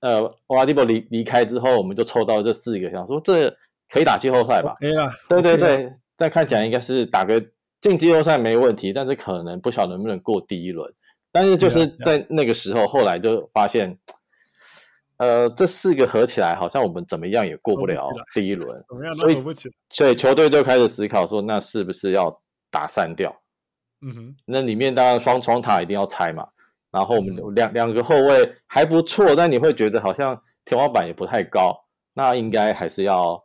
[0.00, 3.48] 呃，Oladipo 离离开之后，我们就抽到这四个，想说这
[3.88, 4.74] 可以打季后赛吧？
[4.80, 7.40] 对啊，对对对，但看起来应该是打个
[7.80, 10.92] 进季后赛没问题，但是可能不晓得能不能过第一轮。
[11.30, 13.96] 但是就是在那个时候，后来就发现，
[15.18, 18.82] 呃，这四个合起来好像我们怎么样也过不了第一轮，
[19.20, 19.44] 所以
[19.90, 22.42] 所以球队就开始思考说，那是不是要
[22.72, 23.32] 打散掉？
[24.00, 26.48] 嗯哼，那里面当然双双塔一定要拆嘛。
[26.96, 30.34] 然后我们两两个后卫还不错，但你会觉得好像
[30.64, 31.76] 天花板也不太高，
[32.14, 33.38] 那应该还是要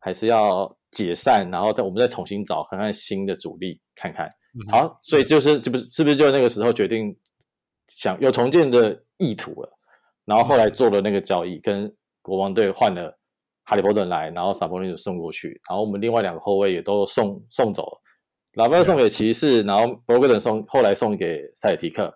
[0.00, 4.32] 还是要解散，然后再我们再重新找看看新的主力看看。
[4.72, 7.14] 好，所以就是这不是是不是就那个时候决定
[7.86, 9.70] 想有重建的意图了，
[10.24, 13.14] 然后后来做了那个交易，跟国王队换了
[13.64, 18.00] 哈利波特来，然后萨博尼斯送过去，然后我们另外两个后卫也都送送走了，
[18.54, 22.10] 老贝送给骑士，然后博格顿送后来送给塞尔提克。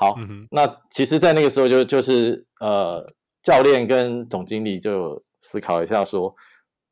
[0.00, 3.04] 好，嗯、那其实，在那个时候就就是呃，
[3.42, 6.34] 教练跟总经理就思考一下说，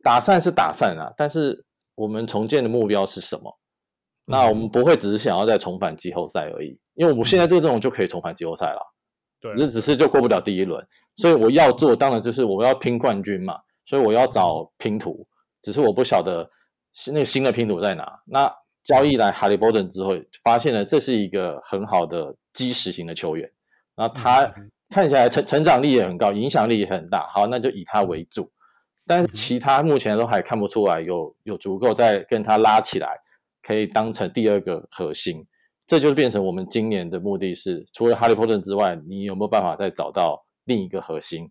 [0.04, 3.50] 打散是打散啊，但是我们重建的目标是什么？
[4.26, 8.80] 嗯、那我们不会只是想要再重返季后赛而已，因为我们现在这种就可以重返季后赛了，
[9.40, 13.54] 对、嗯，只是只是就过不了第一轮，所以我要做，当然就是我要拼冠军嘛，
[13.86, 15.24] 所以我要找拼图，
[15.62, 16.46] 只是我不晓得
[16.92, 18.20] 新那个新的拼图在哪？
[18.26, 18.52] 那
[18.88, 23.46] 交易来哈利波顿之后，发现了这是一个很好的基石型的球员，
[23.94, 24.50] 然后他
[24.88, 27.28] 看起来成成长力也很高，影响力也很大。
[27.28, 28.50] 好，那就以他为主。
[29.06, 33.08] 但是其他目前都还看不出来有有足够再跟他拉起来，
[33.62, 35.46] 可以当成第二个核心。
[35.86, 41.50] 这就是变成我们今年的目的是，除了哈利波特之外，你有没有办法再找到另一个核心？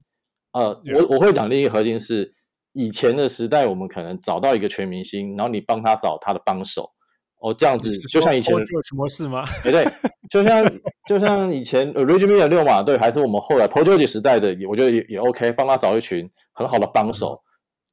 [0.53, 2.31] 呃，我我会讲另一个核心是
[2.73, 6.91] 以前的时代，我们可能找到一个全明星，然后你帮他找他的帮手，
[7.39, 9.45] 哦，这样子就像以前做什么事吗？
[9.63, 9.87] 对对，
[10.29, 17.33] 就像就像以前 Reggie Miller 六马队，还是我们后来 Paul George 时代的，我觉得也也 OK，帮他找一群很好的帮手。
[17.33, 17.43] 嗯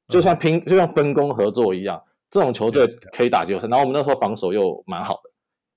[0.07, 1.99] 就像拼，就像分工合作一样，
[2.30, 3.66] 这种球队可以打季后赛。
[3.68, 5.30] 然后我们那时候防守又蛮好的，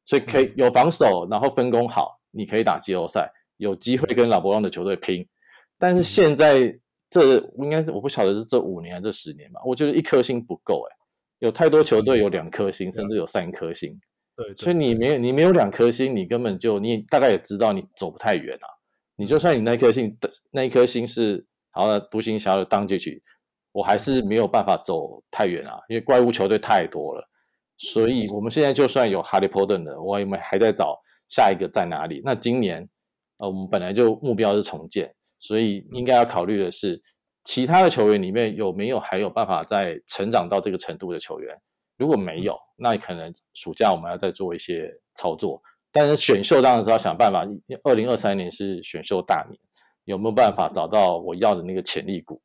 [0.03, 5.25] 所以可以有防守，然后分工好，你可以打季后赛，有机会跟老伯朗的球队拼。
[5.79, 6.77] 但是现在
[7.09, 10.97] 这应该是我不晓得是这五年还是这十年吧，我觉得一颗星不够哎，
[11.39, 13.99] 有太多球队有两颗星，甚至有三颗星。
[14.35, 18.67] 对，所以你没有你没有两颗星，你根本就你大概也知道你走不太远啊。
[19.15, 23.23] 你就算你那颗星的那一颗星是好的独行侠的当进去。
[23.73, 27.23] 我还是没有办法走太远啊，因为怪物球队太多了，
[27.77, 32.19] 所以我们现在就算有哈利波特的，我们还在找下一个在哪里。
[32.25, 32.89] 那今年，
[33.37, 36.99] 呃，我们本来就目标是重建，所以应该要考虑的是，
[37.47, 41.57] 其他的球员里面有没有还有办法再成长到这个程度的球员？
[41.95, 45.57] 如果没有，那可能暑假我们要再做一些操作。
[45.89, 47.47] 但是选秀当然是要想办法，
[47.83, 49.57] 二零二三年是选秀大年，
[50.03, 52.41] 有没有办法找到我要的那个潜力股？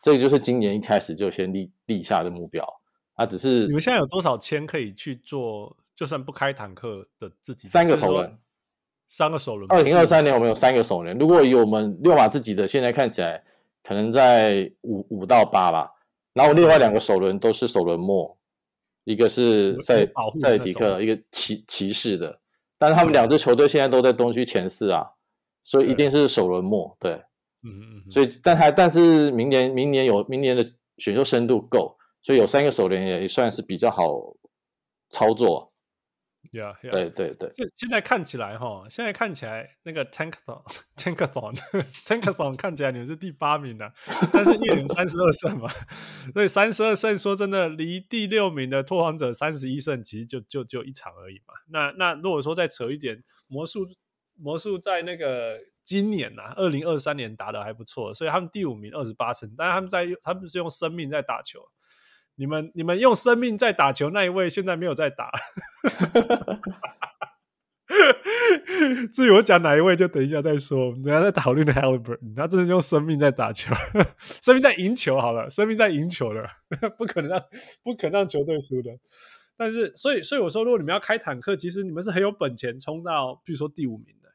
[0.00, 2.66] 这个就是今年一开始就先立立下的目标，
[3.16, 5.76] 啊，只是你们现在有多少签可以去做？
[5.94, 8.38] 就算不开坦克的自己三个首轮，
[9.08, 9.70] 三个首轮。
[9.70, 13.44] 二零二三年我们有三个首轮，如果有我们六马自己的，现在看起来
[13.82, 15.88] 可能在五五到八吧。
[16.32, 18.38] 然后另外两个首轮都是首轮末，
[19.04, 20.06] 一个是赛
[20.40, 22.38] 赛尔提克，一个骑骑士的，
[22.76, 25.04] 但是他们两支球队现在都在东区前四啊，
[25.62, 27.12] 所以一定是首轮末，对。
[27.64, 30.64] 嗯嗯嗯，所以但还但是明年明年有明年的
[30.98, 34.36] 选秀深度够，所以有三个首轮也算是比较好
[35.10, 35.72] 操作。
[36.52, 36.90] Yeah, yeah.
[36.90, 37.52] 对对对。
[37.56, 40.62] 现现在看起来哈，现在看起来那个 Tankathon
[40.96, 41.54] Tankathon
[42.06, 43.94] Tankathon 看起来你们是第八名的，啊，
[44.32, 45.70] 但是因为你们三十二胜嘛，
[46.32, 51.54] 所以三十二胜说真的离第六名的拓荒者三十一胜其实就就就一场而已嘛。
[51.68, 53.86] 那那如果说再扯一点，魔术
[54.34, 55.58] 魔术在那个。
[55.88, 61.60] 今年呐、啊，二零二三年打的还不错，所以他们第五名二十八胜，但是他们在他们是用生命在打球。
[62.38, 65.30] 你们你们用生命在打球那一位现在没有在打。
[69.12, 70.86] 至于我讲哪一位，就等一下再说。
[70.86, 73.74] 我们等下在讨论的 Haliburton，他真的是用生命在打球，
[74.40, 76.48] 生命在赢球好了，生命在赢球了，
[76.96, 77.42] 不可能让
[77.82, 78.90] 不可能让球队输的。
[79.56, 84.28] 但是，所以所以我说，如果你们要开坦克，其实你们是很有本钱冲到，比如说第五名的。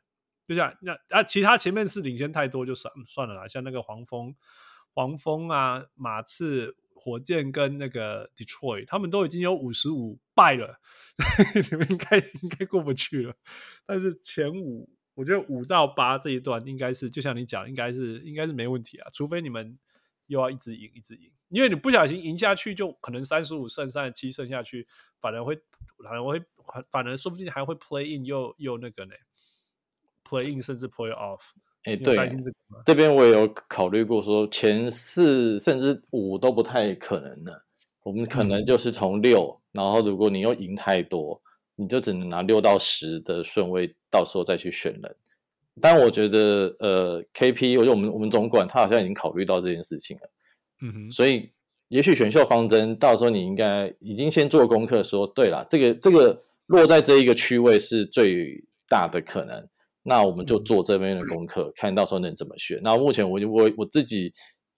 [0.45, 3.47] 就像那啊，其他前面是领先太多，就算算了啦。
[3.47, 4.35] 像那个黄蜂、
[4.93, 10.79] 黄蜂啊、马刺、火箭跟那个 Detroit，他们都已经有五十五败了，
[11.69, 13.35] 你们应该应该过不去了。
[13.85, 19.09] 但是前五，我觉得五到八这一段应该是，就像你讲，应该是应该是没问题啊。
[19.11, 19.77] 除非你们
[20.27, 24.87] 又要一直赢，一直赢，因为你不小心赢下去，就可能三十五胜、三十七胜下去，
[25.19, 25.59] 反而会
[26.01, 26.41] 反而会
[26.89, 29.13] 反而说不定还会 play in 又又那个呢。
[30.23, 31.41] play in 甚至 play off，
[31.83, 32.15] 哎，对，
[32.85, 37.63] 这边我也有考虑过，说前四甚至五都不太可能的。
[38.03, 41.41] 我们可能就是从六，然后如果你又赢太多，
[41.75, 45.15] 你就只能拿六到十的顺位，到时候再去选人。
[45.81, 50.29] 但我觉得，呃，KP，我觉得我们我们总管他好像已经考虑到这件事情了。
[50.81, 51.49] 嗯哼，所以
[51.87, 59.67] 也许选秀方针到时候你应该已经先做功课，说对了，这个这个落在这一个区位是最大的可能。
[60.03, 62.79] 那我们就做这边的功课，嗯、看到时候能怎么选。
[62.83, 64.31] 那目前我我我自己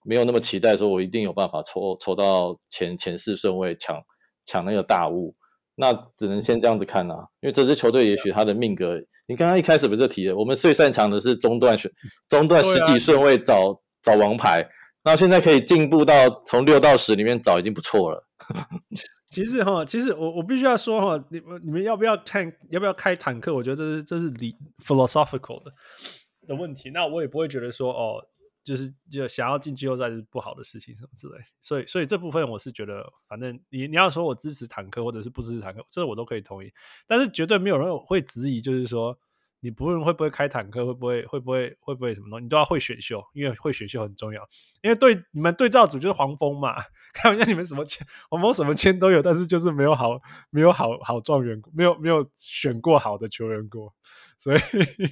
[0.04, 4.00] 没有那么期待，说我一定有办法抽抽到前前四顺位抢
[4.44, 5.34] 抢那个大物。
[5.78, 11.92] 那只能先这样子看啊，因为这支球队也许他的命格，你刚刚一开始不是提了，我们最擅长的是中段选
[12.30, 14.66] 中段十几顺位找、啊、找王牌，
[15.04, 16.14] 那现在可以进步到
[16.46, 18.24] 从六到十里面找已经不错了。
[19.36, 23.54] 其实哈，其实我我必须要说哈，你们你们要不要看，要不要开坦克？
[23.54, 25.70] 我觉得这是这是理 philosophical 的
[26.46, 26.88] 的问题。
[26.88, 28.26] 那我也不会觉得说哦，
[28.64, 31.34] 就是就想要进季后赛是不好的事情什么之类。
[31.60, 36.72] 所以所以这部分我是觉得，反正你你要说我支持坦克或者是不支持坦克，这我都可以同意。
[37.06, 39.18] 但是绝对没有人会质疑，就是说
[39.66, 44.48] 你不论会不会开坦克，会不会会不会会不会什么东西，你都要会选秀，因为会选秀很重要。
[44.80, 46.76] 因为对你们对照组就是黄蜂嘛，
[47.12, 53.92] 开玩笑，你们什么签黄蜂什么签都有，但是就是没有好没有好好状元，没有没有选过好的球员过，
[54.38, 54.58] 所以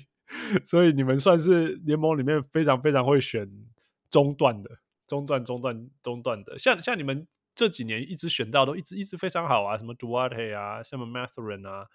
[0.63, 3.51] 所以你们算是联盟里面非常非常会选
[4.09, 4.71] 中段的
[5.09, 7.27] 中段中段中段的，像像你们
[7.57, 11.87] 这几年一直选到都一直一直非常好啊，什么 Duarte 啊，什么 Mathurin 啊。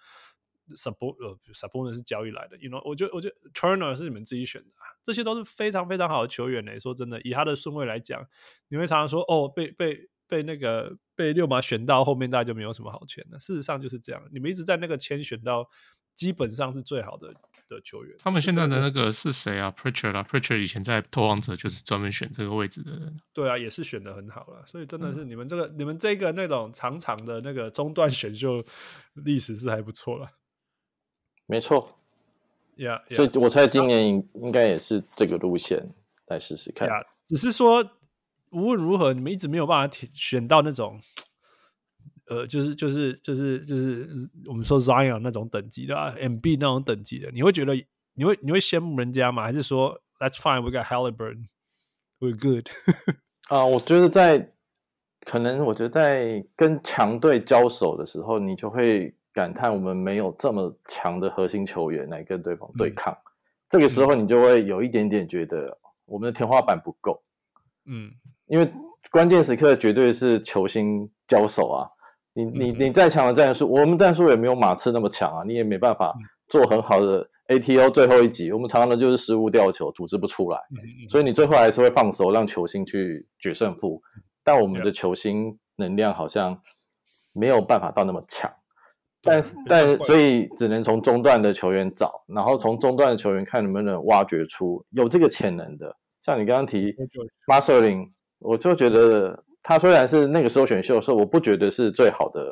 [0.76, 6.78] Support 呃 support 是交易来的，you know，我觉得我觉得 Turner 是你们自己选的，啊，这些都是非常非常好的球员呢。
[6.78, 8.26] 说真的，以他的顺位来讲，
[8.68, 13.38] 你会常常说哦，被被被那个被六马选到后面，大家就没有什么好签的。
[13.38, 15.68] 事实上就是这样，你们一直在那个签选到
[16.14, 17.32] 基本上是最好的
[17.68, 18.16] 的球员。
[18.18, 23.16] 他们现在的那个是谁啊？Pritchard 啊，Pritchard 以前在拓荒者就是专门选这个位置的人。
[23.32, 24.64] 对啊，也是选的很好了。
[24.66, 28.62] 所以真的是你们这个、嗯、你们这个那种长长的那个中段选秀
[29.14, 30.28] 历史是还不错了。
[31.50, 31.88] 没错
[32.76, 33.16] ，Yeah, yeah.
[33.16, 35.84] 所以我猜今年应应该也是这个路线
[36.28, 36.88] 来试试看。
[36.88, 37.82] Yeah, 只是说
[38.52, 41.00] 无论如何，你们一直没有办法选到那种，
[42.28, 44.08] 呃，就是就是就是就是
[44.46, 47.74] 我们说 Zion 那种等级的啊，MB 那种等级的，你会觉得
[48.14, 49.42] 你会你会羡慕人家吗？
[49.42, 51.48] 还是说 That's fine, we got Halliburton,
[52.20, 52.68] we're good？
[53.50, 54.52] 啊，uh, 我觉得在
[55.26, 59.12] 可能我觉得在跟强队交手的时候，你就会。
[59.32, 63.30] 感叹我们没有这么强的核心球员来跟对方对抗，嗯、
[63.68, 65.76] 这个时候你就会有一点点觉得
[66.06, 67.20] 我们的天花板不够，
[67.86, 68.10] 嗯，
[68.46, 68.72] 因为
[69.10, 71.86] 关键时刻绝对是球星交手啊，
[72.32, 76.12] 你你你再强的战术，我们战术也没有马刺那么强啊，你也没办法
[76.48, 80.60] 做很好的 ATO 最后一集，我们常常的就是失误掉球，组织不出来，
[81.08, 84.02] 所以你最后还是会放手让球星去决胜负，
[84.42, 86.60] 但我们的球星能量好像
[87.32, 88.52] 没有办法到那么强。
[89.22, 95.94] 但是，但，所以只能从中段的球员找，然后从中段的球员看能不能挖掘出有这个潜能的。
[96.22, 96.94] 像你刚刚提
[97.46, 102.50] Mathurin，我就觉得他虽然是那个时候选秀的时候，我不觉得是最好的、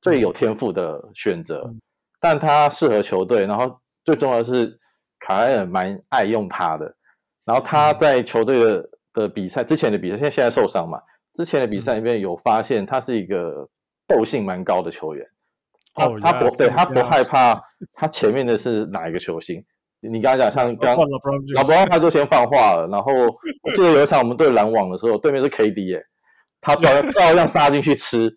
[0.00, 1.72] 最有天赋的选择，
[2.20, 3.46] 但他适合球队。
[3.46, 4.76] 然后最重要的是，
[5.20, 6.92] 卡莱尔蛮爱用他的。
[7.44, 11.00] 然后他在球队的的比赛之前的比赛，现在现在受伤嘛，
[11.32, 13.68] 之前的比赛里面有发现他是一个
[14.06, 15.24] 斗性蛮高的球员。
[15.94, 17.62] 他他不对，他不害怕，
[17.92, 19.62] 他前面的是哪一个球星？
[20.00, 22.88] 你刚才讲像刚老布朗，他就先放话了。
[22.90, 23.12] 然后
[23.62, 26.04] 我记得有一场我们对篮网的时候，对面是 KD 耶，
[26.60, 28.36] 他照样照样杀进去吃，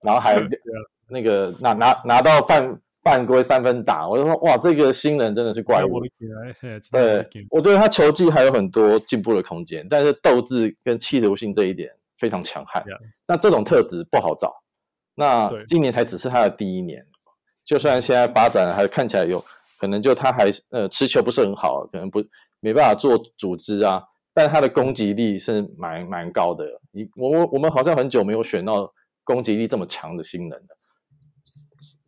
[0.00, 0.40] 然后还
[1.08, 6.00] 那个拿拿拿到犯犯规三分打，我就说哇，这个新人真的是怪物。
[6.90, 12.82] 对，我觉得他球技还有很多进步的空间，但是斗志跟企图性这一点非常强悍。
[13.26, 14.61] 那这种特质不好找。
[15.14, 17.06] 那今年才只是他的第一年，
[17.64, 19.38] 就算现在发展还看起来有
[19.78, 22.22] 可能，就他还呃持球不是很好，可能不
[22.60, 24.02] 没办法做组织啊，
[24.32, 26.64] 但他的攻击力是蛮蛮高的。
[26.90, 28.90] 你我我我们好像很久没有选到
[29.22, 30.76] 攻击力这么强的新人了。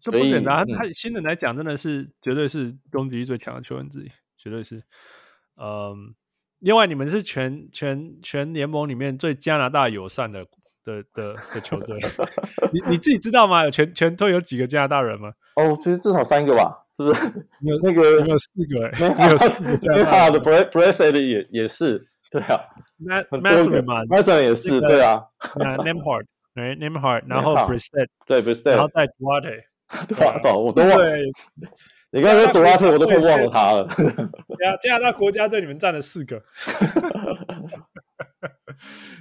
[0.01, 4.83] 这不简单，他新人来讲真的是绝对是攻击力最强的球员之一，绝对是。
[5.57, 6.15] 嗯，
[6.61, 10.47] 另外你们是全全全联盟里面最加拿大友善的。
[10.85, 11.99] 的的的球队，
[12.73, 13.65] 你你自己知道吗？
[13.65, 15.33] 有全全队有几个加拿大人吗？
[15.57, 17.25] 哦，其实至少三个吧，是不是？
[17.63, 18.87] 有那个有没有四个？
[18.89, 22.61] 哎， 有四个加拿大的，Brissett 也也是，对啊
[23.31, 25.23] ，Mathurin 嘛，Mathurin 也是，对啊
[25.55, 29.63] ，Nembhard，哎，Nembhard，然后 Brissett，对 Brissett，然后再 Duarte，
[30.09, 31.17] 对啊，我都忘了。
[32.11, 33.89] 你刚才说 Duarte，我都快忘了他了。
[34.59, 36.41] 加加拿大国家队你们占了四个，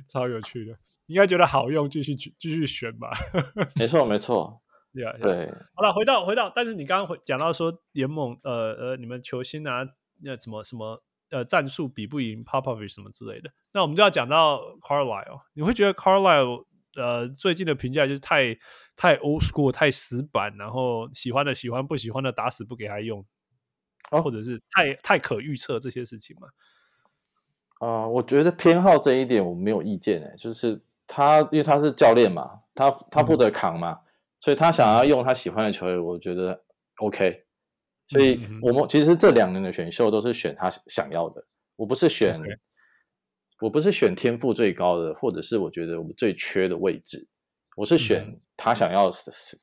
[0.08, 0.76] 超有趣的。
[1.08, 3.12] 应该觉得好用，继续继续选吧。
[3.76, 4.62] 没错，没错。
[4.94, 5.52] 对啊，对。
[5.74, 9.84] 好了，回到回到，但是你刚刚讲到说联盟，呃呃，你们球星啊，
[10.22, 15.42] 那什么什么呃战术比不赢 Popovich 什么之类的，那我们就要讲到 Carlisle。
[15.56, 18.56] 你会觉得 Carlisle 呃最近的评价就是太
[18.96, 23.26] 太 old school，太死板，然后喜欢的喜欢，不喜欢的打死不给他用，
[24.12, 26.50] 哦、或者是太太可预测这些事情嘛？
[27.80, 30.84] 啊、呃，我觉得偏好这一点我没有意见诶，就是。
[31.08, 34.04] 他因为他是教练嘛，他他负责扛嘛，嗯、
[34.40, 36.64] 所以他想要用他喜欢的球员，我觉得
[36.98, 37.44] OK。
[38.06, 41.44] 所以我们其实这两年的选秀都是选他想要的，
[41.76, 42.40] 我不是选.
[43.62, 47.26] 我不是选天赋最高的，或者是我觉得我们最缺的位置，
[47.78, 48.28] 我是选
[48.58, 49.14] 他想要、嗯、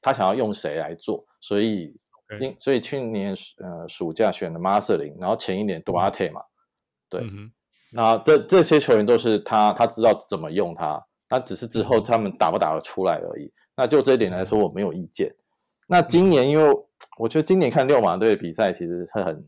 [0.00, 1.22] 他想要用谁来做。
[1.42, 1.94] 所以
[2.28, 2.54] ，Okay.
[2.58, 6.40] 所以去年呃暑假选了 Mathurin，然后前一年 Duarte 嘛，
[7.10, 7.52] 对，嗯、
[7.92, 11.04] 那这这些球员都是他他知道怎么用他。
[11.30, 13.50] 那只是之后他们打不打得出来而已。
[13.76, 15.32] 那就这一点来说，我没有意见。
[15.86, 16.78] 那今年因为
[17.16, 19.44] 我觉得今年看六马队比赛，其实是很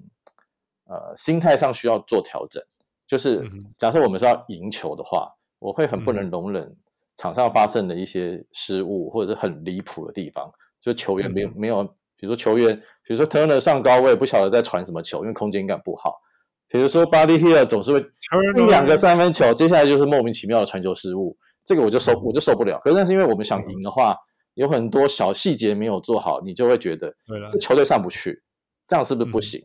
[0.85, 2.63] 呃心态上需要做调整。
[3.07, 3.43] 就是
[3.77, 6.75] 假设我们是要赢球的话，我会很不能容忍
[7.17, 10.51] 场上发生的一些失误，或者是很离谱的地方。
[10.81, 11.85] 就球员没有没有，
[12.17, 12.75] 比如说球员，
[13.05, 16.21] 比如说 Turner 上高位不晓得在传什么球，因为空间感不好。
[16.69, 22.81] 比如说 Buddy Hield 总是会一两个三分球，接下来就是莫名其妙的传球失误，这个我就受我就受不了。
[22.83, 24.17] 可是那是因为我们想赢的话，
[24.55, 27.15] 有很多小细节没有做好，你就会觉得
[27.51, 28.43] 这球队上不去，
[28.89, 29.61] 这样是不是不行？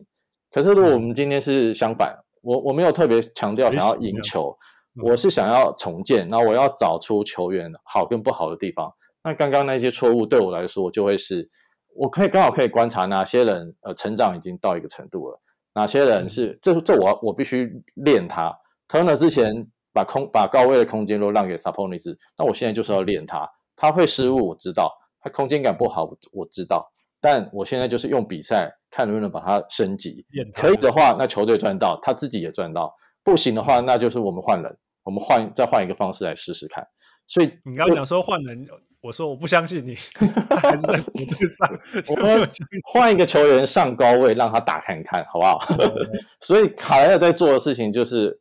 [0.50, 4.54] 可是如果我们今天是相反，我我没有特别强调想要赢球，
[5.02, 8.90] 我是想要重建，然后我要找出球员好跟不好的地方。
[9.22, 11.46] 那刚刚那些错误对我来说，就会是
[11.94, 15.38] 我可以刚好可以观察哪些人呃成长已经到一个程度了。
[15.74, 18.56] 哪些人是、嗯、这这我我必须练他。
[18.88, 19.68] Turner 之前
[19.98, 23.50] 把空把高位的空间都让给 Saponis，那我现在就是要练他。
[23.74, 24.86] 他会失误，我知道；
[25.20, 26.88] 他空间感不好，我知道。
[27.20, 30.24] 但我现在就是用比赛看能不能把他升级。
[30.54, 32.88] 可以的话，那球队赚到，他自己也赚到；
[33.24, 36.86] 不行的话，那就是我们换人，我们换再换一个方式来试试看。
[37.26, 38.64] 所以你刚刚讲说换人。
[39.00, 39.94] 我说我不相信你，
[40.60, 41.78] 还是在上。
[42.10, 42.50] 我们
[42.82, 45.60] 换一个球员上高位，让他打看看，好不好？
[46.42, 48.36] 所以卡莱尔在做的事情就是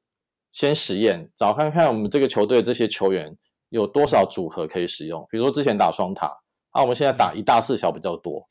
[0.58, 3.32] 先实验，找看看我们这个球队这些球员
[3.70, 5.24] 有多少组合可以使用。
[5.30, 6.36] 比如说之前打双塔，
[6.72, 8.44] 啊，我们现在打一大四小比较多，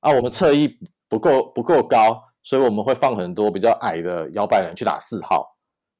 [0.00, 0.78] 啊，我们侧翼
[1.10, 5.46] 不够不够高，所以我们会放很多比较矮的摇摆人去打四号。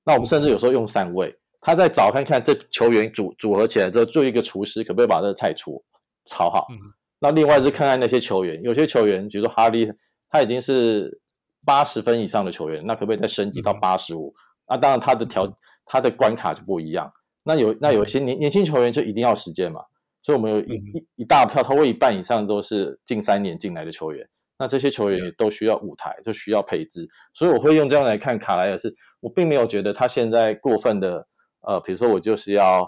[0.07, 1.31] 那我们甚至有时候用三位。
[1.61, 5.85] 他再找看看这球员组组合起来之后，做一个厨师可不可以把这个菜厨
[6.25, 6.67] 炒好？
[6.71, 6.79] 嗯、
[7.21, 9.87] 那另外是看看那些球员，有些球员，比如说哈利，
[10.31, 11.21] 他已经是
[11.67, 14.33] 八十分以上的球员，那可不可以再升级到八十五？
[14.73, 15.47] 那当然他的条
[15.85, 17.13] 他的关卡就不一样。
[17.43, 19.83] 那有那有些年年轻球员就一定要时间嘛，
[20.23, 24.27] 所以我们有一一一大票，超过一半以上都是近三年进来的球员。
[24.59, 27.09] 那这些球员也都需要舞台，就需要配置。
[27.35, 31.27] 所以我会用这样来看卡莱尔，是我并没有觉得他现在过分的。
[31.65, 32.85] 呃，比如说我就是要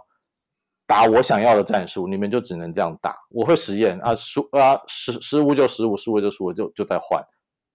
[0.85, 3.15] 打我想要的战术，你们就只能这样打。
[3.31, 7.23] 我会实验啊，输啊失失误就失误，输了就输了，就就再换。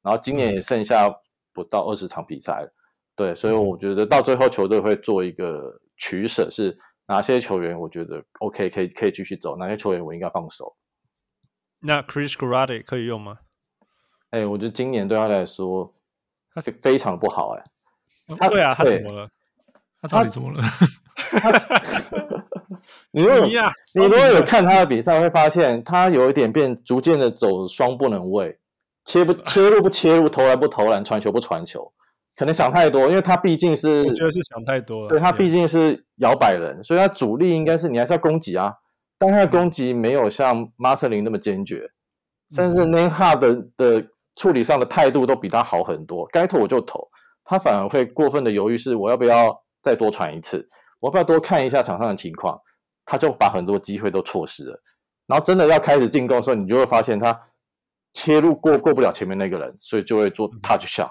[0.01, 1.09] 然后今年也剩下
[1.53, 2.69] 不到二十场比赛了，
[3.19, 6.73] 对，所以我觉得到最后球队会做一个取舍，是
[7.05, 10.73] 哪些球员我觉得 OK 可以可以继续走，哪些球员我应该放手。
[11.81, 13.39] 那 Chris Garrett 可以用吗？
[14.29, 15.93] 哎，我觉得今年对他来说
[16.53, 17.61] 他是非常不好哎、
[18.29, 18.35] 欸。
[18.37, 19.29] 他对啊，他怎么了？
[20.01, 20.63] 他到底怎么了？
[23.11, 28.57] 你如果你如果有看他的比赛，会发现他有一点变，逐渐的走双不能位，
[29.03, 31.91] 切不 切入不切入，投篮不投篮，传球不传球，
[32.39, 35.09] 可能想太多，因为他毕竟是我觉得是想太多了。
[35.09, 38.73] 对，他毕竟是摇摆人，所以他主力应该是你还是要攻击啊，
[39.17, 41.91] 但他的攻击没有像马瑟林那么坚决，
[42.55, 47.05] 甚至 Nembhard 的处理上的态度都比他好很多，该投我就投，
[47.43, 49.61] 他反而会过分的犹豫，是我要不要？
[49.81, 50.67] 再多传一次，
[50.99, 52.59] 我要不要多看一下场上的情况？
[53.05, 54.77] 他就把很多机会都错失了。
[55.25, 57.39] 然后真的要开始进攻的时候，你就会发现他
[58.13, 61.09] 切入过过不了前面那个人，所以就会做 touch shot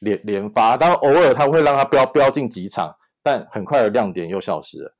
[0.00, 0.76] 连连发。
[0.76, 4.94] 当然偶尔他会让他飙飙进几场，但很快的亮点又消失了。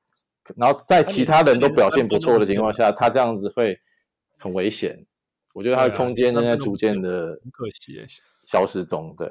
[0.56, 3.78] 然后在其他人都表现不错的情况下，他这样子会
[4.38, 5.04] 很危险。
[5.52, 8.02] 我觉得他的空间正在逐渐的可惜
[8.46, 9.14] 消失中。
[9.18, 9.28] 对。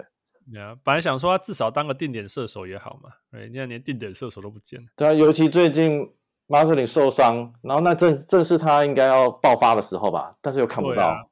[0.84, 4.88] 本来想说他至少当个定点射手也好嘛，哎，你看连定点射手都不见了。
[4.95, 6.11] 对啊，尤其最近
[6.47, 11.30] 马瑟林受伤，然后那正正是他应该要爆发的时候吧，但是又看不到。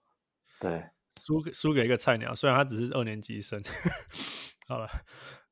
[0.60, 0.84] 对，啊、对，
[1.28, 3.62] 输输给一个菜鸟，虽然他只是二年级生。
[4.66, 4.88] 好了，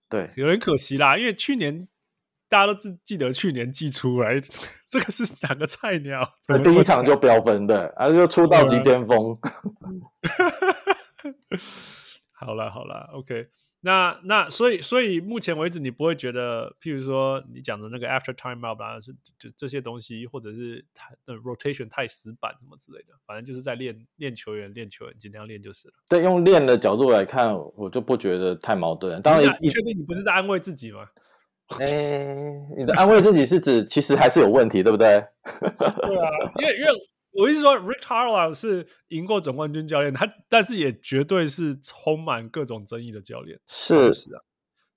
[0.09, 1.77] 对，有点可惜啦，因为去年
[2.47, 4.39] 大家都记记得去年季出来，
[4.89, 6.33] 这个是哪个菜鸟？
[6.63, 9.37] 第一场就飙分的，还是就出道即巅峰。
[12.31, 13.47] 好了好了，OK，
[13.85, 25.93] 那那所以所以目前为止，你不会觉得，譬如说你讲的那个 after timeout 啊，是就这些东西，或者是太 rotation 太死板什么之类的，反正就是在练练球员，练球员尽量练就是了。
[26.09, 29.21] 对，用练的角度来看，我就不觉得太矛盾。
[29.21, 31.07] 当然，你确定你不是在安慰自己吗？
[31.79, 35.23] 哎、欸，你的安慰自己是指其实还是有问题，对不对？
[35.77, 36.29] 对啊，
[36.59, 36.91] 因为因为。
[37.35, 43.59] 我意思说，Rick Carlisle 是赢过总冠军教练，他但是也绝对是充满各种争议的教练。
[43.67, 44.41] 是是啊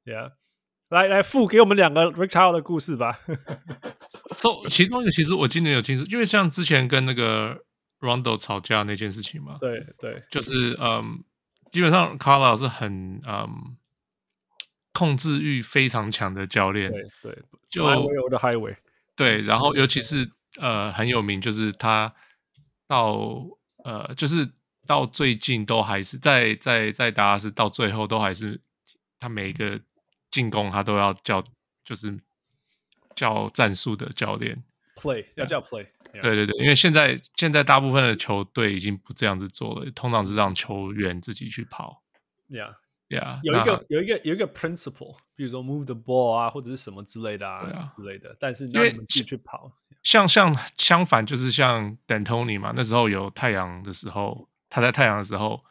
[0.05, 0.33] ，Yeah，
[0.89, 3.19] 来来付给我们两个 Rick Carlisle 的故事吧。
[4.39, 7.65] so, 其中一个其实我今年有听说，因为像之前跟那个
[7.99, 11.25] Rondo 吵架那件事情嘛，对对，就是嗯，
[11.73, 13.77] 基本上 Carlisle 是很嗯
[14.93, 18.77] 控制欲非常强的教练，对对，就 Highway the Highway，
[19.17, 22.15] 对，然后尤其是呃很有名，就是他。
[22.89, 23.47] 到
[23.85, 24.51] 呃，就是
[24.87, 28.61] 到最近都还是在在在达拉斯，到最后都还是
[29.21, 29.81] 他每一个
[30.31, 31.45] 进攻他都要叫，
[31.85, 32.19] 就是
[33.15, 34.65] 叫战术的教练
[34.97, 35.87] play 要叫 play。
[36.15, 42.03] 对对对，因为现在现在大部分的球队已经不这样子做了，通常是让球员自己去跑。
[42.49, 42.75] Yeah。
[43.09, 48.37] Yeah, 有一个有一个有一个 principle，比如说 move the ball 啊，或者是什么之类的啊，啊之类的。
[48.39, 49.73] 但是让你们继续跑，
[50.03, 55.65] 像像相反，就是像 D'Antoni 嘛，那时候有太阳的时候，他在太阳的时候，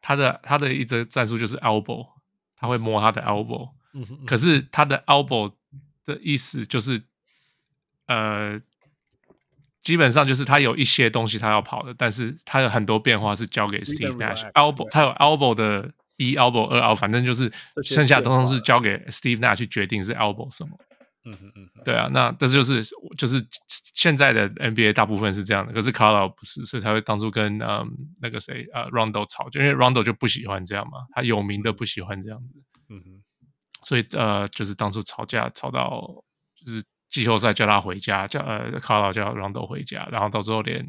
[0.00, 2.06] 他的他的一则战术就是 elbow，
[2.54, 4.26] 他会摸他的 elbow，嗯哼嗯。
[4.26, 5.52] 可是他的 elbow
[6.06, 7.02] 的意思就是，
[8.06, 8.60] 呃，
[9.82, 15.92] 基本上就是他有一些东西他要跑的，但是他有很多变化是交给 Steve Nash elbow，他有 elbow 的。
[16.20, 17.50] 一 elbow 二 elbow，反正就是
[17.82, 20.70] 剩下通通是交给 Steve Nash 去决定是 elbow 什么。
[21.24, 22.82] 嗯嗯嗯，对啊，那这就是
[23.16, 23.44] 就是
[23.94, 27.86] 现在的 NBA 大部分是这样的，可是 Carlisle 不是，所以才会当初跟嗯
[28.20, 32.54] 那个谁呃 Rondo 吵，就因为 Rondo 就不喜欢这样嘛，他有名的不喜欢这样子。
[32.88, 33.22] 嗯哼，
[33.84, 36.00] 所以呃就是当初吵架吵到
[36.64, 40.86] 就是季后赛叫他回家，叫呃 Carlisle 叫 Rondo 回家，然后到最后连。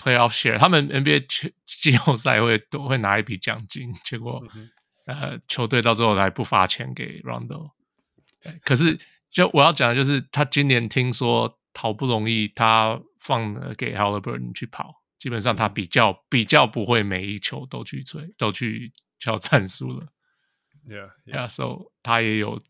[0.00, 4.70] Playoff share，他们 NBA 季季后赛会都会拿一笔奖金，结果、嗯、
[5.04, 7.72] 呃球队到最后还不发钱给 Rondo。
[8.64, 8.98] 可是
[9.30, 20.06] 就我要讲的就是，他今年听说好不容易他放了给 Halliburton 去跑，基本上他比较比较不会每一球都去追都去叫战术了。
[20.88, 21.46] Yeah, yeah.
[21.48, 22.62] So 他也有。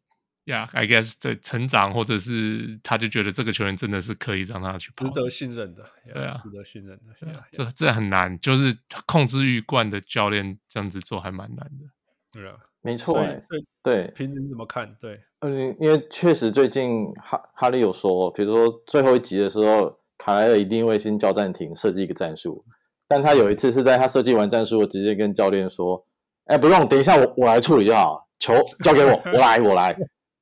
[0.50, 5.84] Yeah, I guess 在成长，或者是他就觉得这个球员真的是可以让他去，值得信任的。
[6.08, 7.26] Yeah, 对啊，值得信任的。
[7.26, 7.42] Yeah, yeah.
[7.52, 11.86] 这这很难，就是控制欲惯的教练这样子做还蛮难的。
[12.32, 13.44] 对啊，没错、欸。
[13.48, 14.92] 对对，平时怎么看？
[15.00, 22.60] 对，嗯，因为确实最近哈哈利有说，比如说最后一集的时候，卡莱尔一定会先叫暂停，设计一个战术。
[23.06, 26.04] 但他有一次是在他设计完战术，直接跟教练说
[26.46, 29.96] ：“哎，不用，等一下我我来处理就好，球交给我，我来我来。”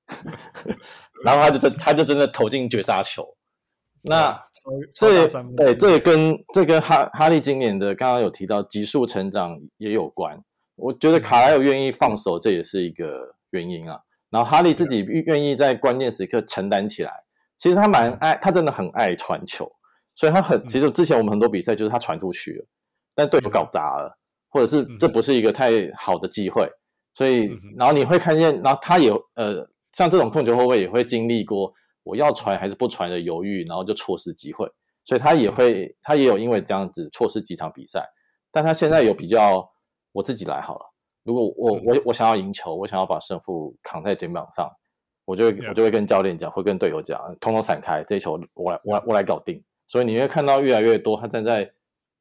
[1.24, 3.26] 然后他就真，他就真的投进绝杀球。
[4.02, 4.40] 那
[4.94, 5.26] 这也
[5.56, 10.40] 对，这也跟这跟哈哈利今年的刚刚有提到急速成长也有关。
[10.76, 13.98] 我觉得卡莱尔愿意放手，这也是一个原因啊。
[14.30, 17.12] 然后哈利自己愿意在关键时刻承担起来。
[17.56, 19.70] 其实他蛮爱，他真的很爱传球，
[20.14, 22.64] 所以他很其实之前我们很多比赛就是他传出去了，
[23.16, 24.16] 但队友搞砸了，
[24.48, 26.70] 或者是这不是一个太好的机会，
[27.14, 29.68] 所以然后你会看见，然后他也呃。
[29.99, 34.65] 像这种控球后卫也会经历过我要传还是不传的犹豫，然后就错失机会，
[35.05, 38.09] 所以他也会，他也有因为这样子错失几场比赛。
[38.53, 39.69] 但他现在有比较，
[40.12, 40.95] 我自己来好了。
[41.25, 44.69] 如果我我我想要赢球，我想要把胜负扛在肩膀上，
[45.25, 49.61] 我就会我就会跟教练讲，会跟队友讲，通通闪开，这一球我来我来我来搞定。
[49.89, 51.69] 所以你会看到越来越多，他站在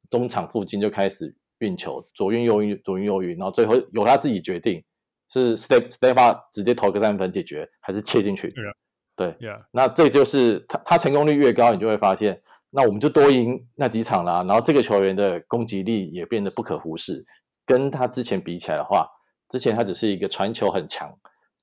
[0.09, 4.83] 中场附近就开始运球，左运右运左运右运，然后最后由他自己决定。
[5.29, 8.73] 是 step step up 直接投个三分解决，还是切进去？Yeah.
[9.15, 9.65] 对，Yeah.
[9.71, 14.43] 那这就是他他成功率越高，你就会发现，那我们就多赢那几场啦。
[14.43, 17.23] 然后这个球员的攻击力也变得不可忽视。
[17.65, 19.07] 跟他之前比起来的话，
[19.49, 21.11] 之前他只是一个传球很强，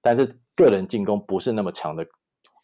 [0.02, 2.04] 但是个人进攻不是那么强的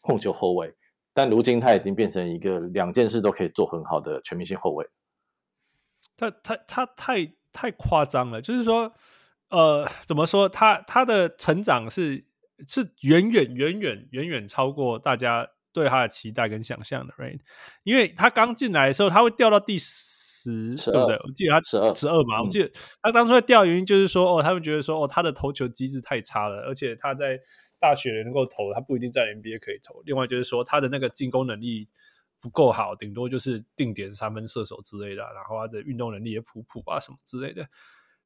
[0.03, 0.75] 控球后卫。
[1.15, 4.87] 但如今他已经变成一个两件事都可以做很好的全明星后卫。
[6.17, 8.93] 他他他太太夸张了，就是说。
[9.51, 10.49] 呃，怎么说？
[10.49, 12.25] 他他的成长是
[12.67, 17.39] 是远远远远远远超过大家对他的期待跟想象的，right？
[17.83, 21.17] 因为他刚进来的时候，他会掉到第十，对不对？
[21.25, 22.71] 我记得他十二十二嘛，我记得
[23.03, 27.39] 他当初会掉原因就是说，哦，他们觉得说，哦，他的投球机制太差了，而且他在
[27.79, 30.01] 大学能够投，他不一定在 NBA 可以投。
[30.05, 31.89] 另外就是说，他的那个进攻能力
[32.41, 37.67] 不够好，顶多就是定点三分射手之类的，然后他的运动能力也普普啊什么之类的。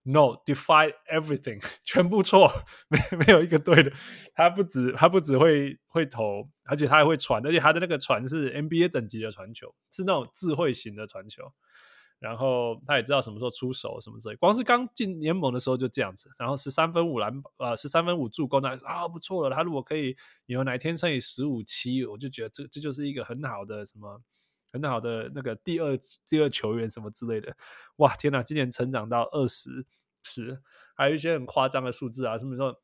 [0.07, 2.53] No, defy everything， 全部错，
[2.89, 3.91] 没没有一个对的。
[4.35, 11.51] 他不止他不止会会投，而且他还会传，而且他的那个传是 NBA 等级的传球，是那种智慧型的传球。
[12.21, 14.37] 然后他也知道什么时候出手什么之类。
[14.37, 16.31] 光是刚进联盟的时候就这样子。
[16.39, 19.57] 然后十三分五篮呃十三分五助攻，那啊不错了。
[19.57, 20.15] 他如果可以
[20.47, 24.21] 有哪天乘以十五七，我就觉得这这就是一个很好的什么。
[24.75, 25.97] 很好的那个第二
[26.27, 27.57] 第二球员什么之类的，
[27.97, 28.43] 哇天哪！
[28.43, 29.87] 今年成长到二十
[30.25, 30.61] 十，
[30.97, 32.83] 还有一些很夸张的数字啊，什么说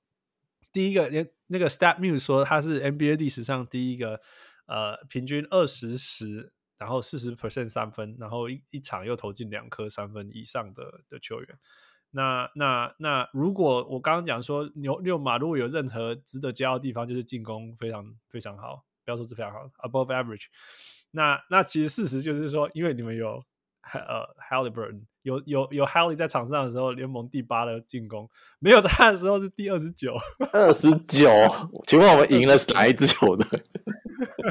[0.72, 4.20] 第一个连那个 StatMuse 说他是 NBA 历史上第一个
[4.66, 11.58] 呃平均二十十，然后四十 percent 三分，然后一一场又投进两颗三分以上的的球员。
[12.12, 20.46] 那那那如果我刚刚讲说牛六马如果有任何值得骄傲的地方，就是进攻非常非常好，不要说是非常好，above average。
[21.12, 23.42] 那那其实事实就是说，因为你们有
[23.92, 28.26] 呃 Halliburton，有有有 h a l l y 在场上的时候，联盟第八的进攻；
[28.60, 30.16] 没有他的时候是第二十九。
[30.52, 31.28] 二十九，
[31.86, 33.44] 请问我们赢了是哪一支球队？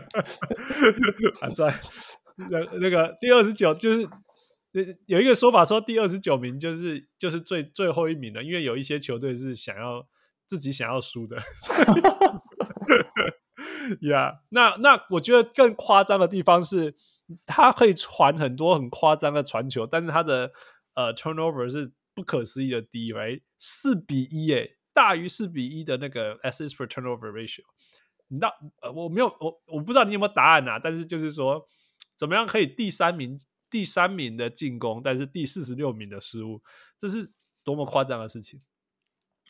[1.39, 1.71] 反正
[2.49, 4.07] 那那个第二十九就是
[5.05, 10.05] 有一个说法说第二十九名就是就是最最后一名的，因为有一些球队是想要
[10.47, 11.37] 自己想要输的。
[14.01, 16.95] yeah，那那我觉得更夸张的地方是。
[17.45, 20.51] 他可以传很多很夸张的传球，但是他的
[20.95, 23.43] 呃 turnover 是不可思议的低，right？
[23.59, 27.61] 四比一，诶，大于四比一的那个 assist per turnover ratio。
[28.29, 28.51] 你知道，
[28.81, 30.79] 呃，我没有，我我不知道你有没有答案啊？
[30.79, 31.63] 但是就是说，
[32.17, 33.37] 怎么样可以第三名，
[33.69, 36.63] 第三名的进攻，但是第四十六名的失误，
[36.97, 37.31] 这是
[37.63, 38.59] 多么夸张的事情。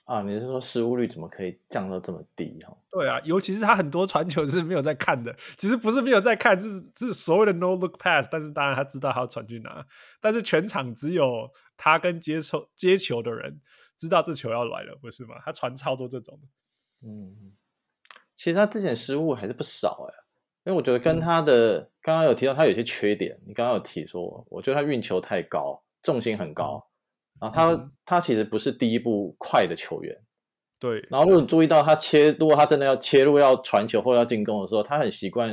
[0.10, 2.76] 啊，你是说失误率怎么可以降到这么低哈？
[2.90, 9.86] 对啊，尤其是他很多传球是没有在看的，其实不是没有在看，是是所谓的 no look pass，但是当然他知道他要传去哪，
[10.19, 13.61] 但是全场只有他跟接球接球的人
[13.95, 15.36] 知道这球要来了，不是吗？
[15.45, 16.40] 他传超多这种。
[17.03, 17.53] 嗯，
[18.36, 20.14] 其实他之前失误还是不少哎，
[20.64, 26.84] 因为我觉得跟他的、嗯、刚刚有提到他有些缺点，你刚刚有提说，我觉得他运球太高，重心很高。
[26.84, 26.89] 嗯
[27.40, 30.16] 然后他、嗯、他其实不是第一步快的球员，
[30.80, 31.06] 对。
[31.10, 35.49] 然后如果你注意到他切，如果他真的要切入要传球或要进攻的时候，他很习惯，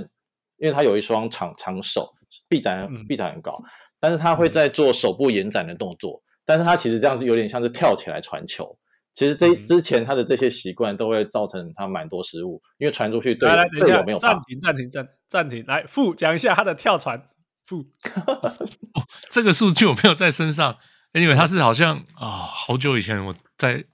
[0.58, 2.10] 因为他有一双长长手，
[2.48, 3.62] 臂展臂展很高，
[4.00, 8.76] 但是他会在做手部延展的动作，嗯、但是他其实这样子有点像是跳起来传球。
[9.14, 13.48] 其实这之前他的这些习惯都会造成他蛮多失误，因为传出去对
[13.78, 14.18] 队友没有。
[14.18, 17.30] 暂停暂停暂暂停，来傅讲一下他的跳传
[17.64, 17.78] 傅、
[18.92, 20.76] 哦，这个数据我没有在身上。
[21.20, 23.84] 因为他是好像啊、哦，好久以前我在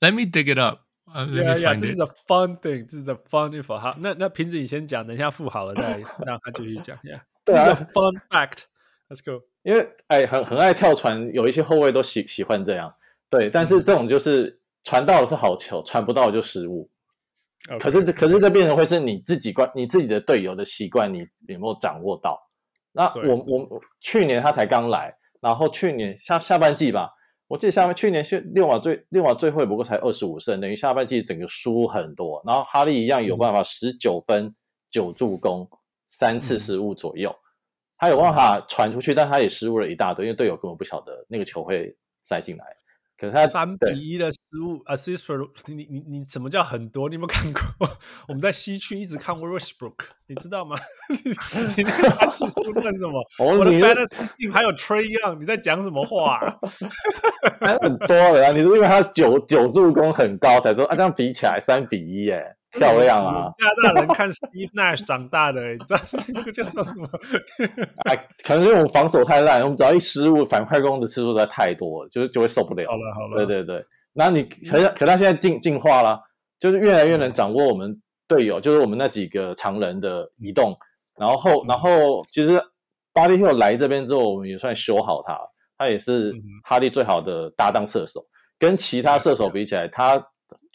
[0.00, 0.80] ，Let me dig it up。
[1.06, 2.86] Yeah, yeah, this is a fun thing.
[2.86, 3.78] This is a fun info.
[3.78, 6.96] 好，那那瓶子你先讲，等一下付好了再让他继续讲。
[7.02, 8.64] Yeah, this is a fun fact.
[9.08, 9.44] Let's go.
[9.62, 12.94] 因为哎，很很爱跳船，有一些后卫都喜喜欢这样。
[13.28, 16.88] 对，但是这种就是传到的是好球，传不到的就失误。
[17.68, 17.78] Okay.
[17.78, 22.38] 可是可是这变成会是你自己惯你自己的队友的习惯，你有没有掌握到？
[22.92, 25.12] 那我我去年他才刚来。
[25.40, 27.10] 然后去年下下半季吧，
[27.48, 32.42] 我记得下半去年是六马最六马最后不过才二十五胜，等于下半季整个输很多。
[32.46, 34.54] 然后哈利一样有办法十九分
[34.90, 35.68] 九助攻
[36.06, 37.34] 三次失误左右，
[37.98, 42.75] 他有办法传出去，但他也失误了一大堆，因为队友根本不晓得那个球会塞进来。
[43.18, 47.08] 可是他三比一的失误，assist for 你你你什么叫很多？
[47.08, 47.88] 你有没有看过？
[48.28, 49.94] 我们在西区一直看过 Westbrook，
[50.28, 50.76] 你知道吗？
[51.08, 51.16] 你
[51.76, 53.24] 你那个三次失误算什么？
[53.40, 56.56] 我的 fantasy 还有 Trae Young，你在讲什么话、啊？
[57.60, 58.52] 还很多了啊！
[58.52, 60.94] 你是因为他九九助攻很高才说啊？
[60.94, 62.56] 这样比起来三比一耶。
[62.78, 63.52] 漂亮啊！
[63.58, 66.00] 加拿大人看 Steve Nash 长大的，你知道
[66.34, 67.08] 那个叫什么？
[68.04, 72.86] 哎，可能是因为我们防守太烂，我们只要一失误，反快攻的次数实在太多了，就就会受不了。
[72.88, 73.84] 好了好了，对对对。
[74.12, 76.20] 那你可可他现在进进化了，
[76.58, 80.76] 就是越来越能掌握我们队友，就是我们那几个常人的移动。
[81.18, 82.60] 然后后然后其实
[83.12, 85.38] Buddy Hield 来这边之后，我们也算修好他，
[85.76, 86.32] 他也是
[86.64, 88.24] 哈利最好的搭档射手，
[88.58, 90.22] 跟其他射手比起来，他。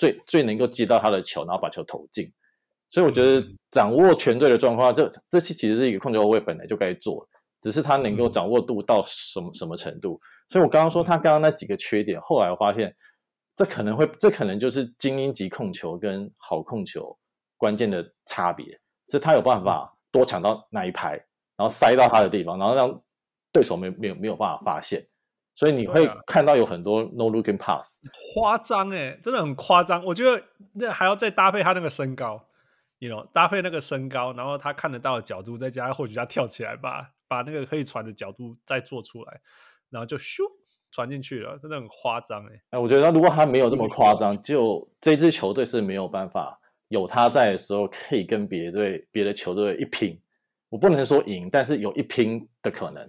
[0.02, 2.28] 最最能够接到他的球，然后把球投进，
[2.90, 7.24] 所以我觉得掌握全队的状况，这这期其实是一个控球后卫本来就该做，
[7.62, 10.20] 只是他能够掌握度到什么什么程度。
[10.50, 12.92] 所以我刚刚说他刚刚那几个缺点，后来我发现
[13.56, 17.16] 这可能会，这可能就是精英级控球跟好控球
[17.56, 18.66] 关键的差别，
[19.08, 21.12] 是他有办法多抢到那一拍，
[21.56, 23.00] 然后塞到他的地方，然后让
[23.52, 25.06] 对手没没有没有办法发现。
[25.62, 28.00] 所以你会看到有很多 no looking pass，
[28.34, 30.04] 夸张哎，真的很夸张。
[30.04, 30.44] 我觉得
[30.74, 32.44] 那还要再搭配他那个身高
[32.98, 39.40] ，you know，搭配那个身高，然后他看得到的角度，再加上或许他跳起来吧把那个可以传的角度再做出来，
[39.92, 40.42] 然后就咻
[40.92, 42.62] 传进去了，真的很夸张哎。
[42.72, 50.20] 哎，我觉得如果他没有这么夸张，就这支球队是没有办法有他在的时候可以跟别队别的球队一拼。
[50.70, 53.08] 我不能说赢，但是有一拼的可能。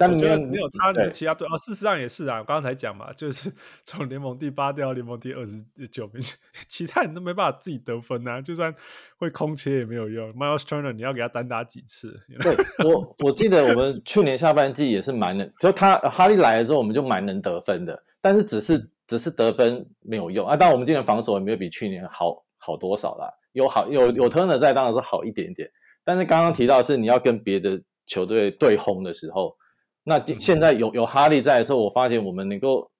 [0.00, 2.38] 但我觉得没有他的其他队哦，事实上也是啊。
[2.38, 3.52] 我刚才讲嘛，就是
[3.84, 6.22] 从联盟第八掉到联盟第二十九名，
[6.66, 8.40] 其他人都没办法自己得分啊。
[8.40, 8.74] 就算
[9.18, 10.32] 会空切也没有用。
[10.32, 12.18] Miles Turner，你要给他单打几次？
[12.40, 18.02] 对，我 我记得我们去年下半季也是蛮能，就他哈利来了之后，我们就蛮能得分的。
[18.22, 20.56] 但是只是只是得分没有用啊。
[20.56, 23.30] 当然我们今年防守也没有比去年好好多少啦。
[23.52, 25.70] 有好有有 Turner 在，当然是好一点点。
[26.04, 29.54] 但是刚刚提到是你要跟别的球队对轰的时候。
[30.02, 32.90] 那现在有有哈利在的时候，我发现我们能够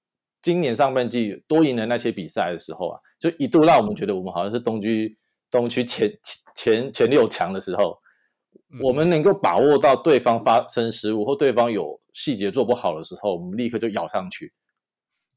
[0.41, 5.17] 今年上半季多赢的那些比赛的时候啊，就一度让我们觉得我们好像是东区
[5.49, 6.11] 东区前
[6.55, 7.99] 前前六强的时候，
[8.81, 14.53] 我们能够把握到对方发生失误或对方有细节做不好的时候，我们立刻就咬上去。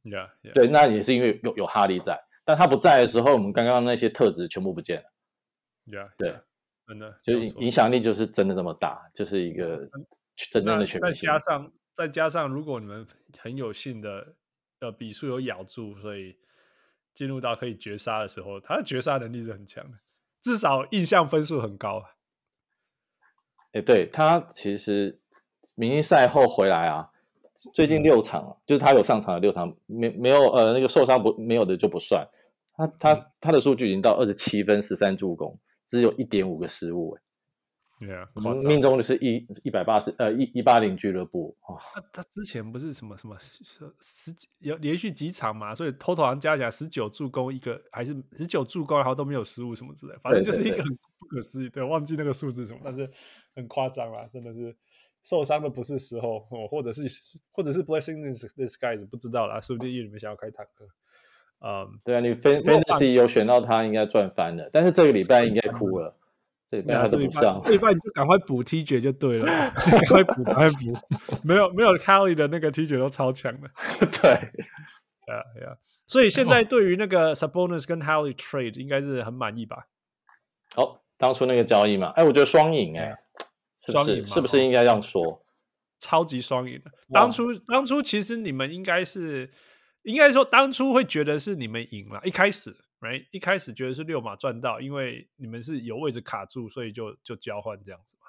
[0.05, 0.53] Yeah, yeah.
[0.53, 5.05] 对，那也是因为有有哈利在，但他不在的时候，我们刚刚那些特质全部不见了。
[5.87, 6.37] Yeah, 对，
[6.87, 9.89] 真的，就影响力就是真的这么大，就是一个
[10.37, 11.27] 真正的全明星。
[11.29, 13.07] 再加上再加上，如果你们
[13.39, 14.35] 很有幸的
[14.81, 16.37] 呃比数有咬住，所以
[17.13, 19.99] 进入到可以绝杀的时候，他的绝杀能力是很强的，
[20.41, 22.03] 至少印象分数很高。
[23.73, 25.21] 哎，对，他其实
[25.77, 27.11] 明星赛后回来啊。
[27.73, 32.27] 最近六场，嗯、就是他有上场的六场，没没有呃那个受伤不没有的就不算。
[32.73, 35.57] 他他、嗯、他的数据已经到二十七分十三助攻，
[35.87, 37.17] 只有一点五个失误。
[38.07, 38.29] 对啊，
[38.67, 41.57] 命中率是一一百八十呃一一八零俱乐部。
[41.67, 43.37] 哦、他他之前不是什么什么
[44.01, 51.69] 十几有连续几场嘛，所以 total 好像加起来十九助攻一个，还是十九助攻然后都没有失误什么之类，反正就是一个很不可思议。
[51.69, 53.11] 对，忘记那个数字什么，但是
[53.55, 54.77] 很夸张啦，真的是。
[55.27, 57.01] 受伤的不是时候，哦，或者是
[57.51, 60.87] 或者是 blessing this this guys 不知道啦，说不定你们想要开坦克。
[61.61, 64.69] 嗯，对啊，你 fantasy 有选到他，应该赚翻了。
[64.71, 66.15] 但是这个礼拜应该哭了，
[66.67, 67.61] 这礼拜他都不上。
[67.63, 70.99] 这礼拜你就赶快补 T 绝就对了， 赶快补，赶快补。
[71.45, 73.71] 没有没有 Kelly 的那个 T 绝都超强的。
[74.23, 75.77] 对，呀呀，
[76.07, 79.87] 所以现在对于那个 Sabonis 跟 Halley trade 应该是很满意吧？
[80.77, 83.17] 哦，当初那个交易嘛，哎，我觉得双赢哎。
[83.77, 85.45] 是不是是不是应该这样说？
[86.01, 86.91] 超级双赢的。
[87.13, 89.51] 当初当初其实你们应该是
[90.05, 92.19] 应该说当初会觉得是你们赢了。
[92.25, 92.75] 一开始
[93.05, 93.27] ，right？
[93.31, 98.27] 一开始觉得是六马赚到，因为你们是有位置卡住，所以就就交换这样子嘛。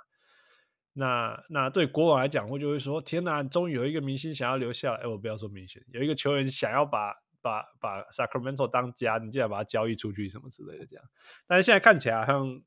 [0.93, 5.01] 那那对国王来讲，我就会说：天哪，终于有一个明星想要留下来。
[5.01, 11.05] 哎，我不要说明星，有一个球员想要把把把 Sacramento 当家，你竟然把他交易出去什么之类的这样。
[11.47, 12.61] 但是现在看起来好像。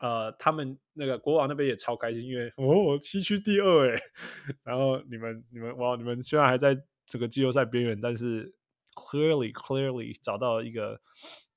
[0.00, 4.02] 呃，他们那个国王那边也超开心，因为哦，西区第二哎，
[4.64, 6.76] 然后你们你们哇，你们虽然还在
[7.06, 8.52] 这个季后赛边缘，但是
[8.94, 11.00] clearly clearly 找到一个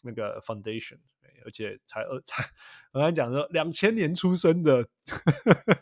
[0.06, 0.98] 那个 foundation，
[1.44, 2.44] 而且才二 才
[2.94, 4.86] 我刚才讲说两千年出生的，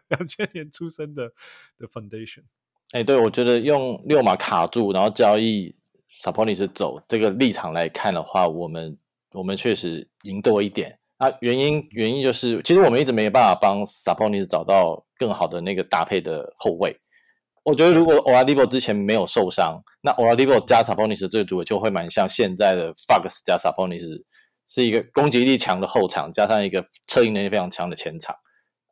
[0.07, 1.31] 两千年出生的
[1.77, 2.43] 的 foundation。
[2.91, 5.75] 哎，对，我觉得用六码卡住，然后交易
[6.15, 8.97] s a p o n i s 走这个立场来看的话，我们
[9.31, 10.97] 我们确实赢多一点。
[11.17, 16.95] 啊，原因原因就是，其实我们一直没有办法帮 s a p o n i s 找到更好的那个搭配的后卫。
[17.64, 24.23] 我觉得如果 Oladipo 之前没有受伤，那 Oladipo 加 Sabonis 这组合就会蛮像现在的 Fox 加 Sabonis，
[24.68, 28.35] 是一个攻击力强的后场，加上一个策应能力非常强的前场。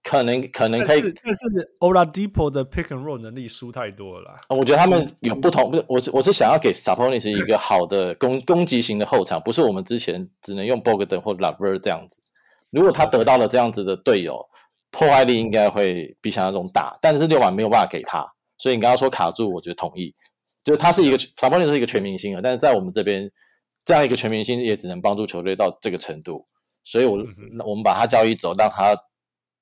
[0.03, 1.45] 可能可能可以，但是
[1.79, 4.35] Oladipo 的 pick and roll 能力输太多了啦。
[4.49, 12.19] 我觉得他们有不同，不是我我是想要给 Sabonis 一个好的攻攻击型的后场，不是我们之前只能用 Bogdan 或 LeVert 这样子。
[12.71, 14.43] 如果他得到了这样子的队友，
[14.89, 16.97] 破坏力应该会比想象中大。
[16.99, 18.25] 但是六马没有办法给他，
[18.61, 20.13] 所以你刚刚说卡住，我觉得同意。
[20.63, 23.29] 就是他是一个 Sabonis 是一个全明星啊，但是在我们这边
[23.83, 26.45] 这样一个全明星也只能帮助球队到这个程度。
[26.83, 28.95] 所以我，我我们把他交易走，让他。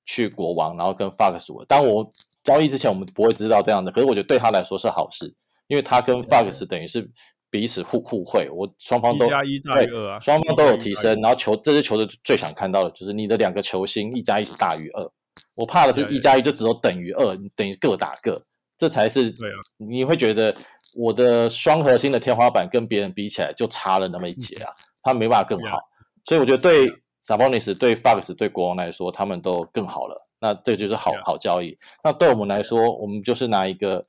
[0.06, 1.64] 去国王，然后跟 Fox。
[1.66, 2.04] 当我
[2.42, 3.92] 交易之前，我们不会知道这样的。
[3.92, 5.32] 可是我觉得对他来说是好事，
[5.68, 7.08] 因为他跟 Fox 等于是
[7.48, 8.50] 彼此互互惠。
[8.50, 11.20] 我双方都一加一大于二啊，双方都有提升。
[11.20, 15.12] 然后球这支球队最想看到的就是你的两个球星一加一大于二。
[15.54, 18.42] 我怕的是一加一就只有等于二，等于各打各，
[18.80, 19.54] 这才是对啊。
[19.76, 20.52] 你会觉得
[20.96, 24.72] 我的双核心的天花板跟别人比起来就差了那么一截啊，
[25.04, 25.78] 他没办法更好。
[26.24, 26.90] 所以我觉得对。
[27.22, 30.16] Sabonis 对 Fox 对国王来说，他们都更好了。
[30.40, 31.76] 那这就是好好交易。
[32.02, 34.02] 那对我们来说，我们就是拿一个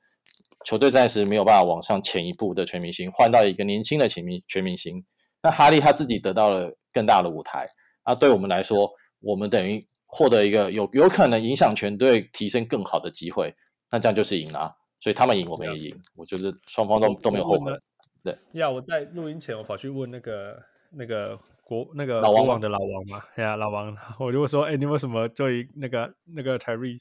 [0.64, 5.04] 球队暂时没有办法往上前一步的全明星，换到一个年轻的全明全明星。
[5.42, 7.64] 那哈利他自己得到了更大的舞台。
[8.04, 8.90] 那对我们来说，
[9.20, 13.54] 我们等于获得一个有有可能影响全队提升更好的机会。
[13.92, 14.74] 那这样就是赢了。
[14.98, 16.00] 所以他们赢，我们也赢。
[16.16, 17.78] 我觉得双方都都没有后门。
[18.24, 18.36] 对。
[18.54, 20.60] 呀，我在录音前我跑去问那个
[20.90, 21.38] 那个。
[21.64, 27.00] 国那个老王的老王嘛，哎呀，老王， 我就说，哎，你有什么对那个那个 Tyrese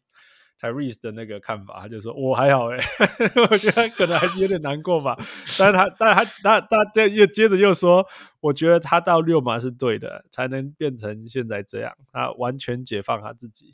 [0.61, 1.79] Tyrese 的那个看法？
[1.81, 2.77] 他就说，我还好，哎，
[3.49, 5.17] 我觉得可能还是有点难过吧。
[5.57, 8.05] 但是他，但他，他，他这又接着又说，
[8.39, 11.91] 我觉得他到六马是对的，才能变成现在这样。
[12.13, 13.73] 他完全解放他自己，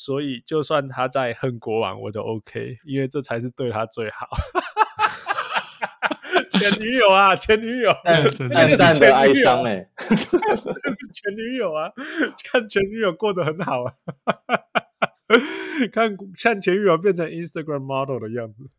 [0.00, 4.28] 所以就算他在恨国王，我都 OK，因为这才是对他最好。
[6.48, 8.22] 前女友啊，前女友，暗
[8.76, 11.90] 淡的哀伤哎， 就是前女友啊，
[12.44, 13.92] 看前女友过得很好啊，
[15.90, 18.70] 看看前女友变成 Instagram model 的样子，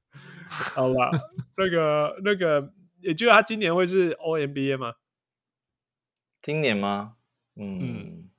[0.47, 1.11] 好吧，
[1.57, 2.71] 那个那个，
[3.01, 4.93] 也就是他今年会是 All NBA 吗？
[6.41, 7.15] 今年吗？
[7.57, 8.29] 嗯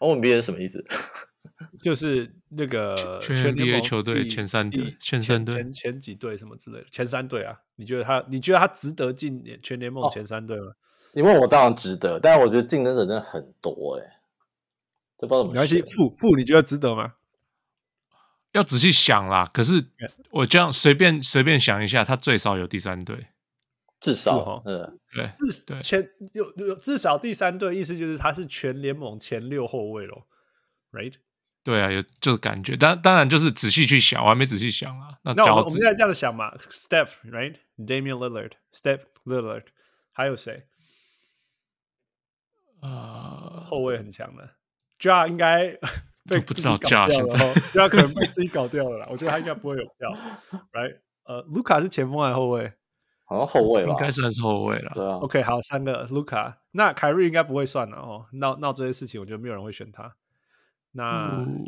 [0.00, 0.84] ，All NBA 是什么意思？
[1.82, 7.56] 就是那个全全联 NBA 盟球队前三队前三队前前几队什么之类的，前三队啊？
[7.76, 10.72] 你觉得他你觉得他值得进全联盟前三队吗？
[11.12, 14.12] 你问我当然值得，但是我觉得竞争者真的很多哎、欸，
[15.18, 17.14] 这不知道怎么没关系，负负你觉得值得吗？
[18.52, 19.44] 要仔细想啦。
[19.52, 19.84] 可是
[20.30, 23.28] 我这样随便随便想一下，他最少有第三队。
[24.00, 30.26] 至少嗯，对至前有有至少第三队，意思就是他是全联盟前六后卫咯
[30.92, 31.12] right？
[31.62, 35.18] 对啊，有就是感觉，当当然就是仔细去想，我还没仔细想啊。
[35.22, 39.64] 那那我们我们现在这样想嘛，Steph right，Damian Lillard，Steph Lillard，
[40.12, 40.66] 还有谁
[42.80, 44.50] 呃，后卫很强的
[44.98, 45.76] ？Ja 应该
[46.24, 49.06] 被不知道自己搞 Ja 现在掉了哦，Ja 可能被 自己搞掉了啦。
[49.10, 50.10] 我觉得他应该不会有票，
[50.72, 50.98] right？
[51.24, 52.72] 呃，卢卡是前锋还是后卫
[53.26, 54.92] 好像后卫吧应，该算是后卫了。
[54.94, 58.26] 对啊，？OK，好，三个卢卡，那凯瑞应该不会算了哦。
[58.32, 60.16] 闹闹这些事情，我觉得没有人会选他。
[60.92, 61.64] 那嗯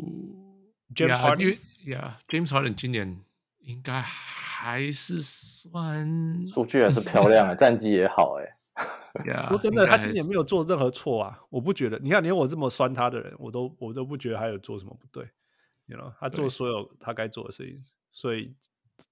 [0.93, 3.21] James Yeah，Harden 因为 Yeah，James Harden 今年
[3.59, 8.45] 应该还是算数据还是漂亮啊，战绩也好哎、
[9.25, 11.39] Yeah， 说真的，他今年没有做任何错啊！
[11.49, 15.29] 我不觉得，你看，连我这么酸他的人，我都我都不觉得他有做什么不对。
[15.85, 18.55] You know，他做所有他该做的事情，所以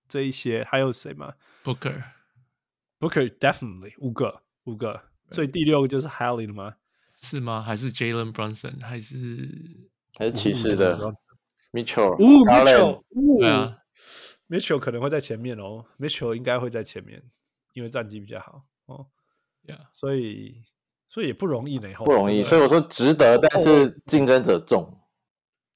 [0.07, 1.33] 这一些还有谁吗
[1.63, 5.01] Booker？Booker definitely 五个五个，
[5.31, 6.75] 所以第六个就是 Haley 了吗？
[7.21, 7.61] 是吗？
[7.61, 8.81] 还是 Jalen Brunson？
[8.83, 10.97] 还是还是骑士的
[11.71, 13.77] Mitchell，呜 Garland Mitchell，呜对啊
[14.49, 17.23] Mitchell 可能会在前面哦，Mitchell 应该会在前面，
[17.73, 19.07] 因为战绩比较好哦
[19.65, 20.63] ，Yeah，所以
[21.07, 24.97] 所以也不容易呢，不容易，所以我说值得，但是竞争者重。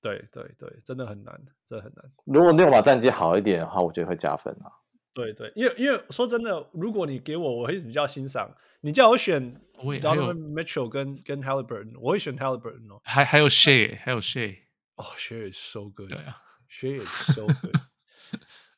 [0.02, 1.34] 对对对，真的很难，
[1.66, 2.06] 真的很难。
[2.26, 4.70] 如果六马战绩好一点的话，我觉得会加分啊。
[5.16, 8.54] 对对，因为因为说真的，如果你给我，我会比较欣赏。
[8.82, 13.02] 你叫我选我也还有 Mitchell 跟跟 Halliburton，我会选 Halliburton 哦。
[13.04, 14.58] 还还有 Shay，还有 Shay，
[14.96, 16.38] 哦、oh,，Shea is so good，对啊
[16.70, 17.76] ，，Shea is so good，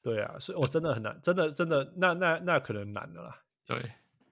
[0.01, 3.43] 对啊，所以我、哦、真的很难，真的真的，那那那可能难的啦。
[3.65, 3.75] 对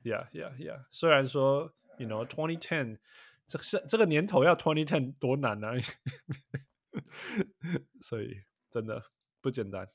[0.03, 2.99] ，Yeah yeah yeah，虽然说，you know twenty ten，
[3.47, 5.73] 这是这个年头要 twenty ten 多难啊，
[8.01, 9.03] 所以真的
[9.41, 9.89] 不简单。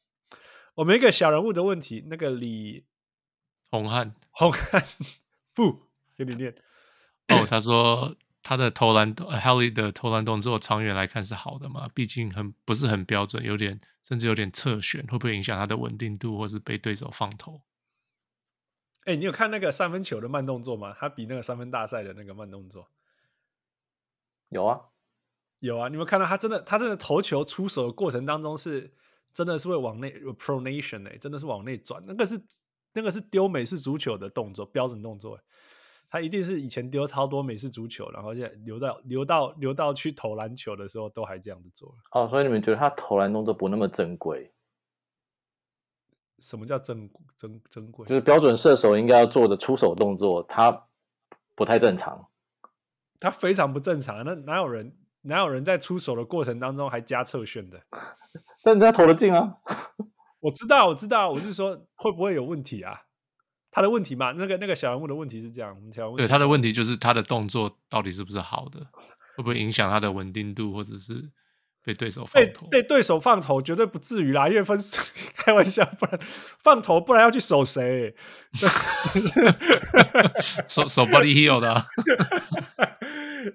[0.80, 2.86] 我们一个小人物的问题，那个李
[3.70, 4.82] 红汉红汉
[5.52, 6.54] 不给你念
[7.28, 11.86] 哦，他说他的投篮呃 Haley 的投篮动作长远来看是好的嘛？
[11.94, 17.60] 毕竟很不是很标准，有点甚至有点侧旋，会不会影响他的稳定度，或是被对手放投？
[19.04, 20.96] 哎，你有看那个三分球的慢动作吗？
[20.98, 22.88] 他比那个三分大赛的那个慢动作
[24.48, 24.80] 有啊，
[25.58, 25.88] 有啊？
[25.88, 28.94] 你有没有看到他真的他真的投球出手的过程当中是
[29.32, 32.40] 真的是会往内 pronation 哎、欸，真的是往内转，那个是
[32.92, 35.42] 那个是丢美式足球的动作标准动作、欸，
[36.10, 41.94] 他一定是以前丢超多美式足球，然后现在留到留到留到去投篮球的时候都还这样子做。
[42.10, 44.52] 哦，所以你们觉得他投篮动作不那么珍贵？
[46.40, 48.06] 什么叫珍珍珍贵？
[48.06, 50.86] 就是标准射手应该要做的出手动作，他
[51.54, 52.26] 不太正常。
[53.20, 57.80] 他非常不正常，那哪有人哪有人在出手的过程当中还加侧旋的？
[58.62, 59.56] 但人家投得进啊！
[60.40, 63.02] 我知道，我知道，我是说会不会有问题啊？
[63.70, 68.80] 他的问题嘛，那个那个小人物的问题是这样，我们小人物对他的问题就是他的动作到底是不是好的，
[69.36, 71.30] 会不会影响他的稳定度，或者是
[71.84, 72.66] 被对手放被投？
[72.66, 74.78] 被对手放投绝对不至于啦，因为分
[75.36, 76.18] 开玩笑，不然
[76.58, 78.14] 放投不然要去守谁？
[80.66, 81.86] 守守 body heel 的、啊，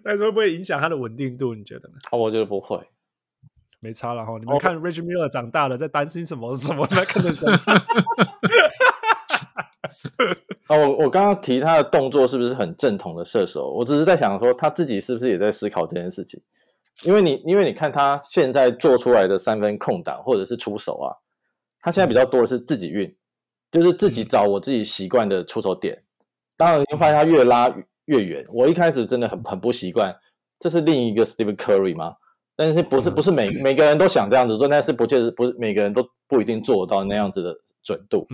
[0.04, 1.54] 但是会不会影响他的稳定度？
[1.56, 1.96] 你觉得呢？
[2.12, 2.80] 啊，我觉得不会。
[3.80, 6.88] 没差了哈，你们看 Rich Miller 长大了，在担心什么 什么？
[6.88, 7.54] 在看的什么？
[10.68, 13.70] 啊， 我我刚刚提他的动作是不是很正统的射手？
[13.72, 16.42] 我只是在想说他自己是不是也在思考这件事情？
[17.04, 21.12] 因为你因为你看他现在做出来的三分空档或者是出手啊，
[21.82, 23.16] 他现在比较多的是自己运，
[23.72, 26.02] 就是自己找我自己习惯的出手点。
[26.58, 27.68] 当然你会发现他越拉
[28.06, 28.46] 越远。
[28.50, 30.16] 我一开始真的很很不习惯，
[30.60, 32.16] 这是另一个 Stephen Curry 吗？
[32.58, 37.54] 但是不是不是每每个人都想这样子做，但是不确实不是每个人都不一定做到那样子的
[37.84, 38.26] 准度。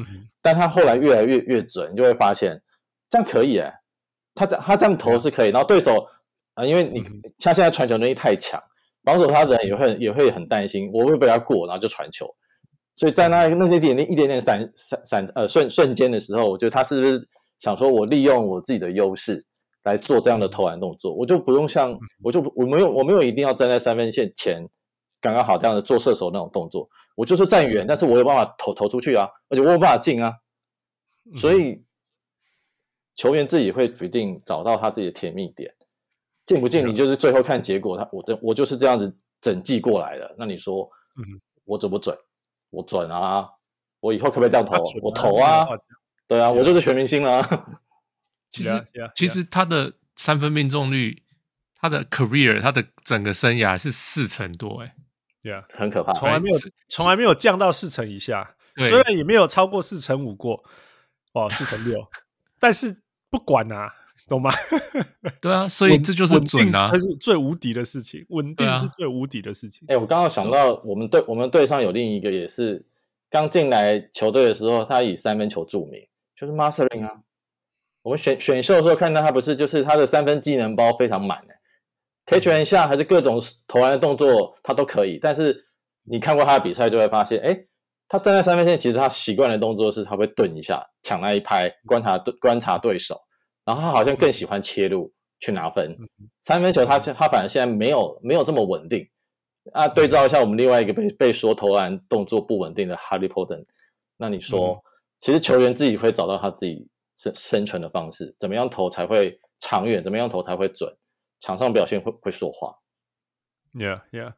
[0.43, 2.61] 但他后来越来越越准，你就会发现
[3.09, 3.73] 这样可以哎，
[4.35, 5.95] 他这他这样投是可以，然后对手
[6.53, 7.03] 啊、呃，因为你
[7.39, 8.61] 他现在传球能力太强，
[9.03, 12.27] 防守他的人也会也会很担心，我会被他过，然后就传球。
[12.95, 17.27] 所以在那那些点点一点点闪闪闪呃瞬瞬间的时候，我觉得他是不是
[17.57, 19.43] 想说我利用我自己的优势。
[19.83, 24.67] 来做这样的投篮动作，我就不用像，我就我没有我没有一定要站在三分线前，
[25.19, 30.33] 刚刚好这样的做射手那种动作，我就是站远，但是我有办法投投出去啊，而且我有办法进啊，
[31.35, 31.81] 所以
[33.15, 35.73] 球员自己会决定找到他自己的甜蜜点，
[36.45, 41.23] 进不进你就是最后看结果，他我这我就是这样子整季过来的，那你说，嗯，
[41.65, 42.17] 我准不准？
[42.69, 43.49] 我准啊！
[43.99, 44.75] 我以后可不可以这样投？
[44.75, 45.67] 啊、我投啊！
[46.25, 47.41] 对啊，我就是全明星了。
[48.51, 51.23] 其实，其实他的三分命中率，
[51.79, 54.93] 他的 career，他的整个生涯是四成多，哎
[55.41, 56.59] ，Yeah，很可怕，从来没有，
[56.89, 60.63] 从来没有降到四成以下，虽然也没有超过四成五过，
[61.31, 62.05] 哦，四成六，
[62.59, 63.93] 但是不管啊，
[64.27, 64.51] 懂吗？
[65.39, 69.85] 对啊，所以这就是准啊，这是最无敌的事情，稳定是最无敌的事情。
[69.87, 72.85] 哎，我刚刚想到，我们队我们队上有另一个也是
[73.29, 76.05] 刚进来球队的时候，他以三分球著名，
[76.35, 77.21] 就是 Mathurin 啊。
[78.03, 81.53] 我们选选秀的时候看到他不是，就是他的三分技能包非常满的，
[82.25, 85.19] 可以传一下还是各种投篮的动作他都可以。
[85.21, 85.55] 但是
[86.03, 87.55] 你看过他的比赛就会发现，哎，
[88.07, 93.15] 他站在三分线，其实他习惯的动作是他会顿一下，抢那一拍，观察对观察对手。
[93.63, 95.95] 然后他好像更喜欢切入去拿分。
[96.41, 99.07] 三分球他他反而现在没有没有这么稳定。
[99.73, 103.63] 啊，对照一下我们另外一个被被说投篮动作不稳定的 Haliburton，
[104.17, 104.83] 那你说，
[105.19, 106.87] 其实球员自己会找到他自己。
[107.21, 110.03] 生生存的方式，怎么样投才会长远？
[110.03, 110.91] 怎么样投才会准？
[111.39, 112.75] 场上表现会会说话。
[113.73, 114.33] Yeah, yeah，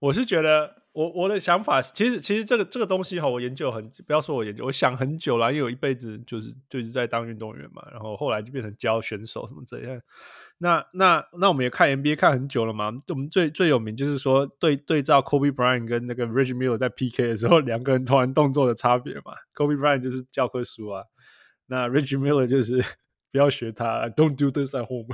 [0.00, 10.00] 我是觉得，我我的想法，其实其实这个这个东西哈，我研究很，不要说我研究，我想很久了，因为我一辈子就是就是在当运动员嘛，然后后来就变成教选手什么这样。
[10.58, 19.32] 那那那我们也看 NBA 看很久了嘛，我们最最有名就是说对对照 Kobe Bryant 跟那个 Reggie Miller 在 PK 的时候，两个人投篮动作的差别嘛。
[19.54, 21.04] Kobe Bryant 就是教科书啊。
[21.72, 22.84] 那 Reggie Miller 就是
[23.32, 25.08] 不要学他，Don't do this at home。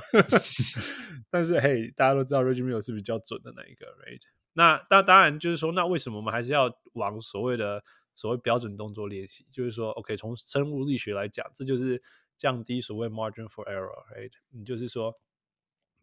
[1.30, 4.20] 但是嘿，大家都知道 Reggie Miller 是比较准的那一个，right？
[4.54, 7.84] 那那当然就是说，那为什么我们还是要往所谓的
[8.16, 9.46] 所谓标准动作练习？
[9.52, 12.02] 就是说，OK，从生物力学来讲，这就是
[12.36, 14.32] 降低所谓 margin for error，right？
[14.50, 15.14] 你就是说，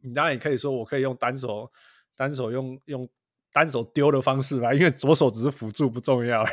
[0.04, 1.70] 你当然也可以说，我可以用单手
[2.16, 3.10] 单手用用
[3.52, 6.46] 单手丢的方式吧，因为左手只是辅助，不重要。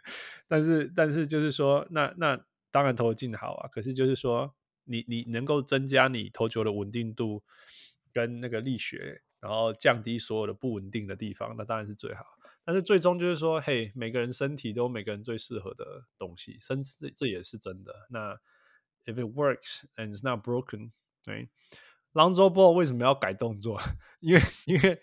[0.48, 2.42] 但是但是就是说，那那。
[2.70, 7.42] 当然投得进好啊，可是就是说你，你你能够增加你投球的稳定度
[8.12, 12.24] 跟那个力学，然后降低所有的不稳定的地方，那当然是最好。
[12.64, 18.06] 但是最终就是说，嘿，每个人身体都有每个人最适合的东西，甚至这也是真的。
[18.10, 18.34] 那
[19.04, 20.92] if it works and it's not broken，
[21.24, 21.48] 对
[22.12, 23.80] ，Lonzo Ball 为什么要改动作？
[24.20, 25.02] 因为因为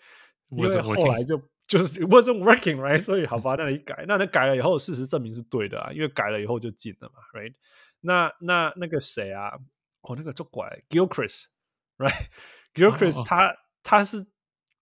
[0.50, 1.42] 因为后来就。
[1.68, 7.52] 就是 it wasn't working right，所以好吧，那你改，那你改了以后，事实证明是对的啊，因为改了以后就进了嘛，right？
[8.00, 9.52] 那那那个谁啊？
[10.00, 14.26] 哦，那个就怪 Gilchrist，right？Gilchrist 他他是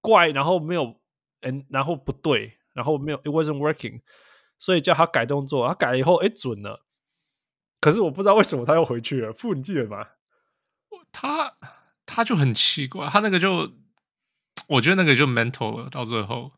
[0.01, 1.01] 怪，然后没有，
[1.41, 4.03] 嗯，然后不对，然后没有，it wasn't working，
[4.59, 6.87] 所以叫他改动作，他改了以后，哎，准了。
[7.81, 10.07] 可是我不知道为什么他又回去了，傅，你记得吗？
[11.11, 11.57] 他
[12.05, 13.73] 他就很奇怪，他那个就，
[14.69, 16.53] 我觉得那个就 mental 了，到最后。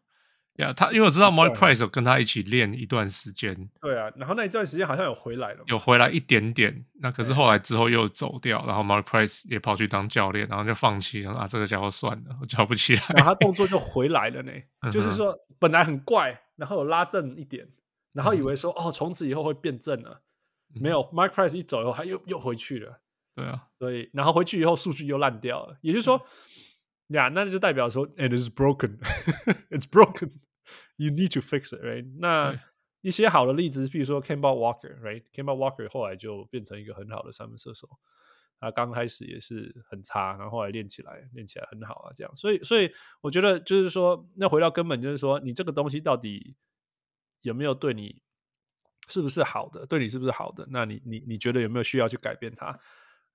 [0.59, 14.53] 呀，他因为我知道 Molly Price 有跟他一起练一段时间，对啊，然后那一段时间好像有回来了，有回来一点点，那可是后来之后又走掉，然后 Molly Price 也跑去当教练，然后就放弃了啊，这个家伙算了，我教不起来，然后他动作就回来了呢，
[14.91, 17.69] 就是说本来很怪，然后有拉正一点，
[18.13, 20.23] 然后以为说哦，从此以后会变正了，
[20.81, 22.99] 没有，Mark Price 一走以后，他又又回去了，
[23.37, 26.21] 对啊，所以然后回去以后数据又烂掉了，也就是说，
[27.09, 30.33] 呀，那就代表说，it is broken，it's broken。
[30.99, 32.05] You need to fix it, right？
[32.19, 32.59] 那
[33.03, 37.89] 一些好的例子，比如说 Kemba Walker，right？Kemba Walker 后来就变成一个很好的三分射手。
[38.59, 42.37] 他刚开始也是很差，然后后来练起来，练起来很好啊，这样。
[42.37, 46.57] 所以，所以我觉得就是说，那回到根本就是说，你这个东西到底
[47.43, 48.21] 有没有对你
[49.07, 49.87] 是不是好的？
[49.87, 50.67] 对你是不是好的？
[50.73, 52.77] 那你你你觉得有没有需要去改变它？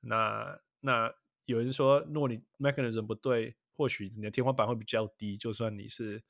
[0.02, 1.10] 那那
[1.46, 6.22] 有人说，如果你 mechanism 不对，或许你的天花板会比较低，就算你是。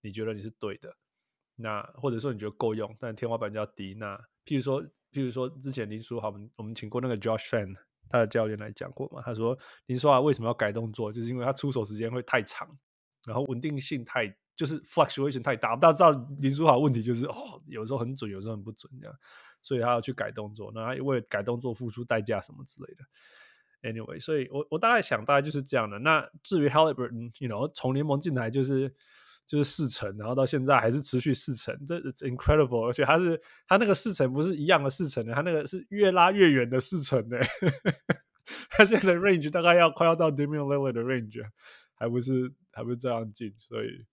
[0.00, 0.94] 你觉得你是对的，
[1.56, 3.94] 那或者说你觉得够用，但天花板比较低。
[3.94, 7.74] 那譬如说，譬如说之前林书豪，我们我们请过那个 Josh Fan
[8.08, 12.68] 他的教练来讲过嘛，他说林书豪为什么要改动作，就是因为他出手时间会太长，
[13.26, 15.74] 然后稳定性太就是 fluctuation 太大。
[15.74, 19.16] 大家知道林书豪问题就是哦，有时候很准，有时候很不准这样，
[19.62, 23.04] 所以他要去改动作，那他为改动作付出代价什么之类的。
[23.82, 25.98] Anyway，所以我我大概想大概就是这样的。
[25.98, 28.94] 那至于 Haliburton，you know，从联盟进来就是。
[29.48, 37.40] 就是四成，然后到现在还是持续四成，这 incredible，而且他是他那个四成不是一样的四成的，他那个是越拉越远的四成的，
[38.68, 41.42] 他现在的 range 大概要快要到 Damian Lillard 的 range，
[41.94, 44.04] 还不是还不是这样近，所以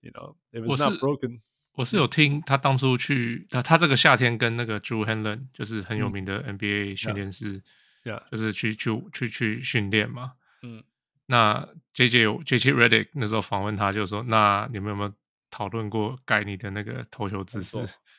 [0.00, 1.42] ，you know，it was not broken。
[1.74, 7.62] 我是有听他当初去他他这个夏天跟那个 Drew Hanlen 就是很有名的 NBA 训练师，
[8.04, 10.32] 嗯、就是去去去去训练嘛，
[10.62, 10.82] 嗯。
[11.26, 15.12] 那 J J J J Redick 那时候访问他，就说：“那你们有没有
[15.50, 17.76] 讨论过改你的那个投球姿势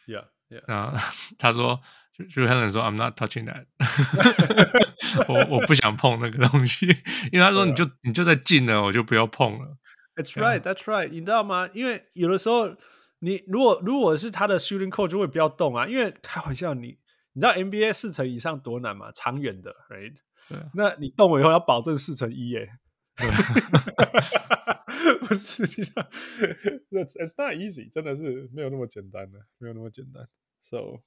[0.08, 0.64] ？”Yeah, yeah.
[0.68, 0.94] 那
[1.38, 1.80] 他说
[2.18, 3.66] ：“就就很多人说 I'm not touching that，
[5.28, 6.88] 我我不想碰那个东西，
[7.32, 9.78] 因为他说你就你就在进了，我就不要碰了。”
[10.16, 11.10] That's right, that's right.
[11.10, 11.68] 你知道吗？
[11.74, 12.76] 因为有的时候
[13.20, 17.00] 你如果如果是他的 shooting coach 就会不要动啊，因为开玩笑，你
[17.34, 19.12] 你知道 NBA 四成以上多难吗？
[19.12, 20.14] 长远的，right？
[20.48, 22.70] 对，那你动了以后要保证四成一耶。
[23.16, 23.30] 对
[25.20, 25.64] 不是，
[26.90, 30.28] 那 It's not easy，真的是没有那么简单的，没有那么简单。
[30.62, 31.02] So，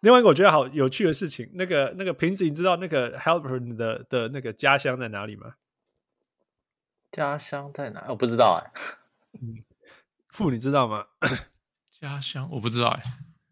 [0.00, 5.54] 另外一个我觉得好有趣的事情，那个那个瓶子，你知道那个 Haliburton 的的那个家乡在哪里吗？
[7.10, 8.06] 家乡在哪？
[8.08, 8.70] 我不知道哎。
[9.40, 9.64] 嗯，
[10.28, 11.06] 父你知道吗？
[12.00, 13.02] 家乡我不知道哎。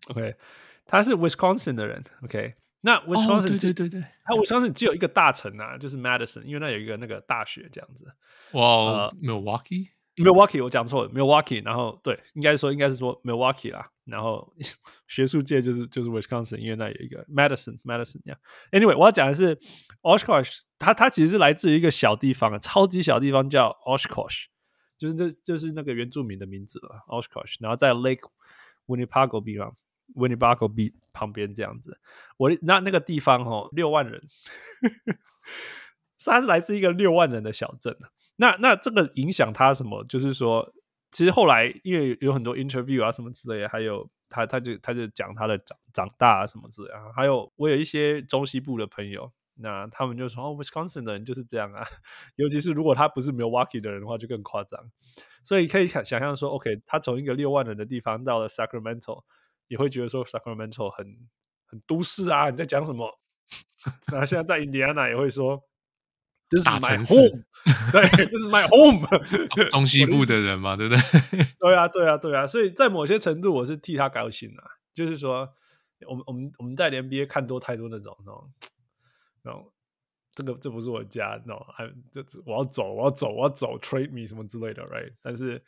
[0.08, 0.36] OK，
[0.84, 2.04] 他是 Wisconsin 的人。
[2.22, 2.54] OK。
[2.86, 8.06] 那 Wisconsin、哦、对对对对，它 Wisconsin 只有一个大城啊，就是 Madison，因为那有一个那个大学这样子。
[8.52, 11.64] 哇、wow, 呃、Milwaukee，Milwaukee，我讲错了，Milwaukee。
[11.64, 13.90] 然后对，应该说应该是说 Milwaukee 啦。
[14.04, 14.54] 然后
[15.08, 18.38] 学术界就是就是 Wisconsin，因为那有一个 Madison，Madison 这样。
[18.70, 19.58] Anyway，我要讲的是
[20.02, 24.44] Oshkosh，它它其实是来自于一个小地方，超级小地方叫 Oshkosh，
[24.96, 27.56] 就是这就是那个原住民的名字了，Oshkosh。
[27.58, 28.22] 然后在 Lake
[28.86, 29.74] Winnipesaukee 地方。
[30.14, 31.98] Winnebago B 旁边这样子，
[32.36, 34.22] 我那那个地方哦，六万人，
[36.24, 37.96] 它是来自一个六万人的小镇。
[38.36, 40.04] 那那这个影响他什么？
[40.04, 40.72] 就是说，
[41.10, 47.12] 其实后来因为有很多 interview 啊什么之类，还有他他就他就讲他的长长大啊什么之类的。
[47.14, 51.86] 还有我有一些中西部的朋友，那他们就说哦，Wisconsin 的人就是这样啊。
[52.36, 54.78] 尤其是如果他不是 Milwaukee 的人的话，就更夸张。
[55.42, 59.22] 所以可以想想象说，OK，他从一个六万人的地方到了 Sacramento。
[59.68, 61.06] 也会觉得说 Sacramento 很
[61.66, 63.18] 很都市啊，你在讲什么？
[64.10, 65.62] 然后现在在印第安纳也会说
[66.50, 67.44] ，This is my home，
[67.92, 69.06] 对，This is my home，
[69.70, 71.00] 中西部的人嘛，对不对？
[71.60, 74.64] 对啊，对啊，对啊，所以在某些程度我是替他高兴啊，
[74.94, 75.48] 就是说，
[76.08, 78.52] 我们我们我们在 NBA 看多太多那种那种
[79.42, 79.72] 那种，
[80.34, 85.12] 这个这不是我家，那种还这我要走，我要走，我要走，trade me 什么之类的，right？
[85.22, 85.62] 但是。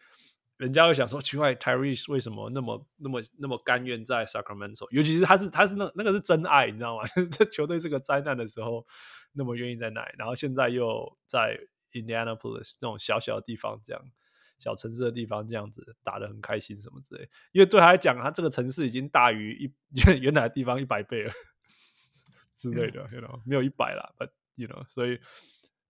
[0.59, 4.89] 人家会想说，奇怪，Tyrese 为什么那么、那么、那么甘愿在 Sacramento？
[4.90, 7.05] 尤其是他是他是那那个是真爱，你知道吗？
[7.30, 8.85] 这球队是个灾难的时候，
[9.32, 11.56] 那么愿意在那里，然后现在又在
[11.93, 14.02] Indianapolis 这种小小的地方，这样
[14.59, 17.28] 小城市的地方，这样子打得很开心什么之类。
[17.52, 19.72] 因为对他来讲，他这个城市已经大于一
[20.06, 21.32] 原原来的地方一百倍了
[22.56, 25.20] 之类的，you know，没有一百啦，but you know，所以。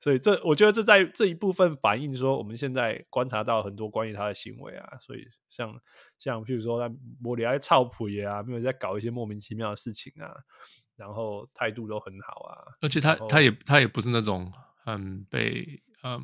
[0.00, 4.96] 所以这，我觉得这在这一部分反映说，我们现在观察到很多关于他的行为啊。
[5.00, 5.68] 所以像，
[6.20, 10.32] 像像譬如说，他莫里埃操普也啊，没有在搞一些莫名其妙的事情啊，
[10.94, 12.78] 然后态度都很好啊。
[12.80, 14.52] 而且他他也他也不是那种
[14.84, 16.22] 很被嗯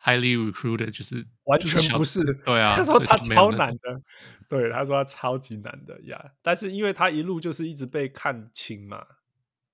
[0.00, 2.22] highly recruited，就是完全不是。
[2.44, 4.00] 对啊，他说他超难的，
[4.48, 6.16] 对，他说他超级难的呀。
[6.24, 9.04] Yeah, 但是因为他一路就是一直被看轻嘛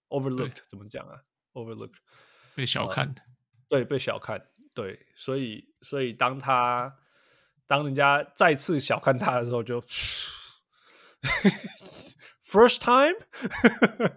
[0.08, 1.20] ，overlooked 怎么讲啊
[1.52, 1.96] ？overlooked。
[2.54, 3.14] 被小看、呃，
[3.68, 6.96] 对，被小看，对，所以，所以当他
[7.66, 9.86] 当人家再次小看他的时候就，就
[12.44, 13.16] first time，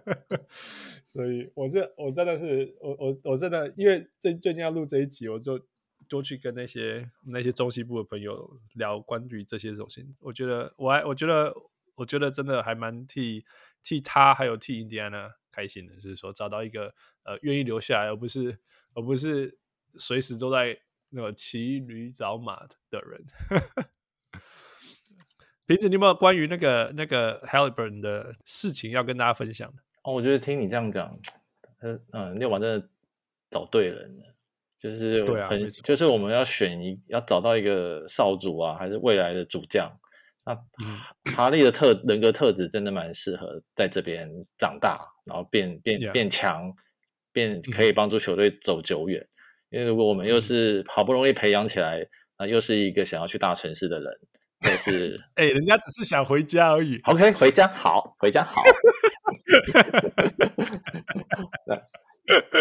[1.06, 5.60] 所以我这我真的是我我我真的，因为最最近要录这一集，我就
[6.08, 10.14] 多去跟那些那些中西部的朋友聊关于这些东西。
[10.20, 11.54] 我觉得我还我觉得
[11.94, 13.44] 我觉得真的还蛮替
[13.82, 18.58] 替他还有替印第安纳开心的，就是说找到一个呃愿意留下来，而不是
[18.94, 19.56] 而不是
[19.96, 20.76] 随时都在
[21.10, 23.24] 那个骑驴找马的人。
[25.66, 29.82] 平子你有没有关于那个那个 Haliburton 的事情要跟大家分享的？
[30.02, 31.18] 哦，我觉得听你这样讲，
[32.10, 32.88] 嗯，六马真的
[33.48, 34.34] 找对人了，
[34.76, 35.48] 就是对啊，
[35.82, 39.90] 就是我们要选一要找到一个少主啊，还是未来的主将。
[40.46, 40.54] 那
[41.34, 46.72] 哈利的特人格特质真的蛮适合在这边长大，然后变变变强，
[47.32, 49.26] 变可以帮助球队走久远。
[49.70, 52.06] 因为如果我们又是好不容易培养起来，
[52.36, 54.12] 啊，又是一个想要去大城市的人，
[54.62, 57.00] 就是 哎，人家只是想回家而已。
[57.04, 58.62] OK，回家好，回家好。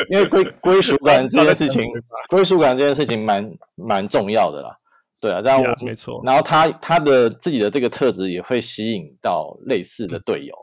[0.10, 1.82] 因为归归属感这件事情，
[2.30, 4.78] 归属感这件事情蛮蛮重要的啦。
[5.24, 10.54] 对啊，然后、yeah, 没错，然后他他的自己的这个特质也会吸引到类似的队友，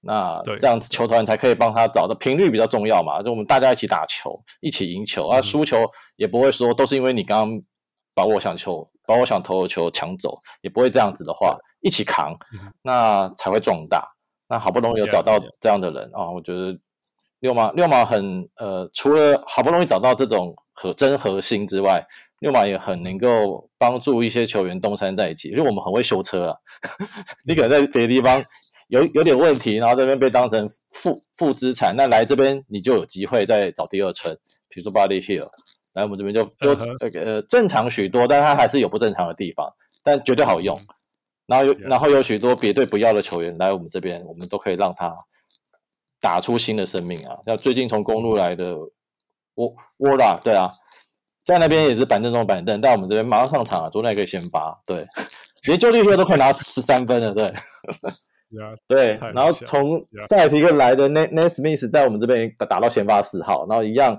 [0.00, 5.76] 嗯、那这样子球团才可以帮他找的频率比较重要嘛，就我们大家一起打球，一起赢球、嗯、啊，输球
[6.16, 7.60] 也不会说都是因为你刚刚
[8.14, 10.32] 把我想球把我想投的球抢走，
[10.62, 14.08] 也不会这样子的话，一起扛，嗯、那才会壮大。
[14.48, 16.74] 那好不容易有找到这样的人啊，我觉得
[17.40, 22.02] 六马六马很呃，除了好不容易找到这种核真核心之外，
[22.40, 26.56] 六马也很能够帮助一些球员东山再起，因为我们很会修车啊。
[27.46, 28.42] 你可能在别的地方
[28.88, 34.36] 有有点问题，然后这边被当成负负资产，那来这边你就有机会再找第二春，
[34.68, 35.48] 比如说 Buddy Hield，
[35.94, 39.72] 来我们这边就就那个、呃、正常许多，但它还是有不正常的地方，
[40.02, 40.76] 但绝对好用。
[41.46, 45.14] 然后有然后有许多别队不要的球员来我们这边，我们都可以让他
[46.20, 47.36] 打出新的生命啊！
[47.46, 48.76] 像最近从公路来的。
[49.58, 50.68] 沃沃拉对啊，
[51.48, 55.02] 在那边也是板凳中的板凳，但我们这边马上上场啊，昨天还可以先发，对，
[55.64, 57.46] 连就地球都可以拿十三分了，对。
[58.86, 64.18] 对，然后从塞尔提克来的 Nesmith 在我们这边打到先发四号，然后一样.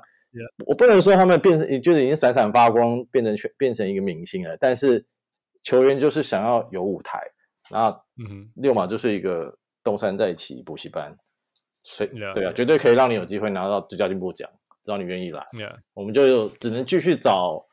[0.67, 5.03] 我不能说他们变成就是已经闪闪发光，变成全变成一个明星了，但是
[5.63, 7.19] 球员就是想要有舞台，
[7.71, 7.99] 然后
[8.55, 11.15] 六马就是一个东山再起补习班，
[11.83, 14.49] 所以对啊，绝对可以让你有机会拿到最佳进步奖。
[14.89, 15.45] 只要你愿意来.
[15.93, 17.63] 我们就只能继续找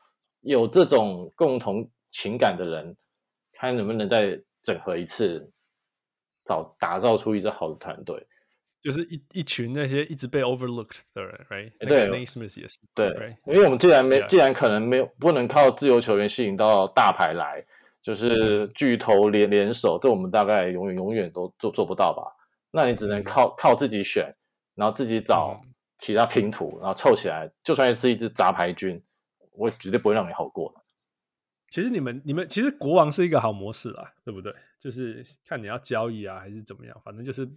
[0.41, 2.95] 有这种共同情感的人，
[3.53, 5.51] 看能不能再整合一次，
[6.45, 8.23] 找打造出一支好的团队。
[8.83, 11.87] 就是一一群那些一直被 overlooked 的人，right？
[11.87, 13.35] 对，Naismith 也是，对，right?
[13.47, 17.65] 因为我们既然没.既然可能没有不能靠自由球员吸引到大牌来，
[17.99, 22.31] 就是巨头联联手，这我们大概永远永远都做做不到吧？
[22.69, 24.31] 那你只能靠靠自己选，
[24.75, 25.59] 然后自己找。
[25.97, 29.01] 其他拼图，然后凑起来，就算是一支杂牌军，
[29.51, 30.73] 我绝对不会让你好过。
[31.69, 34.55] 其实你们、你们其实国王是一个好模式啦，对不对？
[34.79, 37.49] 就是看你要交易啊，还是怎么样，反正就是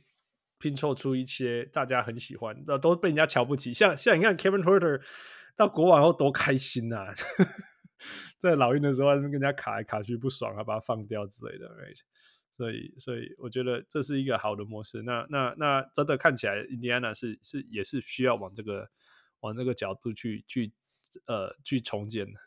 [0.58, 3.72] 拼凑出一些大家很喜欢，那都被人家瞧不起。
[3.72, 5.00] 像像你看 Kevin Huerter
[5.54, 7.14] 到国王后多开心啊，
[8.40, 11.68] 在老鹰的时候跟人家卡来卡去不爽，啊，把他放掉之类的
[12.61, 15.01] 所以，所以我觉得这是一个好的模式。
[15.01, 18.87] 那、那、那真的看起来，印第安纳是是也是需要往这个
[19.41, 20.70] 往这个角度去去
[21.27, 22.39] 呃去重建的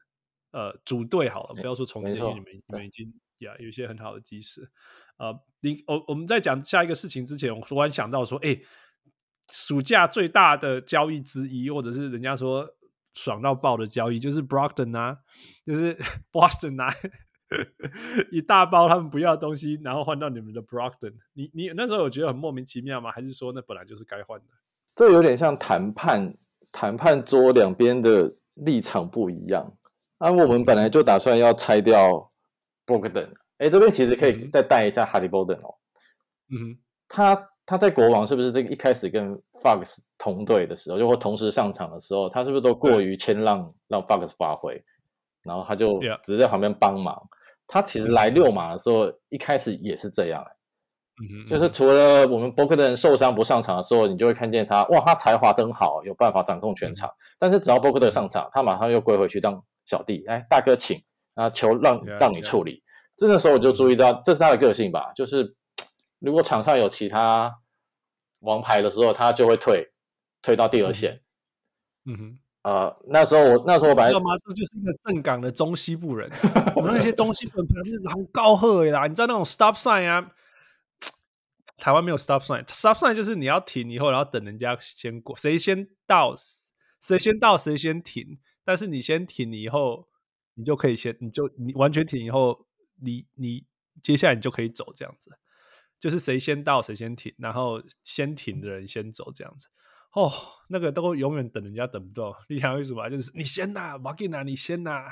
[0.52, 4.69] 呃组队好了，不要说重建，因为你们你们已经呀有一些很好的基石
[5.18, 5.34] 呃。
[5.61, 8.60] 你、呃、我我们在讲下一个事情之前，我突然想到说，哎，
[9.52, 12.69] 暑假最大的交易之一，或者是人家说
[13.14, 15.18] 爽到爆的交易，就是 Brockton 啊，
[15.65, 15.95] 就是
[16.31, 16.94] Boston 啊。
[18.31, 23.11] 一大包他们不要的东西，然后换到你们的 Brogdon，你你那时候有觉得很莫名其妙吗？
[23.11, 24.45] 还是说那本来就是该换的？
[24.95, 26.34] 这有点像谈判，
[26.71, 29.73] 谈判桌两边的立场不一样。
[30.19, 32.31] 那、啊、我们本来就打算要拆掉
[32.85, 35.75] Brogdon，哎，这边其实可以再带一下 Haliburton 哦。
[36.49, 36.77] 嗯哼，
[37.09, 44.84] 他他在国王是不是这个一开始跟 Fox 同队的时候，就或同时上场的时候，他是不是都过于谦让，让 Fox 发挥，
[45.41, 47.15] 然后他就只是在旁边帮忙。
[47.15, 47.42] Yeah.
[47.68, 50.52] 他其实来六马的时候，一开始也是这样、欸，
[51.22, 57.10] 嗯，就是除了我们波克特受伤不上场的时候，你就会看见他，哇，他才华真好，有办法掌控全场。
[57.10, 61.02] 嗯、但是只要博克特上场，他马上又归回去当小弟，哎，大哥请，
[61.34, 62.84] 然后球让让你处理。
[63.15, 65.56] 这个时候我就注意到，这是他的个性吧，就是
[66.19, 67.60] 如果场上有其他
[68.40, 69.91] 王牌的时候，他就会退，
[70.41, 71.22] 退到第二线。
[72.06, 72.40] 嗯哼。
[72.64, 74.31] 呃，那时候我那时候我本来知道吗？
[74.38, 76.30] 这就是一个正港的中西部人。
[76.76, 80.31] 我们那些中西部人是很高赫的啦，你知道那种 stop sign 啊？
[81.77, 86.34] 台湾没有 stop sign，stop sign 就是你要停以后，然后等人家先过，谁先到，
[87.02, 88.40] 谁先到谁先停。
[88.64, 90.07] 但是你先停以后，
[90.53, 92.65] 你就可以先，你就你完全停以后，
[93.02, 93.65] 你你
[94.02, 95.31] 接下来你就可以走这样子，
[95.99, 99.68] 就是谁先到谁先停，然后先停的人先走这样子。
[100.14, 100.31] 哦，
[100.69, 103.10] 那个都永远等人家等不到，你想为什么？
[103.10, 105.06] 就是你先呐，马吉拿，你先呐。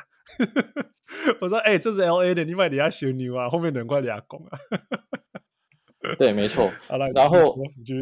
[1.42, 4.58] 我说，哎、欸，这是 L A 的，你买底下修牛啊，后面人快俩拱啊。
[6.18, 6.70] 对，没错。
[7.14, 7.38] 然后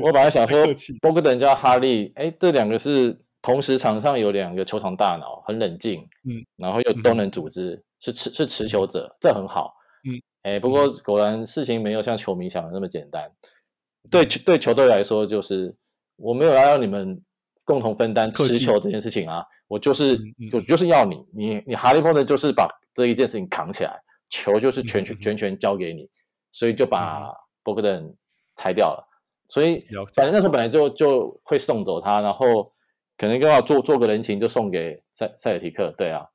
[0.02, 0.66] 我本来想说，
[1.02, 9.74] 波格登加哈利，哎，这两个是同时场上有两个球场大脑，很冷静，嗯，然后又都能组织，嗯、是持是持球者，这很好，
[10.04, 13.24] 嗯，哎，不过果然事情没有像球迷想的那么简单，
[14.04, 15.74] 嗯、对对球队来说就是。
[16.20, 17.20] 我没有要让你们
[17.66, 20.18] 共同分担持球这件事情啊，我就是
[20.52, 26.10] 就就是要你，你你哈利波特就是把这一件事情扛起来，球就是全全全权交给你，
[26.52, 27.32] 所以就把
[27.64, 28.14] 博克登
[28.56, 29.08] 裁掉了。
[29.48, 29.84] 所以
[30.16, 32.64] 反正那时候本来就就会送走他，然后
[33.18, 36.26] 可能刚好做做个人情就送给塞塞尔提克，对啊。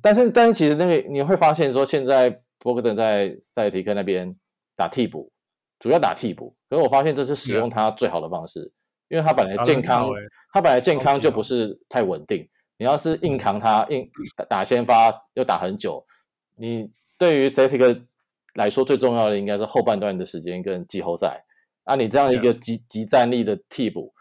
[0.00, 4.34] 但是但是其实那个你会发现说，现在博克登在塞尔提克那边
[4.76, 5.30] 打替补，
[5.78, 8.72] 主要打替补，可是我发现这是使用他最好的方式。
[9.08, 10.08] 因为他本来健康，
[10.52, 12.48] 他本来健康就不是太稳定。
[12.78, 14.08] 你要是硬扛他，硬
[14.48, 16.04] 打先发又打很久，
[16.56, 18.02] 你对于 Celtic
[18.54, 21.44] 来说最重要的应该是后半段的时间跟季后赛。
[21.84, 24.12] 啊，你这样一个极极战力的替补，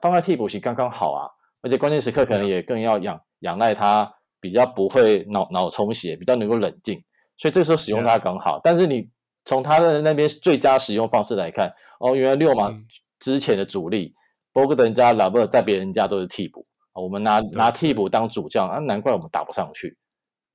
[0.00, 1.28] 放在替补席刚刚好啊。
[1.62, 4.08] 而且关键时刻可能也更要仰仰赖他
[4.40, 7.02] 比较不会脑脑充血，比较能够冷静，
[7.36, 8.60] 所以这时候使用它刚好。
[8.62, 9.10] 但是你
[9.44, 12.72] 从他的那边最佳使用方式来看，哦，原来六马
[13.18, 14.14] 之前的主力，
[14.58, 19.96] 波格登加拉布在别人家都是替补，我们拿拿替补当主将，啊，难怪我们打不上去。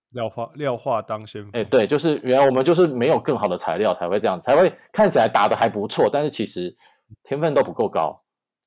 [0.09, 6.75] 廖化廖化当先锋，哎，对，就是原来我们就是没有更好的材料才会这样，才会看起来打的还不错，但是其实
[7.23, 8.13] 天分都不够高，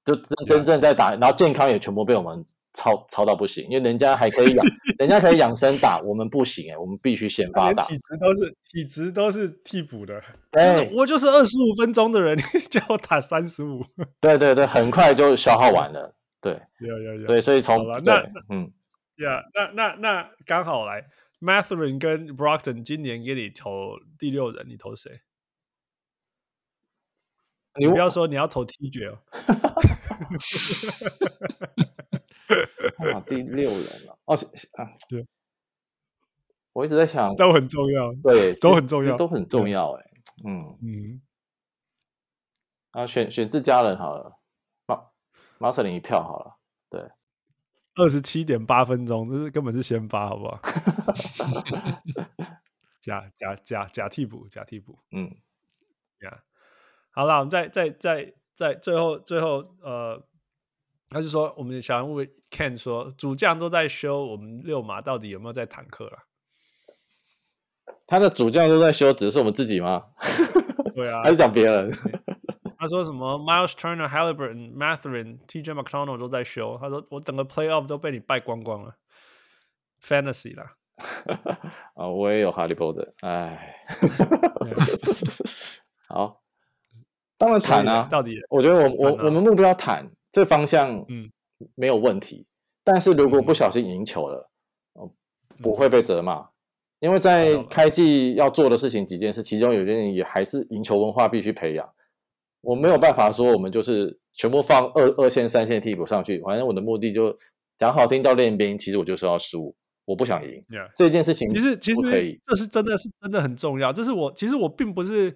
[0.07, 2.43] 就真真正在打，然后健康也全部被我们
[2.77, 4.65] 操操到不行，因为人家还可以养，
[5.01, 10.23] 人家可以养生打，我们不行哎，我们必须先发打，体质都是体质都是替补的，
[10.53, 13.83] 对，我就是二十五分钟的人，你 叫我打三十五，
[14.21, 18.71] 对对对，很快就消耗完了，对， 有有有，对，所以从那嗯，
[19.17, 21.05] 呀，那那那刚好来。
[21.39, 25.21] Mathurin 跟 Brockton 今年给你投第六人，你投谁？
[27.79, 29.19] 你不要说你要投 TJ 哦。
[33.15, 35.27] 啊，第六人了哦啊，对，
[36.73, 40.05] 我一直在想，都很重要，对，都很重要，都很重要，哎，
[40.45, 41.23] 嗯嗯，
[42.93, 44.39] 啊，选选自家人好了，
[44.87, 45.07] 马
[45.59, 46.57] 马瑟林一票好了，
[46.91, 47.11] 对。
[47.99, 50.61] 二十七点八分钟，这是根本是先发，好不好？
[53.01, 54.99] 假假假假替补，假替补。
[55.13, 55.25] 嗯，
[56.21, 56.41] 呀、yeah.，
[57.11, 60.23] 好了，我们再再再再最后最后呃，
[61.09, 66.19] 他就说，我们想问 Ken 说，主将都在修，我们六马到底有没有在坦克了？
[68.07, 70.05] 他的主将都在修，只是我们自己吗？
[70.95, 71.93] 对啊，还是讲别人？
[72.79, 76.77] 他说什么？Miles Turner、Halliburton、Mathurin、TJ McConnell 都在修。
[76.81, 78.95] 他说我整个 Playoff 都被你败光光了
[80.03, 80.77] ，Fantasy 啦。
[81.95, 83.77] 啊， 我也有 Halliburton，哎，
[86.09, 86.43] 好，
[87.39, 88.09] 当然谈啊。
[88.11, 91.31] 到底，我觉得我我我们目标谈这方向，嗯，
[91.77, 92.47] 没有问题。
[92.85, 94.51] 但是如果不小心赢球了，
[95.01, 95.11] 嗯，
[95.63, 96.47] 不会被责骂，
[97.01, 101.89] 因为在开季要做的事情几件事，其中有一件也还是赢球文化必须培养。
[102.61, 106.39] 我没有办法说，我们就是全部放二二线、三线替补上去。
[106.43, 107.35] 反正我的目的就
[107.79, 110.63] 讲好听到练兵，其实我就是要输，我不想赢。
[110.69, 110.91] Yeah.
[110.95, 113.91] 这件事情其实其实可以，这是真的是真的很重要。
[113.91, 115.35] 这是我其实我并不是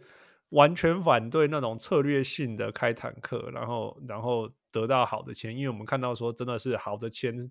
[0.50, 7.50] 完全反对那种策略性的开坦克，然后然后得到好的签，因为我们看到说真的是好的签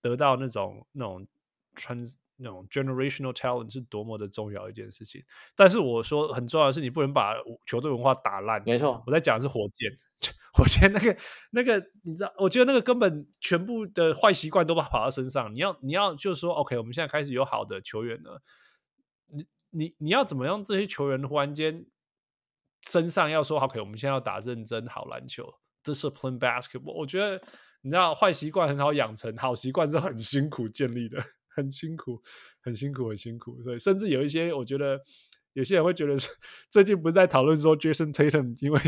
[0.00, 1.26] 得到那种那种
[1.74, 2.16] trans。
[2.42, 5.22] 那种 generational talent 是多么的重要一件事情，
[5.54, 7.34] 但是我说很重要的是，你不能把
[7.66, 8.62] 球队文化打烂。
[8.64, 9.92] 没错，我在讲的是火箭，
[10.54, 11.14] 火箭那个
[11.50, 15.54] 那个，你知道，我觉得那个根本全部的坏习惯都把它跑到身上。
[15.54, 18.40] 你要你要就是说，OK，我们现在开始有好的球员了，
[19.26, 20.64] 你你你要怎么样？
[20.64, 21.84] 这些球员忽然间
[22.80, 26.94] 身上要说，OK，我们现在要打认真好篮球，discipline basketball。
[26.94, 27.40] 我觉得
[27.82, 31.22] 你知道，坏习惯很好养成，好习惯是很辛苦建立的。
[31.52, 32.22] 很辛苦，
[32.62, 33.60] 很辛苦，很辛苦。
[33.60, 34.98] 所以，甚至有一些，我觉得
[35.52, 36.16] 有些人会觉得，
[36.70, 38.80] 最近不是在讨论说，Jason Tatum 因为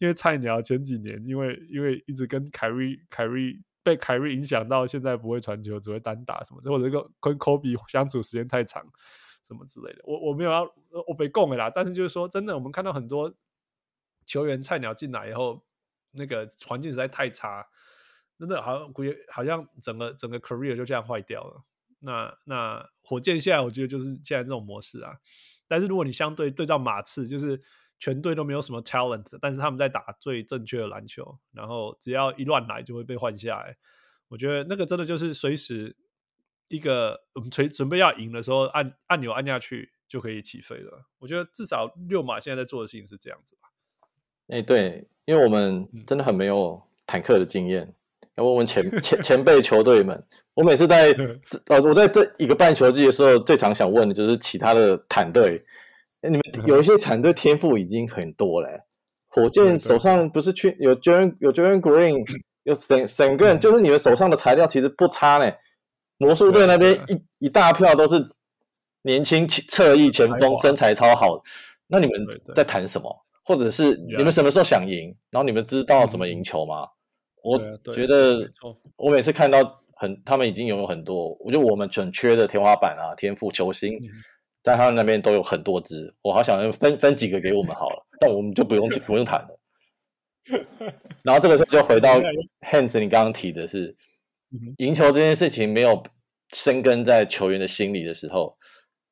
[0.00, 8.84] 因为菜鸟前几年，因为因为一直跟凯瑞凯瑞被凯瑞影响到，现在不会传球，只会单打什么，或者跟跟 Kobe 相处时间太长，
[9.46, 10.00] 什么之类的。
[10.04, 10.68] 我我没有要
[11.06, 13.32] 我被供了啦，但是就是说，真的，我们看到很多
[14.32, 15.62] 球员菜鸟进来以后，
[16.12, 17.68] 那个环境实在太差。
[18.38, 18.92] 真的好像，
[19.28, 21.62] 好像整个整个 career 就这样坏掉了。
[21.98, 25.18] 那那火箭现在我觉得就是现在这种模式啊。
[25.68, 27.60] 但是如果你相对对照马刺，就是
[27.98, 33.76] 全队都没有什么 talent，但是他们在打最正确的篮球，然后只要一乱来就会被换下来。
[34.28, 35.94] 我觉得那个真的就是随时
[36.68, 41.06] 一个我们准准备要赢的时候，按按钮按下去就可以起飞了。
[41.18, 43.71] 我觉得至少六马现在在做的事情是这样子吧。
[44.52, 47.90] 哎，对，因为我们真的很没有坦克的经验。
[48.36, 50.22] 要问问前前前辈球队们，
[50.52, 51.10] 我每次在
[51.68, 55.58] 呃，我在这一个半球季的时候，最常想问的就是其他的坦队，
[56.22, 58.68] 你们有一些坦队天赋已经很多了，
[59.28, 62.22] 火箭手上不是去有 Jalen 有 Jalen Green，
[62.64, 65.50] 有整整个人，就是你们手上的材料其实不差呢。
[66.18, 68.22] 魔术队那边一一大票都是
[69.00, 71.42] 年轻侧翼前锋，身材超好，
[71.86, 73.24] 那你们在谈什么？
[73.44, 75.14] 或者是你们什么时候想赢？
[75.30, 76.86] 然后你们知道怎么赢球吗？
[77.42, 77.58] 我
[77.92, 78.48] 觉得，
[78.96, 79.58] 我每次看到
[79.94, 83.98] 很，他们已经拥有很多，我觉得我们很缺的天花板啊，天赋球星，
[84.62, 89.58] 在他们那边都有很多支，我好想分分几个给我们好了，但我们就不用不用谈了。
[91.22, 92.20] 然后这个时候就回到
[92.60, 93.94] Hans，你刚刚提的是，
[94.78, 96.00] 赢球这件事情没有
[96.52, 98.56] 生根在球员的心里的时候，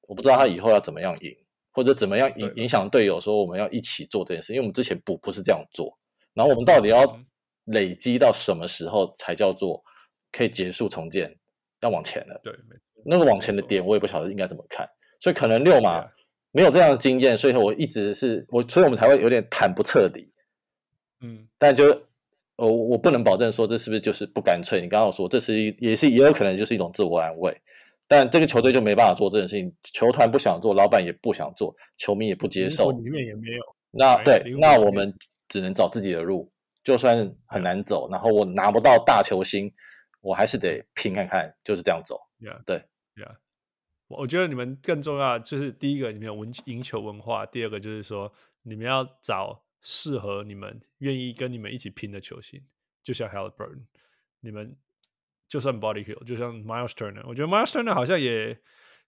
[0.02, 1.36] 我不知道他以后要怎么样赢，
[1.72, 5.92] 或者怎么样影影响队友，说我们要一起做这件事，因为我们之前不不是这样做，
[6.34, 7.20] 然后我们到底要。
[7.66, 9.80] 累积到什么时候才叫做
[10.32, 11.32] 可以结束重建，
[11.82, 12.40] 要往前了。
[12.42, 12.52] 对，
[13.04, 14.88] 那个往前的点我也不晓得应该怎么看，
[15.20, 16.04] 所以可能六马
[16.50, 20.32] 没有这样的经验，所以我一直是我，所以我们才会有点谈不彻底。
[21.20, 21.84] 嗯，但就
[22.56, 24.80] 呃，我不能保证说这是不是就是不干脆。
[24.80, 27.56] 你刚刚说这是一也是也有可能就是一种自我安慰，
[28.10, 33.62] 但这个球队就没办法做这件事情，球团不想做，老板也不想做，球迷也不接受，里面也没有。
[33.92, 35.14] 那对，那我们
[35.46, 37.16] 只能找自己的路，就算
[37.46, 39.72] 很难走，然后我拿不到大球星，
[40.22, 42.20] 我还是得拼看看，就是这样走。
[42.40, 42.84] Yeah, 对
[43.14, 43.36] ，Yeah，
[44.08, 48.32] 我觉得你们更重要就是第一个，你们有文赢球文化；第二个就是说，
[48.62, 52.60] 你们要找适合你们、愿意跟你们一起拼的球星，
[53.04, 53.84] 就像 Haliburton，
[54.40, 54.76] 你们
[55.50, 58.58] 就算 Buddy Hield，就像 Miles Turner，我觉得 Miles Turner 好像也。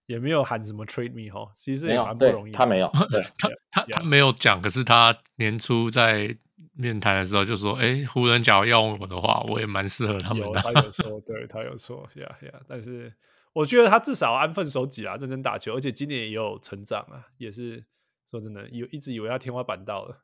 [0.05, 2.51] 也没有喊什么 trade me 哈，其实也蛮不容易。
[2.51, 6.37] 他没有，对 他他他没有讲，可是他年初在
[6.73, 12.61] 面谈的时候就说：“哎，湖人假如要我的话，我也蛮适合他们的。”有他有说，对他有说，呀呀。
[12.67, 13.13] 但是
[13.53, 17.85] 我觉得他至少安分守己啊，认真打球，而且今年也有成长啊，也是
[18.29, 20.21] 说真的，有一直以为他天花板到了，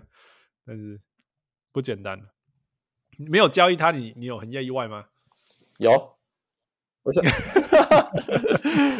[0.66, 1.00] 但是
[1.72, 2.20] 不简单。
[3.16, 5.06] 没有交易他，你你有很意外吗？
[5.78, 5.92] 有。
[7.02, 7.24] 我想，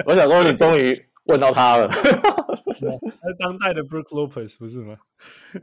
[0.06, 1.88] 我想说，你终于问到他了。
[1.88, 4.96] 他是当代的 Brook Lopez 不是吗？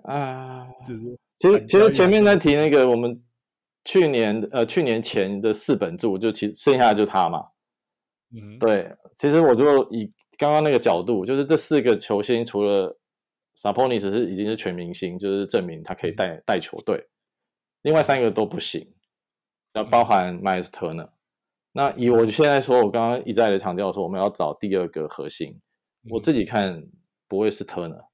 [0.03, 3.23] 啊，就是其实其实前面在提那个我们
[3.85, 7.45] 去年呃去年前的四本柱，就其实剩下的就是他嘛。
[8.35, 12.97] 嗯，对，其实我就以刚刚那个角度，就是这四个球星除了
[13.55, 17.07] Saponis 是已经是全明星，就是证明他可以带带球队，
[17.83, 18.92] 另外三个都不行，
[19.73, 21.09] 要包含 Myles Turner。
[21.71, 25.59] 那以我现在说，我刚刚一再的强调说，我们要找第二个核心，
[26.09, 26.85] 我自己看
[27.27, 28.05] 不会是 Turner，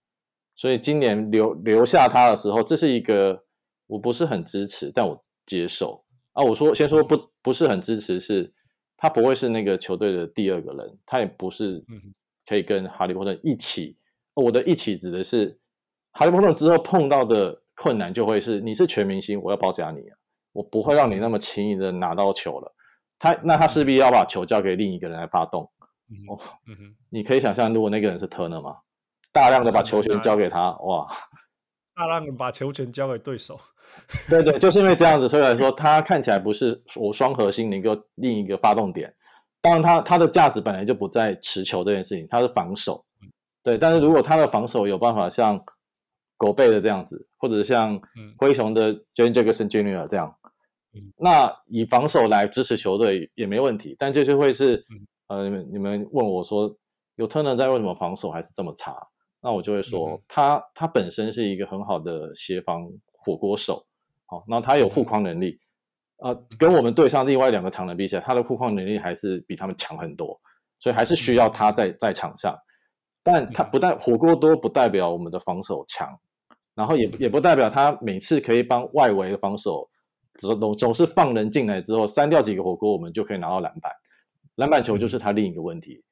[0.55, 3.43] 所以今年留留下他的时候，这是一个
[3.87, 6.05] 我不是很支持，但我接受。
[6.33, 6.43] 啊。
[6.43, 8.53] 我说先说不不是很支持，是
[8.95, 11.83] 他不会是那个球队的第二个人，他也不是
[12.45, 13.97] 可以跟哈利波特一起。
[14.35, 15.59] 我的一起指的是
[16.11, 20.15] 哈利波特之后碰到的困难就会是，你是全明星，我要包夹你啊，
[20.51, 22.75] 我不会让你那么轻易的拿到球了。
[23.17, 25.69] 他那他势必要把球交给另一个人来发动，
[26.09, 28.77] 嗯哦嗯，你可以想象，如果那个人是 Turner 吗？
[29.31, 31.07] 大量的把球权交给他，哇！
[31.95, 33.59] 大量的把球权交给对手，
[34.29, 39.13] 对对，就是因为这样子，所以来说他看起来不是我双核心的一个另一个发动点。
[39.61, 43.05] 当然他，他他的价值本来就不在持球这件事情，他是防守，
[43.61, 43.77] 对。
[43.77, 45.61] 但是如果他的防守有办法像
[46.37, 47.99] 狗贝的这样子，或者像
[48.37, 50.07] 灰熊的 Jaren Jackson Jr.
[50.07, 50.33] 这样。
[51.17, 54.83] 那以防守来支持球队也没问题，但这就会是，
[55.27, 56.75] 呃，你们你们问我说，
[57.15, 58.95] 有 Turner 在为什么防守还是这么差？
[59.39, 63.85] 那我就会说，嗯、他他本身是一个很好的协防火锅手，
[64.25, 65.59] 好，那他有护框能力，
[66.17, 70.39] 呃，跟我们队上另外两个长人比起来，他的护框能力还是比他们强很多，
[70.79, 72.57] 所以还是需要他在在场上，
[73.23, 76.19] 但他不但火锅多不代表我们的防守强，
[76.73, 79.87] 然后也也不代表他每次可以帮外围的防守。
[80.39, 83.91] 总总是放人进来之后，删掉几个火锅，我们就可以拿到篮板。
[84.55, 86.03] 篮板球就是他另一个问题。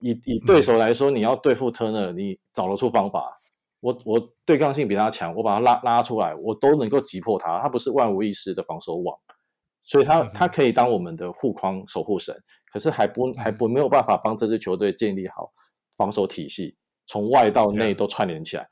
[0.00, 3.40] 以以对手来说，你要对付 Turner，你找得出方法。
[3.80, 7.60] 我我对抗性比他强，我把他拉拉出来，我都能够击破他。
[7.60, 9.16] 他不是万无一失的防守网，
[9.80, 12.34] 所以他他可以当我们的护框守护神，
[12.72, 15.52] 可是还不还不没有办法帮这支球队建立好
[15.96, 16.76] 防守体系，
[17.06, 18.68] 从外到内都串联起来。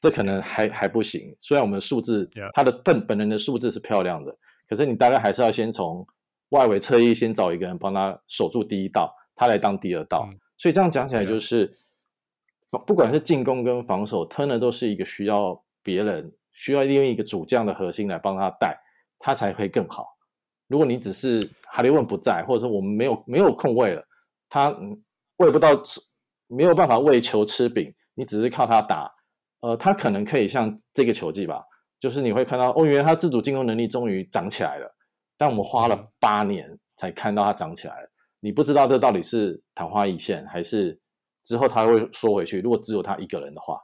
[0.00, 4.36] 这可能还还不行，虽然我们数字.他的本本人的数字是漂亮的，
[4.68, 6.06] 可是你大概还是要先从
[6.50, 10.28] 外围侧翼先找一个人帮他守住第一道，他来当第二道。
[10.30, 11.70] 嗯、所以这样讲起来就是.
[12.84, 18.76] 不管是进攻跟防守，Turner 都是一个需要别人需要利用一个主将的核心来帮他带，
[19.20, 20.04] 他才会更好。
[20.66, 24.04] 如果你只是哈利文不在，或者说我们没有没有空位了，
[24.48, 24.76] 他
[25.36, 25.80] 喂不到
[26.48, 29.10] 没有办法喂球吃饼，你只是靠他打。
[29.60, 31.64] 呃，他可能可以像这个球季吧，
[31.98, 34.94] 就是你会看到，哦，原来他自主进攻能力终于长起来了，
[35.36, 38.08] 但我们花了八年才看到他长起来了。
[38.40, 41.00] 你不知道这到底是昙花一现，还是
[41.44, 42.60] 之后他会缩回去？
[42.60, 43.80] 如果只有他一个人的话。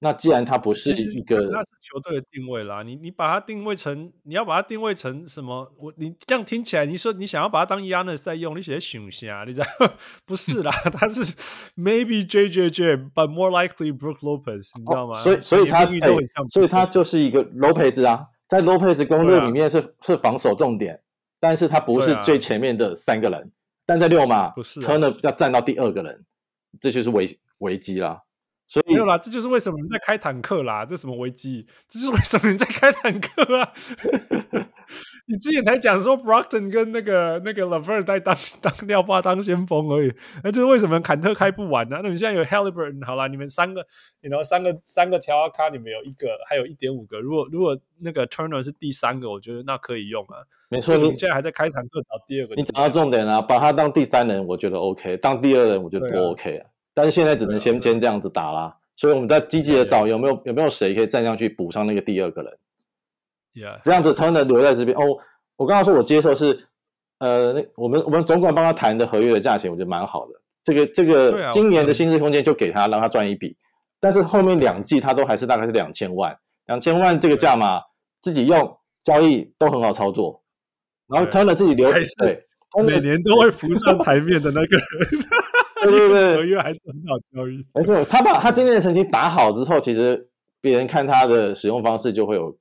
[0.00, 2.84] 那既然他不是一个，那是球队的定位啦。
[2.84, 5.72] 你你把它定位成，你要把它定位成什么？
[5.76, 9.66] 我你这样听起来，你说你想要把它当 Giannis 在用，你写熊虾，你知道
[10.24, 11.34] 不是啦， 他是
[11.76, 15.18] maybe JJJ，but more likely Brook Lopez，你知道吗？
[15.18, 21.00] 哦、所以所以他对，所以他就是一个 Lopez 啊，在 Lopez 攻略里面是、啊、是防守重点，
[21.40, 23.50] 但是他不是最前面的三个人，啊、
[23.84, 26.24] 但在六码不是 Turner 要站到第二个人，
[26.80, 27.26] 这就是危
[27.58, 28.22] 危机啦。
[28.68, 31.66] 所以没有啦，这就是为什么你在开坦克啦，这什么危机？
[31.88, 33.72] 这就是为什么你在开坦克啊？
[35.26, 40.12] 你之前才讲说 Brockton 跟那个那个 LeVert 在当当廖巴当先锋而已，
[40.44, 42.00] 那就是为什么坎特开不完呢、啊？
[42.02, 43.86] 那你现在有 Haliburton 好啦，你们三个，
[44.20, 47.20] 然后三个三个条卡，你们有一个，还有一点五个。
[47.20, 50.44] 如果如果那个 Turner 是第三个，我觉得那可以用啊。
[50.68, 56.66] 没错，你现在还在开坦克找第二个，你找到重点了、啊，把他当第三人，我觉得 OK；当第二人，我觉得不 OK 啊。
[56.98, 62.58] 但是现在只能先先这样子打啦，所以我们在积极的找有没有有没有谁可以站上去补上那个第二个人。
[63.54, 65.16] Yeah，这样子他能留在这边哦。
[65.54, 66.58] 我刚刚说我接受是，
[67.18, 70.32] 呃，那我们我们总管帮他谈的合约的价钱，我觉得蛮好的。
[70.64, 73.56] 这个这个今年的薪资空间就给他，让他赚一笔。
[74.00, 77.80] 但是后面两季他都还是大概是两千万，两千万这个价码
[78.20, 80.42] 自己用交易都很好操作。
[81.06, 82.44] 然后他们自己留，对，
[82.84, 84.86] 每年都会浮上台面的那个人。
[85.90, 87.64] 对对对，合约还是很好交易。
[87.74, 90.28] 没错，他把他今年的成绩打好之后，其实
[90.60, 92.56] 别人看他的使用方式就会有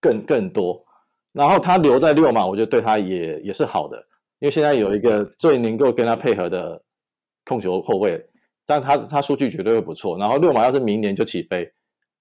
[0.00, 0.84] 更更多。
[1.32, 3.98] 然后他留在六马，我觉得对他也也是好的，
[4.38, 6.82] 因为现在有一个最能够跟他配合的
[7.44, 8.18] 控球后卫，
[8.64, 10.16] 但他他数据绝对会不错。
[10.18, 11.70] 然后六马要是明年就起飞，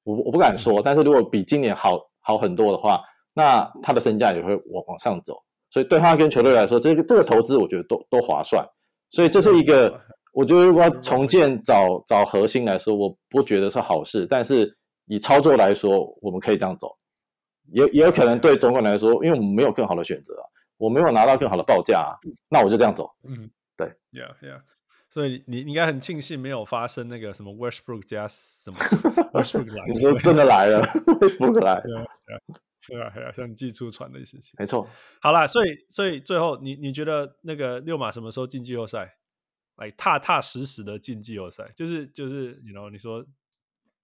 [0.03, 3.01] 我我不敢说，但是如果比今年好好很多的话，
[3.33, 5.41] 那他的身价也会往往上走。
[5.69, 8.65] 所以对他跟球队来说，这个这个投资我觉得都都划算。
[9.09, 10.01] 所以这是一个，
[10.33, 14.25] 我觉得如果要重建找找核心来说，我不觉得是好事。
[14.29, 16.97] 但是以操作来说，我们可以这样走，
[17.71, 20.43] 也也有可能对总管来说，因为我们没有更好的选择啊，
[20.77, 22.17] 我没有拿到更好的报价啊，
[22.49, 23.09] 那我就这样走。
[23.23, 24.61] 嗯，对，Yeah Yeah。
[25.09, 28.75] 所以你你应该很庆幸没有发生那个什么 Westbrook 加什么
[29.31, 30.83] Westbrook 来，你说真的来了，
[31.21, 32.03] Westbrook 来，对啊，
[32.87, 34.87] 对啊，对啊，像寄出船的事情，没错。
[35.21, 39.15] 好啦，所以所以最后你你觉得那个六马什么时候进季后赛？
[39.77, 43.21] 来踏踏实实的进季后赛，就是就是，you know，你说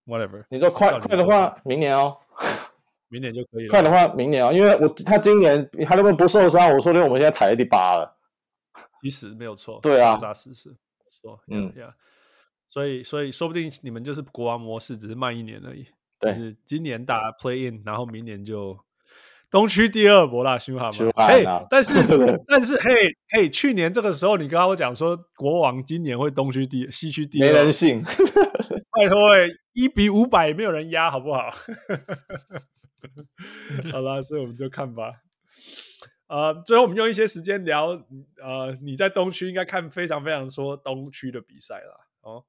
[0.06, 2.18] whatever，你说快快的话，明年哦，
[3.08, 3.70] 明年就可以了。
[3.70, 8.18] 快的话，明年哦，因为我他今年他那边不受伤，我说定我们现在踩在第八了，
[9.02, 10.76] 其实没有错，对啊，踏实实。
[11.08, 11.96] 说，嗯呀，
[12.68, 15.88] 所以，所以说不定你们就是国王模式，只是慢一年而已。
[16.22, 18.78] 对，就是今年打 play in，然后明年就
[19.50, 21.28] 东区第二博啦，修哈嘛。
[21.28, 21.96] 嘿，但是，
[22.48, 22.94] 但是，嘿，
[23.30, 28.02] 嘿，去年这个时候你跟我讲说国王今年会东区第西区第二，没人信。
[28.94, 31.50] 拜托，哎，一比五百也没有人压，好不好？
[33.92, 35.12] 好啦，所以我们就看吧。
[36.28, 37.88] 呃，最后我们用一些时间聊，
[38.42, 42.46] 呃，你在东区应该看非常非常说东区的比赛了哦，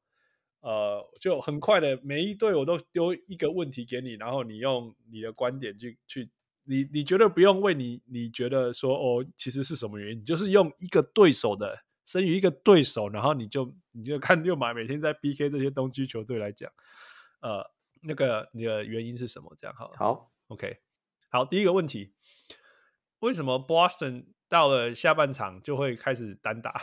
[0.63, 6.31] 呃，就很快的每一队我都丢一个问题给你，然后你用你的观点去去，
[6.65, 16.71] 你你觉得不用为你你觉得说哦，其实是什么原因，你就是用一个对手的，生于一个对手，然后你就你就看六马每天在 PK 这些东区球队来讲，
[17.41, 17.69] 呃，
[18.03, 19.53] 那个你的原因是什么？
[19.59, 20.79] 这样好了，好，OK，
[21.29, 22.15] 好，第一个问题。
[23.19, 26.83] 为什么 Boston 到了下半场就会开始单打？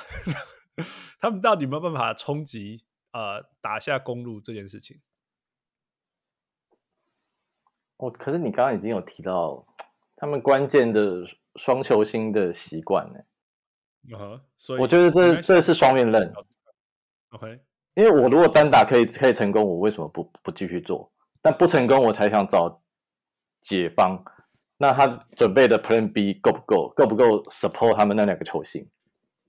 [1.20, 5.00] 他们到底有没有办法冲击呃打下公路这件事情？
[7.98, 9.66] 哦，可是你刚刚已经有提到
[10.16, 11.26] 他们关键的
[11.56, 13.20] 双球星的习惯呢。
[14.12, 16.34] 嗯哼，所以我觉得这这是双面刃。
[17.32, 17.60] OK，
[17.96, 21.12] 因为我如果单打可以可以成功，我为什么不不继续做？
[21.42, 22.82] 但不成功，我才想找
[23.60, 24.24] 解方。
[24.78, 26.94] 那他准备的 Plan B 够不够？
[26.96, 28.90] 够不够 support 他们那两个球星？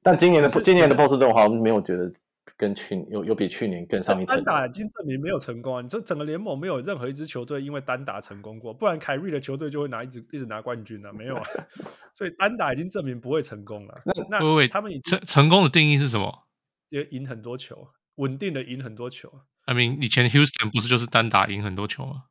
[0.03, 2.13] 但今年的今年的波士顿话，我们没有觉得
[2.61, 4.37] 跟去有有比去年更上一层。
[4.37, 5.81] 单打已经证明没有成功啊！
[5.81, 11.11] 你这整个联盟没有任何一支球队因为单打成功过，不然凯瑞的球队就会拿一直一直拿冠军啊！
[11.11, 11.43] 没有啊，
[12.13, 14.03] 所以单打已经证明不会成功了。
[14.05, 16.47] 那那他们已经成成功的定义是什么？
[16.91, 19.33] 就赢很多球，稳定的赢很多球。
[19.65, 22.25] I mean，以前 Houston 不是就是单打赢很多球吗？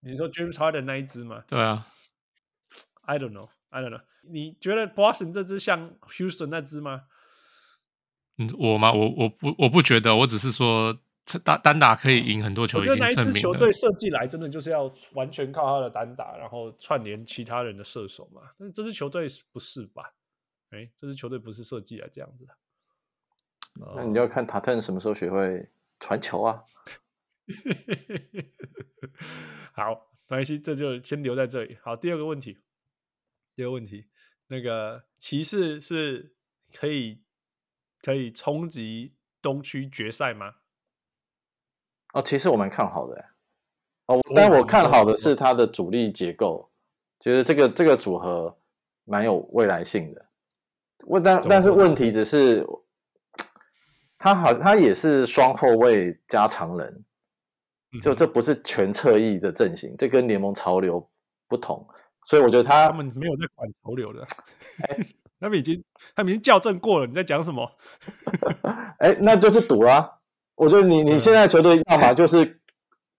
[0.00, 1.44] 你说 James Harden 那一支吗？
[1.46, 1.86] 对啊
[3.06, 4.02] ，I don't know，I don't know。
[4.30, 7.04] 你觉得 Boston 这支像 Houston 那支吗？
[8.38, 8.92] 嗯，我吗？
[8.92, 10.98] 我我不我不觉得，我只是说
[11.44, 13.08] 单单打可以赢很多球，已经证明了。
[13.08, 18.42] 我觉得那一支球队设计来真的就是要完全靠他的单打，然后串联其他人的射手嘛。
[18.58, 20.12] 但是这支球队不是吧？
[20.70, 22.54] 哎，这支球队不是设计来这样子的。
[23.96, 25.68] 那你就要看塔特什么时候学会
[26.00, 26.62] 传球啊。
[29.72, 29.94] 好，
[30.28, 31.76] 没关系，这就先留在这里。
[31.82, 32.58] 好，第二个问题，
[33.54, 34.06] 第二个问题，
[34.48, 36.34] 那个骑士是
[36.74, 37.20] 可以
[38.02, 40.52] 可以冲击东区决赛吗？
[42.12, 43.24] 哦，其实我蛮看好的，
[44.06, 46.70] 哦，但我看好的是他的主力结构，
[47.20, 48.54] 觉得这个这个组合
[49.04, 50.26] 蛮有未来性的。
[51.06, 52.66] 问但但是问题只是。
[54.24, 57.04] 他好，他也是双后卫加长人，
[58.00, 61.04] 就这不是全侧翼的阵型，这跟联盟潮流
[61.48, 61.84] 不同，
[62.26, 64.24] 所以我觉得他他们没有在管潮流的，
[65.42, 65.82] 他们已经
[66.14, 67.68] 他们已经校正过了，你在讲什么？
[68.98, 70.08] 哎，那就是赌啊！
[70.54, 72.58] 我觉得你你现在球队要么就是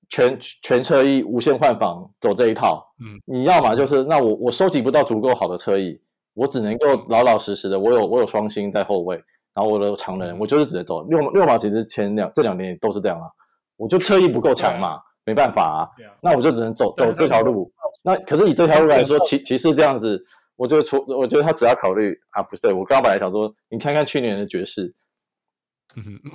[0.10, 6.00] 全全车衣无限换防走这一套，嗯，你要么就是那我我收集不到足够好的车衣，
[6.34, 9.22] 我只能够老老实实的，我有我有双星在后卫。
[9.56, 11.60] 然后我的长人，我就是只能走六六马。
[11.60, 13.30] 其实前两这两年都是这样啊，
[13.78, 15.80] 我就车衣不够强嘛，没办法啊。
[16.20, 17.72] 那我就只能走走这条路。
[18.02, 20.20] 那可是以这条路来说，骑骑士这样子，
[20.64, 24.96] 我觉得除，我觉得他只要考虑啊，不对，我刚刚本来想说，你看看去年的爵士，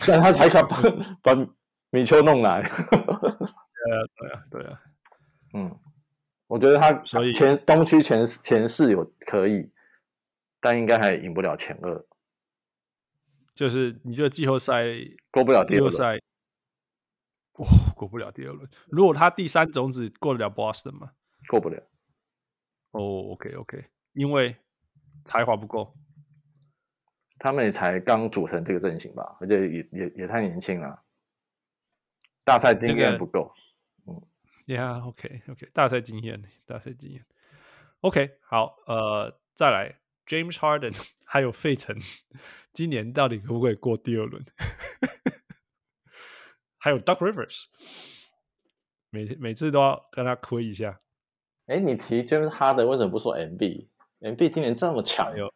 [0.06, 0.76] 但他还想把
[1.22, 1.48] 把
[1.88, 2.60] 米丘弄来。
[2.68, 4.80] 对啊，对啊，对啊。
[5.54, 5.74] 嗯，
[6.46, 6.92] 我觉得他
[7.32, 9.72] 前东区前前四有可以，
[10.60, 12.04] 但应该还赢不了前二。
[13.54, 14.84] 就是你觉得季后赛
[15.30, 15.94] 过不了第二轮？
[15.94, 16.18] 赛，
[17.60, 18.68] 哇，过不了第二轮。
[18.90, 21.12] 如果他第三种子过得了 Boston 吗？
[21.48, 21.78] 过不了。
[22.90, 24.56] 哦、oh，OK OK，因为
[25.24, 25.94] 才华不够。
[27.38, 31.04] 他们也才刚组成这个阵型吧，而且也也也太年轻了，
[32.44, 33.52] 大赛经验不够。
[34.04, 34.22] 那个、嗯
[34.66, 37.24] ，Yeah，OK OK，大赛经验，大赛经验。
[38.00, 41.96] OK，好，呃，再来 James Harden 还有费城。
[42.72, 44.44] 今年到底可不可以过第二轮？
[46.76, 47.66] 还有 Doc Rivers，
[49.10, 51.00] 每每次都要跟他亏一下。
[51.66, 53.36] 哎，你提 James Harden 为什么不说
[54.20, 55.52] MB？MB 今年这么强哟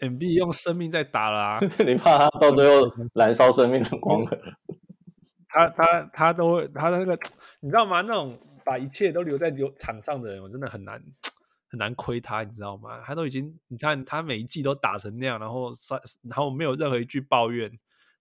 [0.00, 1.60] ，MB 用生命在打了啊！
[1.86, 4.38] 你怕他到最后燃烧生命的光了？
[5.48, 7.18] 他他他都会他的那个，
[7.60, 8.00] 你知道吗？
[8.02, 11.02] 那种把一切都留在留场上的人，我真的很难。
[11.70, 12.98] 很难亏他，你知道吗？
[13.04, 17.70] 他都已经，你看他每一季都打成那样，然后赛，然后没有任何一句抱怨，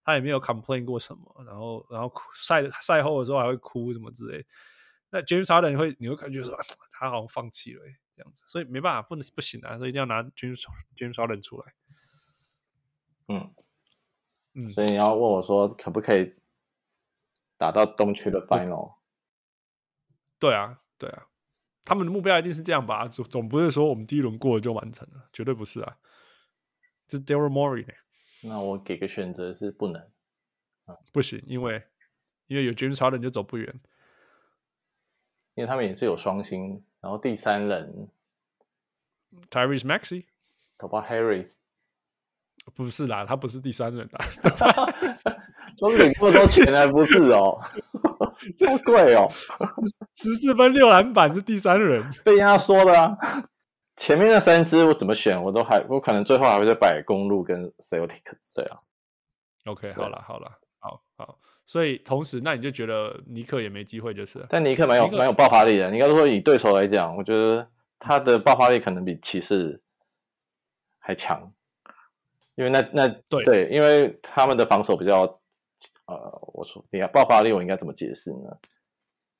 [0.03, 4.45] 他也没有 complain 过什么，然后，然后赛赛后的时候还会哭什么之类。
[5.09, 6.53] 那 James Harden 你会你会感觉说
[6.91, 7.81] 他好像放弃了
[8.17, 10.61] 这样子，所以没办法，不能不行啊，所以一定要拿 James
[10.97, 11.73] James Harden 出来。
[13.27, 13.53] 嗯
[14.55, 16.33] 嗯，所以你要问我说可不可以
[17.57, 18.95] 打到东区的 Final？
[20.39, 21.27] 对啊，对啊。
[21.83, 23.07] 他们的目标一定是这样吧？
[23.07, 25.97] 总总不是说我们第一轮过了就完成了，绝对不是啊！
[27.07, 27.93] 这是 Daryl Morey 呢？
[28.41, 30.01] 那我给个选择是不能，
[30.87, 31.81] 嗯、不行，因为
[32.47, 33.79] 因为有 James Harden 就走不远，
[35.55, 38.09] 因为他们也是有双星，然后第三人
[39.49, 41.55] Tyrese Maxey，Tobias Harris，
[42.75, 44.25] 不是啦，他不是第三人啦，
[45.79, 47.59] 都领这么多钱还不是哦？
[48.57, 49.27] 这么贵哦！
[50.15, 53.17] 十四分六篮板是第三人，被人家说的啊。
[53.95, 58.21] 前面那三支我怎么选，我都还我可能最后还会再摆公路跟 Celtic。
[58.55, 58.79] 对啊
[59.65, 61.39] ，OK，好了好了，好好。
[61.67, 64.43] 所以同时，那你就觉得尼克也没机会就是？
[64.49, 65.91] 但尼克蛮有蛮有爆发力的。
[65.91, 67.69] 你刚才说以对手来讲，我觉得
[67.99, 69.79] 他的爆发力可能比骑士
[70.97, 71.51] 还强，
[72.55, 75.39] 因为那那对对，因为他们的防守比较。
[76.07, 76.15] 呃，
[76.53, 78.57] 我说，你看爆发力，我应该怎么解释呢？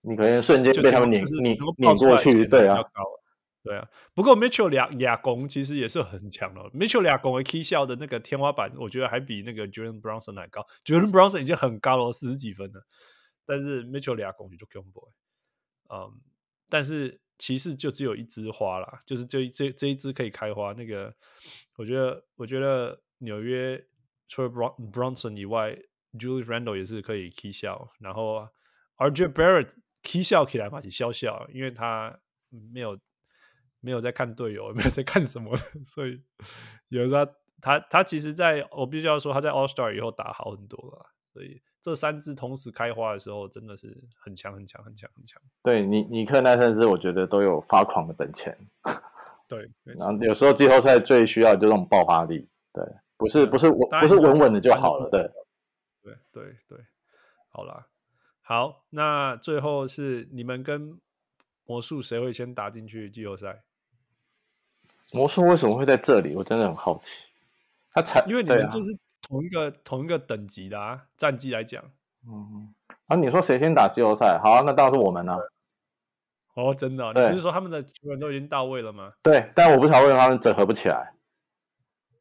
[0.02, 2.84] 你可能瞬间被他们碾碾碾过去，对啊，
[3.68, 3.88] 对啊。
[4.14, 10.65] 不过 Mitchell 俩俩攻其实也是很强的，Mitchell 俩攻为 Key 笑的那个天花板，我觉得还比那个 Jalen Brunson 还高。
[10.85, 12.81] Jalen Brunson 已经很高了，四十几分了，
[13.45, 15.11] 但是 Mitchell 俩攻就 combo。
[15.89, 16.11] 嗯，
[16.69, 20.73] 但是骑士就只有一枝花啦，就是这这这一枝可以开花。
[20.73, 21.14] 那个，
[21.76, 23.84] 我觉得，我觉得纽约
[24.27, 25.77] 除了 Brunson 以外。
[26.18, 28.48] Julius Randle 也是可以 key 笑，然后
[28.98, 29.69] RJ Barrett
[30.02, 32.18] key 笑起来嘛，是笑笑，因为他
[32.49, 32.98] 没有
[33.88, 36.22] 没有在看队友，没有在看什么的， 所以
[36.89, 37.26] 有时候
[37.61, 45.41] 他他，他其实在我必须要说他在 All Star 以后打好很多了，所以这三支同时开花的时候真的是很强很强很强很强。
[45.64, 48.53] 对尼尼克那三支，我觉得都有发狂的本钱。
[49.47, 52.84] 对，然后有时候季后赛最需要的就这种爆发力，对，
[53.15, 55.31] 不是不是稳不是稳稳的就好了，对。
[56.03, 56.77] 对对对，
[57.49, 57.88] 好啦，
[58.41, 60.97] 好，那最后是你们跟
[61.65, 63.64] 魔术谁会先打进去季后赛？
[65.13, 66.35] 魔术为什么会在这里？
[66.35, 67.11] 我真的很好奇。
[67.93, 68.89] 他才因为你们就是
[69.21, 71.84] 同一个、啊、同一个等级的啊，战绩来讲。
[72.27, 72.73] 嗯，
[73.07, 74.39] 啊，你说谁先打季后赛？
[74.43, 75.39] 好、啊，那当然是我们了、啊。
[76.55, 77.13] 哦，真的、哦？
[77.13, 79.11] 你不是说他们的球员都已经到位了吗？
[79.23, 81.13] 对，但我不晓得为什么他们整合不起来。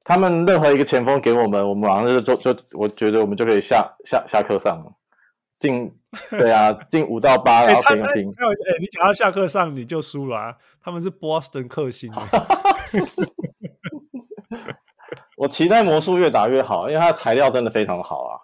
[0.04, 4.92] 他们任何一个前锋给我们，我们马上就就就，我觉得我们就可以下下下课上了，
[5.58, 5.92] 进
[6.30, 8.06] 对啊，进五到八，然后平平。
[8.06, 10.56] 哎、欸，你讲到下课上你就输了啊！
[10.82, 12.12] 他们是波士顿克星。
[15.36, 18.40] 我期待魔术越打越好，因为它的材料真的非常好啊。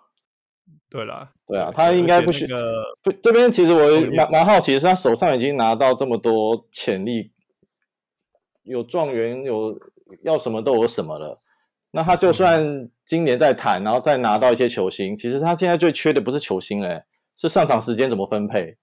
[0.91, 7.33] 对啦，对啊，他应该不需那个不这边其实我蛮蛮好奇，是他手上已经拿到这么多潜力，
[8.63, 9.75] 有状元，有
[10.23, 11.39] 要什么都有什么了。
[11.95, 17.05] 那他就算今年再谈，然后再拿到一些球星，其实他现在最缺的不是球星嘞，
[17.37, 18.77] 是上场时间怎么分配。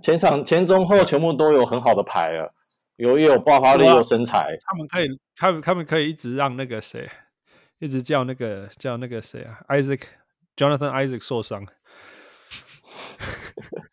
[0.00, 2.50] 前场前中后全部都有很好的牌了，
[2.96, 4.56] 有也有爆发力，有身材。
[4.66, 7.06] 他们可以，他们他们可以一直让那个谁，
[7.78, 10.00] 一直叫那个叫那个谁啊，Isaac
[10.56, 11.64] Jonathan Isaac 受伤。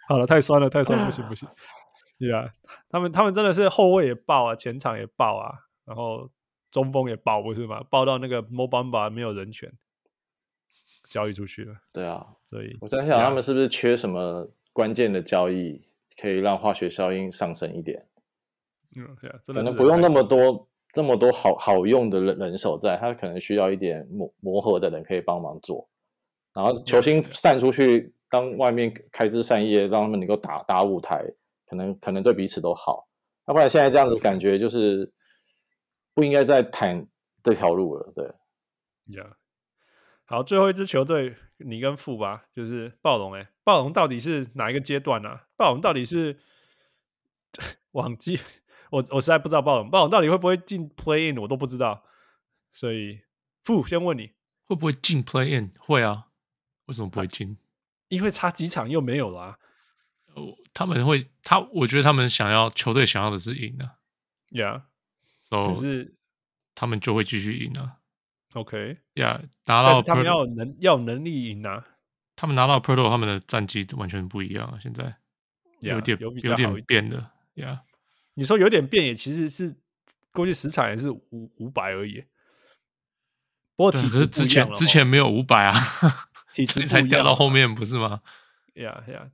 [0.07, 1.47] 好了，太酸了，太酸了，不行不行。
[2.17, 2.47] 对啊，
[2.89, 5.51] 他们他们真的是后卫也爆啊，前场也爆啊，
[5.85, 6.29] 然后
[6.71, 7.83] 中锋也爆，不是吗？
[7.89, 9.71] 爆到那个 Mo Bamba 没有人权，
[11.09, 11.75] 交易出去了。
[11.91, 15.81] 对啊，所以我在想他们是不是缺什么关键的交易？
[16.21, 18.05] 可以让化学效应上升一点，
[18.97, 25.87] 嗯，对啊，可能不用那么多这么多好好用的人人手在，他可能需要一点磨磨合的人可以帮忙做，
[26.53, 31.23] 然后球星散出去，当外面开枝散叶，让他们能够打打舞台，
[31.65, 33.07] 可能可能对彼此都好。
[33.47, 35.09] 要不然现在这样子感觉就是
[36.19, 37.07] 不应该再谈
[37.41, 38.25] 这条路了，对。
[39.07, 39.35] Yeah.
[40.25, 43.33] 好，最后一支球队，你跟富吧，就是暴龙。
[43.35, 45.47] 哎，暴龙到底是哪一个阶段呢、啊？
[45.55, 46.37] 暴龙到底是
[47.91, 48.37] 往季，
[48.91, 52.03] 我我实在不知道暴龙，暴龙到底会不会进 Play In，我都不知道。
[52.71, 53.21] 所以
[53.63, 54.33] 富先问你，
[54.65, 55.73] 会不会进 Play In？
[55.79, 56.27] 会啊，
[56.87, 57.57] 为什么不会进？
[58.09, 59.59] 因为差几场又没有了、啊。
[60.35, 63.97] 哦，他们会，他我觉得他们想要球队想要的是赢的
[64.51, 64.83] ，Yeah，so,
[65.49, 66.15] 可是
[66.75, 67.97] 他们就会继续赢啊。
[68.53, 71.85] OK，呀，拿到他们要能要有能力赢啊！
[72.35, 74.79] 他们拿到 Poeltl 他们的战绩完全不一样啊！
[74.81, 75.17] 现在
[75.81, 77.83] 有点有，有点变了呀。
[78.33, 79.75] 你说有点变，也其实是
[80.31, 82.23] 过去十场也是五五百而已。
[83.75, 85.73] 不过体质之前之前没有五百啊，
[86.53, 88.21] 体 质才掉到后面不是吗？
[88.73, 89.29] 呀呀，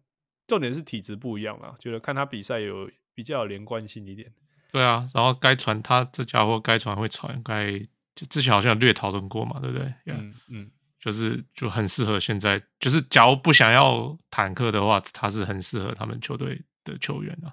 [0.46, 4.34] 重点是体质不一样嘛，觉得看他比赛有比较有连贯性一点。
[4.76, 7.82] 对啊，然后该传他这家伙该传会传，该。
[8.16, 9.94] 就之前好像略讨论过嘛，对不对？
[10.06, 17.52] 嗯嗯，就是就很适合现在，就是假如不想要坦克的话，他是很适合他们球队的球员啊。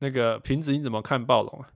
[0.00, 1.70] 那个瓶子你怎么看暴龙啊？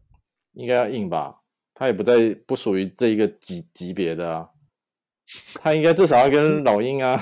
[0.55, 1.43] 应该要硬吧？
[1.75, 4.49] 他也不在不属于这一个级级别的啊，
[5.55, 7.17] 他应该至少要跟老鹰啊、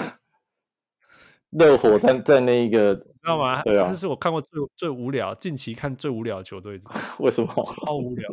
[1.59, 3.62] 热火在在那一个， 知道吗？
[3.62, 6.78] 对啊，这是我看过最最无聊，近期看最无聊的球队，
[7.20, 7.48] 为什么？
[7.86, 8.28] 超无聊。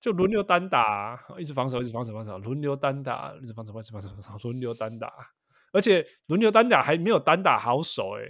[0.00, 5.12] 就轮流单打，啊，一直防守，一直防守，防守，轮流单打，一直防守，防守，防守，防守，轮流单打，
[5.72, 8.22] 而且轮流单打还没有单打好手哎，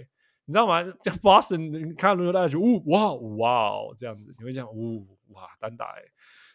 [0.45, 0.83] 你知道吗？
[1.03, 6.01] 像 Boston，你看轮流单打就呜哇哇哦这样子，你会这样呜哇单打哎，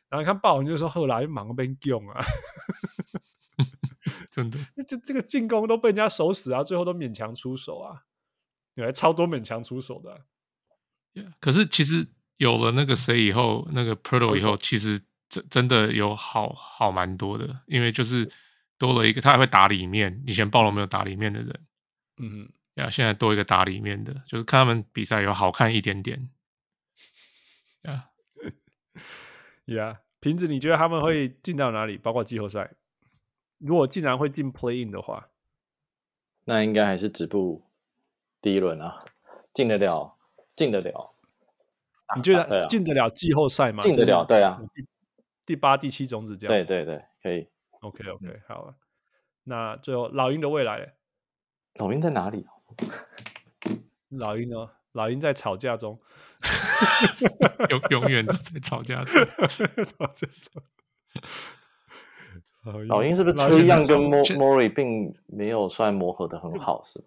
[0.09, 2.23] 然后你看暴龙就说后来忙被救啊，
[4.31, 8.05] 真的，这这个进攻都被人家守死啊，最后都勉强出手啊，
[8.75, 10.19] 对还超多勉强出手的，啊
[11.15, 12.07] ，yeah, 可是其实
[12.37, 15.01] 有了那个谁以后，那个 Poeltl 以后，其实。
[15.31, 18.27] 真真的有好好蛮多的，因为就是
[18.79, 21.67] 多了一个，他还会打里面，以前暴龙没有打里面的人，
[22.17, 26.31] 嗯，呀，现在多一个打里面的，就是看他们比赛有好看一点点，
[27.83, 28.09] 呀，
[29.67, 31.99] 呀，瓶子，你觉得他们会进到哪里？
[31.99, 32.73] 包括季后赛，
[33.59, 35.29] 如果竟然会进 Play In 的话，
[36.45, 37.65] 那应该还是止步
[38.41, 38.99] 第一轮啊，
[39.53, 40.17] 进得了，
[40.55, 41.15] 进得了。
[42.17, 43.83] 你觉得进得了季后赛吗？
[43.83, 44.59] 进得了，对啊，
[45.45, 46.55] 第八、第七种子这样。
[46.55, 47.49] 对对对，可以。
[47.81, 48.75] OK OK，好了。
[49.45, 50.95] 那最后老鹰的未来，
[51.75, 52.47] 老鹰在哪里？
[54.09, 54.71] 老鹰呢？
[54.93, 56.01] 老鹰在吵架中，
[57.71, 59.15] 永永远都在吵架中，
[59.85, 60.63] 吵架中。
[62.89, 67.07] 老鹰是不是崔样跟莫莫瑞并没有算磨合的很好，是吧？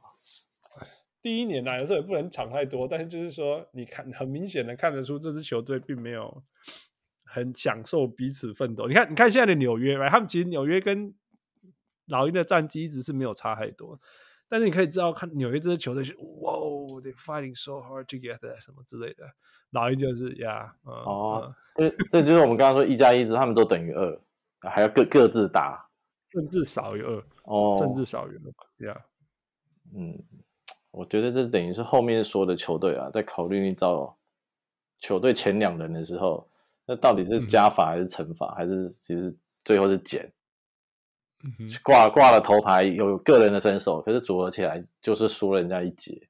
[1.22, 6.42] 第一年呢、啊，有时候也不能抢太多，但是就是说，你看很明显的看得出这支球队并没有
[7.26, 8.88] 很享受彼此奋斗。
[8.88, 10.10] 你看，你看现在的纽约，right?
[10.10, 11.14] 他们其实纽约跟
[12.08, 14.00] 老鹰的战绩一直是没有差太多，
[14.50, 16.54] 但是你可以知道，看纽约这支球队是哇
[17.02, 19.24] ，they fighting so hard together 什么之类的。
[19.70, 24.20] 老鹰就是呀，yeah, 嗯、哦，这、嗯、这就是我们刚刚说一加一，他们都等于二，
[24.70, 25.88] 还要各各自打，
[26.28, 30.24] 甚至少于二，哦，甚至少于二，呀、yeah，嗯。
[30.94, 34.14] 我觉得这等于是后面说的球队啊，在考虑你找
[35.00, 36.46] 球队前两人的时候，
[36.86, 39.34] 那到底是加法还是乘法，嗯、还是其实
[39.64, 40.30] 最后是减？
[41.82, 46.28] 挂挂了头牌有个人的身手，可是组合起来就是输了人家一截。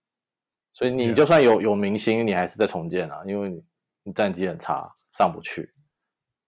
[0.70, 3.64] 所以你就算有有明星，你还是在重建啊，因为你
[4.04, 5.74] 你战绩很差，上不去。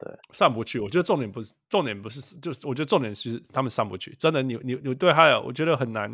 [0.04, 0.80] 对，上不去。
[0.80, 4.14] 我觉得重点不是重点不是，就是我觉得重点是他们上不去。
[4.16, 6.12] 真的，你你你对他有，我觉得很难。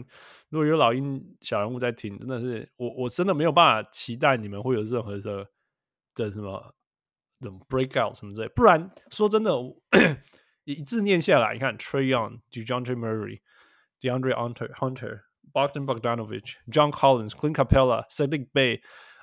[0.49, 5.47] 如果有老鹰小人物在听，真的是我我真的没有办法期待你们会有任何的
[6.13, 6.75] 的什么
[7.67, 8.47] breakout 什么之类。
[8.49, 9.51] 不然说真的，
[10.65, 13.39] 一字念下来，你看 Trae Young、Dejounte Murray、
[14.01, 15.21] DeAndre Hunter、Hunter、
[15.51, 18.81] Bogdan Bogdanovich、John Collins、Clint Capella、Saddiq Bey。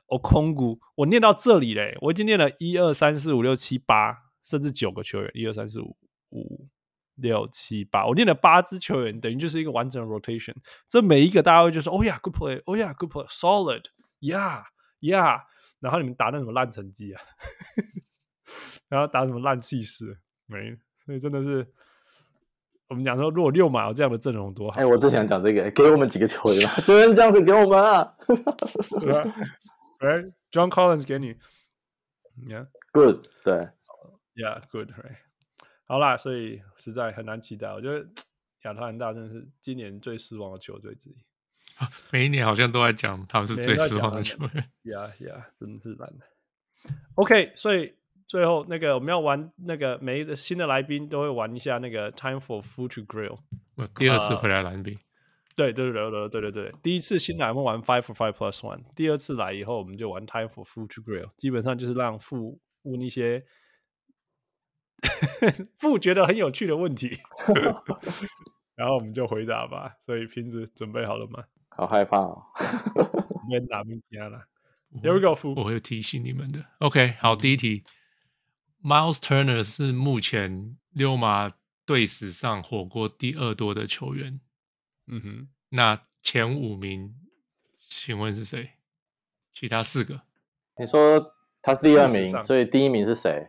[0.08, 4.16] 我空谷，我念到这里嘞，我已经念了一二三四五六七八，
[4.46, 5.96] 甚至九个球员，一二三四五
[6.30, 6.68] 五
[7.16, 10.54] 六七八，我练了八支球员，等于就是一个完整的 rotation。
[10.88, 15.40] 这每一个大家会就说，哦呀，good play，哦呀，good play，solid，yeah，yeah，
[15.80, 17.20] 然后你们打那什么烂成绩啊，
[18.88, 20.16] 然后打什么烂气势，
[20.46, 21.66] 没，所以真的是，
[22.88, 24.78] 我们讲说，如果六马有这样的阵容多好。
[24.78, 28.14] 哎，我之前讲这个，给我们几个球员吧，球员这样子给我们啊。
[29.98, 31.34] Right, John Collins 给你
[32.46, 33.68] ，Yeah，Good，对
[34.36, 35.16] ，Yeah，Good，Right，
[35.86, 37.72] 好啦，所以实在很难期待。
[37.72, 38.06] 我觉得
[38.64, 41.16] 亚特兰大真的是今年最失望的球队之一。
[42.10, 44.62] 每一年好像都在讲他们是最失望的球队。
[44.84, 46.26] Yeah，Yeah，真的是难的。
[47.16, 47.94] OK，所以
[48.26, 53.38] 最后那个我们要玩那个每一个新的来宾都会玩一下那个 Time for Food to Grill。
[53.74, 54.98] 我第二次回来蓝兵。
[55.54, 63.44] 对对对对对对对，第一次新来我们玩 Five for Five Plus One，第二次来以后我们就玩 Time for Food to Grill，基本上就是让富问一些
[65.78, 67.18] 父觉得很有趣的问题，
[68.74, 69.96] 然后我们就回答吧。
[70.00, 71.44] 所以瓶子准备好了吗？
[71.68, 72.42] 好害怕哦，
[73.48, 74.46] 没打明天了。
[75.02, 76.64] Here we go，父，我会提醒你们的。
[76.78, 77.84] OK，好，第一题
[78.82, 81.50] ，Miles Turner 是目前溜马
[81.84, 84.40] 队史上火锅第二多的球员。
[85.06, 87.14] 嗯哼，那前五名，
[87.86, 88.70] 请问是谁？
[89.52, 90.22] 其他四个？
[90.78, 93.48] 你说他是第二名，所以第一名是谁？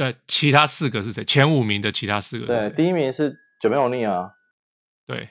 [0.00, 1.22] 对，其他四个是谁？
[1.26, 2.70] 前五名的其他四个是谁？
[2.70, 4.32] 对，第一名是 Jermaine O'Neal 啊。
[5.04, 5.28] 对，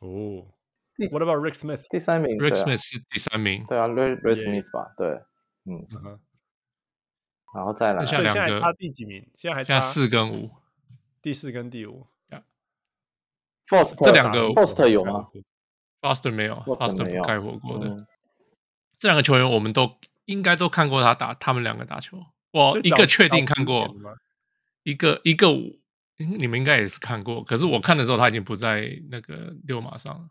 [0.00, 0.44] 哦。
[1.10, 1.86] What about Rick Smith？
[1.88, 3.64] 第三名，Rick Smith 是第三名。
[3.66, 4.92] 对啊，Rick Rick Smith 吧？
[4.98, 5.08] 对，
[5.64, 5.88] 嗯。
[7.54, 9.26] 然后再来，所以现在差第几名？
[9.34, 10.50] 现在还差四跟五，
[11.22, 12.06] 第四跟第五。
[13.66, 15.28] Foster, 这两个 Foster 有吗
[16.02, 17.88] ？Foster 没有，Foster 不开火锅的。
[17.88, 18.06] 嗯、
[18.98, 22.18] 这两个球员我们都应该都看过他打，他们两个打球。
[22.52, 23.92] 我一个确定看过，
[24.84, 25.48] 一个一个
[26.16, 27.42] 你们应该也是看过。
[27.42, 30.28] 可是我看的时候他已经不在那个六马上了，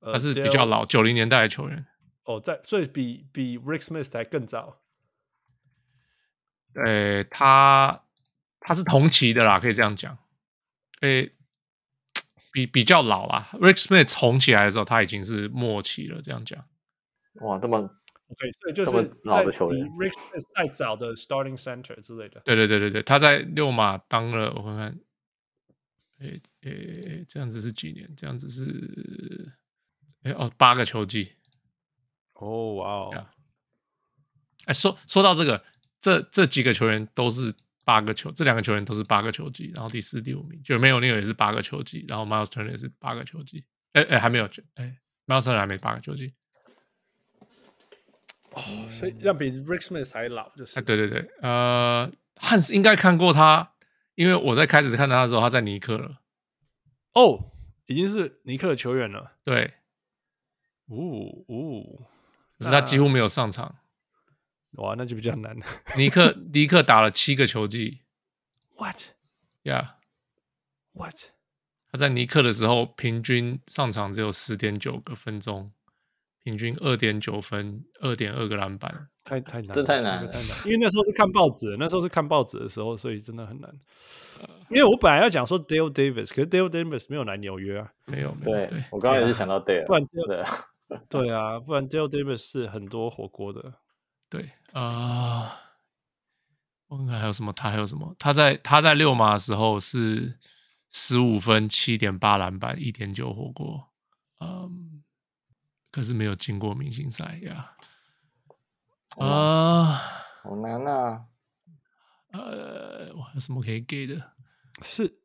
[0.00, 1.84] 呃、他是比较老九零年代的球员。
[2.24, 4.80] 哦，在所以比比 Rick Smith 还更早。
[6.74, 8.04] 呃，他
[8.60, 10.16] 他是同期的啦，可以这样讲。
[11.02, 11.34] 诶。
[12.50, 16.20] 比比较老啦，Rick Smith 红起来的时候，他已经是末期了。
[16.22, 16.64] 这样讲，
[17.42, 17.97] 哇，这么
[18.28, 20.12] OK，所以就是在老的球员，Rick
[20.54, 22.40] 太早的 Starting Center 之类的。
[22.44, 25.00] 对对对对对，他在六马当了，我看看，
[26.20, 28.08] 诶诶，这样子是几年？
[28.16, 29.52] 这样子是，
[30.24, 31.32] 诶哦，八个球季。
[32.34, 33.26] 哦哇哦，
[34.66, 35.64] 哎，说说到这个，
[36.00, 37.54] 这这几个球员都是。
[37.84, 43.64] 八个球，这两个球员都是八个球季，然后第四、第五名就是没有那个也是八个球季，然后 Miles Turner 也是八个球季，
[43.94, 44.44] 哎哎还没有，
[44.74, 46.34] 哎 Miles Turner 还没八个球季，
[48.52, 53.72] 哦，所以要比 Rick Smith 还老，就是，哎对对对，呃，汉斯应该看过他，
[54.14, 56.18] 因为我在开始看他的时候他在尼克了，
[57.14, 57.52] 哦，
[57.86, 59.74] 已经是尼克的球员了，对，
[60.86, 62.06] 呜呜，
[62.58, 63.76] 可是他几乎没有上场。
[64.72, 65.58] 哇，那就比较难。
[65.58, 65.64] 了。
[65.96, 68.02] 尼克 尼克打了七个球季
[68.76, 71.16] ，What？Yeah，What？
[71.90, 75.72] 他在尼克的时候，平均上场只有十点九个分钟，
[76.42, 80.48] 平均二点九分，二点二个篮板，太太难，这太难了，太难。
[80.64, 83.70] 因为那时候是看报纸，那时候是看报纸的时候，所以真的很难。
[84.70, 88.56] 因为我本来要讲说 Dale Davis，可是 Dale Davis 没有来纽约啊，没有，没有。
[88.56, 90.48] 对，我刚刚也是想到 Dale，不然对啊，
[91.08, 93.74] 对啊，不然 Dale Davis 是很多火锅的。
[94.30, 95.56] 对啊，
[96.88, 97.52] 我看看还有什么？
[97.52, 98.14] 他还有什么？
[98.18, 100.38] 他在他在六马的时候是
[100.90, 103.88] 十五分、七点八篮板、一点九火锅，
[104.40, 105.02] 嗯，
[105.98, 107.74] 可是没有进过明星赛呀。
[109.16, 109.94] 啊，
[110.44, 111.24] 好难啊！
[112.30, 114.30] 呃，我还有什么可以给的？
[114.80, 115.18] 是，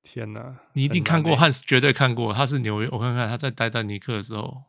[0.00, 0.56] 天哪！
[0.72, 2.32] 你一定看过，汉斯绝对看过。
[2.32, 4.62] 他是纽约，我看看他在待在尼克的时候。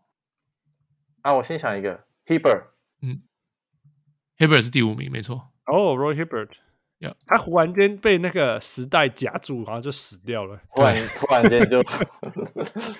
[1.22, 3.24] 啊，我先想一个，Hibbert，嗯
[4.38, 5.54] ，Hibbert 是第五名，没错。
[5.66, 6.58] 哦，Roy Hibbert，Yeah，
[7.26, 10.60] 他忽然间被那个时代夹住，好像就死掉了。
[10.76, 11.82] 突然，突然间就，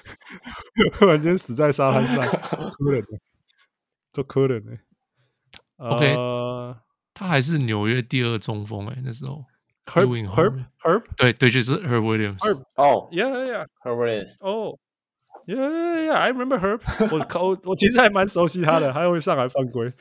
[0.98, 2.18] 突然间死在沙滩上，
[2.78, 3.20] 可怜的，
[4.14, 4.78] 做可怜的。
[5.78, 6.16] OK，
[7.14, 9.46] 他还是纽约第二中锋哎，那时候。
[9.88, 12.38] Herb Ewing Herb Herb，对对，就是 Herb Williams。
[12.76, 14.38] 哦，Yeah Yeah Herb Williams。
[14.40, 14.78] 哦
[15.56, 16.82] ，Yeah Yeah Yeah，I remember Herb。
[17.14, 19.92] 我靠，我其实还蛮熟悉他的，还会上来犯规。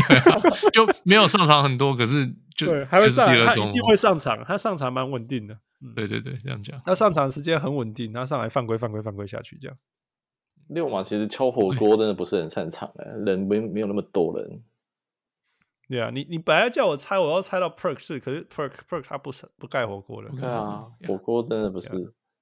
[0.72, 5.56] 就没有上场很多，可是就对，还会上，他一定会上场，他上场蛮稳定的。
[5.94, 6.80] 对对对，这样讲。
[6.84, 9.76] 他上场时间很稳定，他上来犯规犯规犯规下去这样。
[10.68, 14.62] 六马其实敲火锅真的不是很擅长哎，人没没有那么多人。
[15.86, 20.30] 对啊，你你本来叫我猜，我要猜到 Perk 是，可是 Perk Perk 他不是不盖火锅的。
[20.30, 21.90] 对啊，火锅真的不是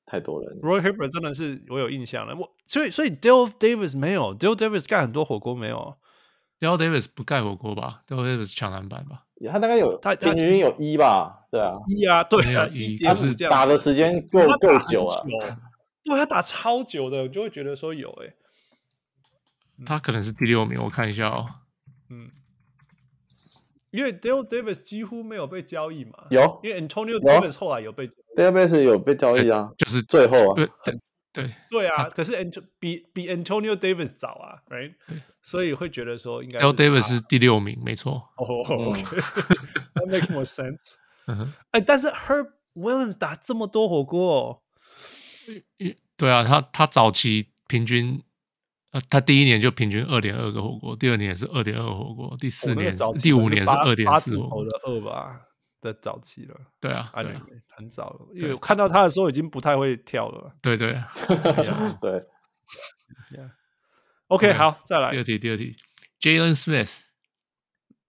[0.07, 0.59] 太多人。
[0.61, 5.97] Roy Hibbert 真的是我有印象了，我所以所以 Dale Davis 没有，Dale Davis 盖很多火锅没有
[6.61, 9.25] ，Dale Davis 不盖火锅吧？Dale Davis 抢篮板吧？
[9.51, 11.47] 他大概有他平均有一吧？
[11.51, 15.23] 对啊，一啊，对啊，一他是打的时间够够久啊，
[16.05, 18.35] 对，他打超久的，就会觉得说有哎，
[19.85, 21.47] 他可能是第六名，我看一下哦，
[22.11, 22.31] 嗯。
[23.93, 30.99] 因为 Dale Davis 几乎没有被交易嘛，有，因为 Antonio Davis 后来有被交易，Dale Davis 有被交易啊，就是最后啊，对
[31.33, 34.95] 对对啊，可是 Ant 比比 Antonio Davis 早啊，right，
[35.43, 38.15] 所以会觉得说应该 Dale Davis 是第六名，没错。
[38.37, 40.95] 哦，OK，that makes more sense。
[41.71, 44.63] 哎，但是 Herb Williams 打这么多火锅，
[46.17, 48.23] 对啊，他他早期平均。
[48.93, 55.41] 呃，他第一年就平均二点二个火锅，第二年也是二点二火锅，第四年、第五年是二点四火锅的二吧
[55.81, 56.55] 的早期了。
[56.79, 57.35] 对啊，对，
[57.69, 60.55] 很早了，因为我看到他的时候已经不太会跳了。
[60.61, 60.93] 对对
[62.03, 62.23] 对。
[64.27, 65.75] OK，好，再来第二题，第二题
[66.21, 66.93] ，Jalen Smith，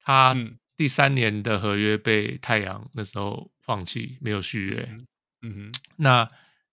[0.01, 0.35] 他
[0.75, 4.89] 第三年的合约被太阳那时候放弃，没有续约。
[5.41, 6.27] 嗯哼，那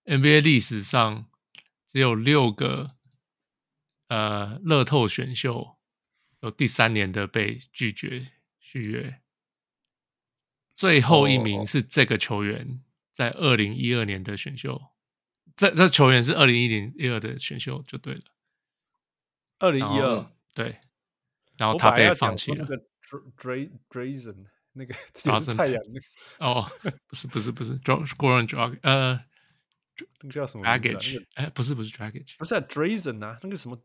[0.05, 1.27] NBA 历史上
[1.87, 2.97] 只有六个。
[4.11, 5.79] 呃，乐透选秀
[6.41, 9.21] 有第三年的被拒绝续约，
[10.75, 12.83] 最后一名是这个球员
[13.13, 14.91] 在二零一二年的选秀，哦、
[15.55, 18.23] 这这球员是二零一零一二的选秀就对了，
[19.61, 20.81] 二零一二对，
[21.57, 22.67] 然后他被放弃了。
[22.67, 22.85] 那个
[23.89, 26.07] Drazen 那个就是太阳那个
[26.45, 26.69] 哦，
[27.07, 29.30] 不是不是不是 Goran Dragic 呃。
[30.23, 33.79] 那个叫什么？Dragic，哎，不是不是 dragge 不是 Drazen 啊，那个什么？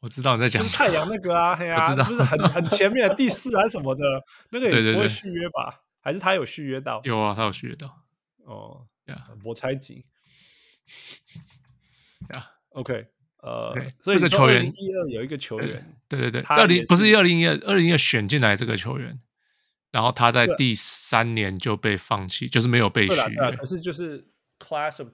[0.00, 4.02] 我知道你在讲太阳那个啊，嘿啊，就是很很前面的第四还是什么的，
[4.50, 5.80] 那个也不会续约吧？
[6.00, 7.00] 还是他有续约到？
[7.04, 8.04] 有啊，他有续约到。
[8.44, 10.04] 哦，呀，我猜紧。
[12.34, 13.06] 呀，OK，
[13.38, 19.18] 呃，这个球员一二有一个球员，对对对，二零不是二零一二，二零一二选进来这个球员，
[19.92, 23.52] 然后他在第三年就被放弃，就是没有被续约。
[23.52, 25.08] 可是就是 Class of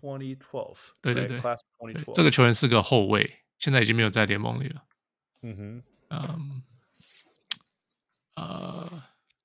[0.00, 3.40] twenty twelve，对对对，Class twenty twelve，这个球员是个后卫。
[3.58, 4.84] 现在已经没有在联盟里了。
[5.42, 6.62] 嗯哼，嗯，
[8.34, 9.02] 呃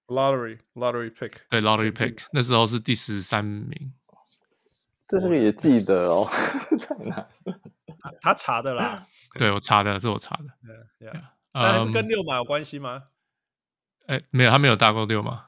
[0.08, 3.94] ，lottery lottery pick，对，lottery pick，那时候是第十三名。
[5.08, 6.28] 这个也记得哦，
[6.80, 7.28] 在哪？
[8.22, 9.08] 他查的啦。
[9.38, 10.46] 对，我查的，是我查的。
[11.00, 13.04] 对呀，但是跟六马有关系吗？
[14.08, 15.48] 哎，没有，他没有打过六马，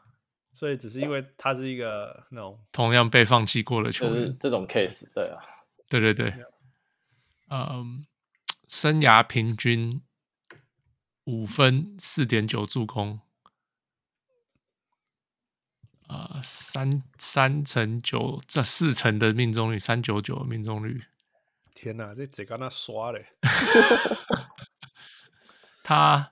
[0.56, 5.40] 所以只是因为他是一个那种同样被放弃过的球员，这种 case，对啊，
[5.88, 6.34] 对对对，
[7.52, 8.04] 嗯。
[8.68, 10.02] 生涯平均
[11.26, 13.22] 五分四点九助攻，
[16.08, 21.04] 啊、呃，三三成九这四成的命中率，三九九的命中率。
[21.76, 23.28] 天哪，这这跟他刷嘞！
[25.84, 26.32] 他，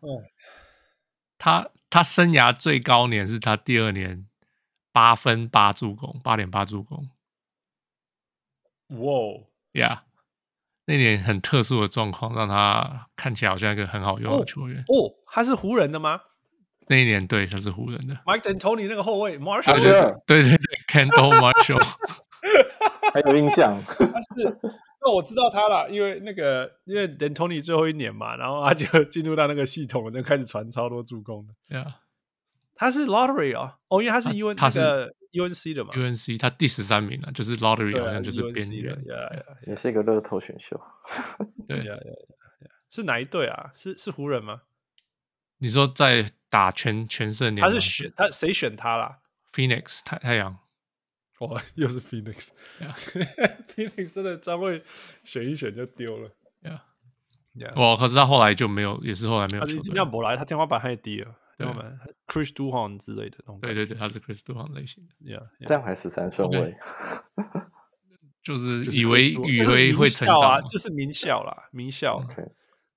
[1.38, 4.26] 他他生涯最高年是他第二年
[4.92, 7.08] 八分八助攻，八点八助攻。
[8.88, 10.06] 哇呀！
[10.86, 14.84] 那年很特殊的状况，让他看起来好像一个很好用的球员。
[14.88, 16.20] 哦，哦，他是湖人的吗？
[16.88, 18.16] 那一年对，他是湖人的。
[18.26, 20.58] Mike D'Antoni 那个后卫 Marshall，对对对
[20.88, 21.96] ，Kendall Marshall，
[23.14, 23.80] 还有印象。
[23.86, 24.04] 他
[24.36, 24.60] 是，
[25.04, 31.54] 那我知道他了，因为那个因为 D'Antoni 最后一年嘛，然后他就进入到那个系统，就开始传超多助攻的。
[31.68, 32.02] 对啊，
[32.76, 35.16] 他是 Lottery 哦，哦，因为他是 U N，他是。
[35.34, 38.96] UNC 的嘛，UNC 他第十三名了，就是 Lottery 好像就是边缘，
[39.66, 40.80] 也是一个乐透选秀。
[41.68, 41.98] 对呀，
[42.92, 43.72] 是哪一队啊？
[43.74, 44.62] 是是湖人吗？
[45.58, 49.18] 你说在打全全胜年，他是选他谁选他啦
[49.52, 50.60] ？Phoenix 太太阳，
[51.48, 54.84] 哦，又是 Phoenix，Phoenix 真的专会
[55.24, 56.32] 选一选就丢了。
[57.76, 59.66] 哇，可是他后来就没有，也是后来没有。
[59.66, 61.36] 他今天不来，他天花板太低了。
[61.58, 61.68] 对。
[61.68, 66.76] 我们 Chris Duhon 之类的东西，对对对，他是 Chris Duhon 类型的，Yeah，这样还十三顺位，
[68.42, 72.26] 就是以为以为会成长啊，就是名校啦，名校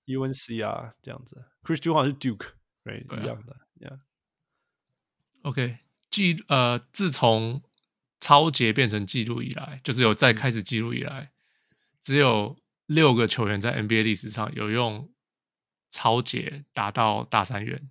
[0.07, 2.47] ，UNC 啊这样子，Chris Duhon 是 Duke，
[2.83, 3.55] 对，一样的
[5.43, 7.63] ，Yeah，OK，记呃，自从
[8.21, 11.29] 抄截变成记录以来，就是有在开始记录以来，嗯、
[12.03, 15.11] 只有六个球员在 NBA 历史上有用
[15.91, 17.89] 超节达到大三元。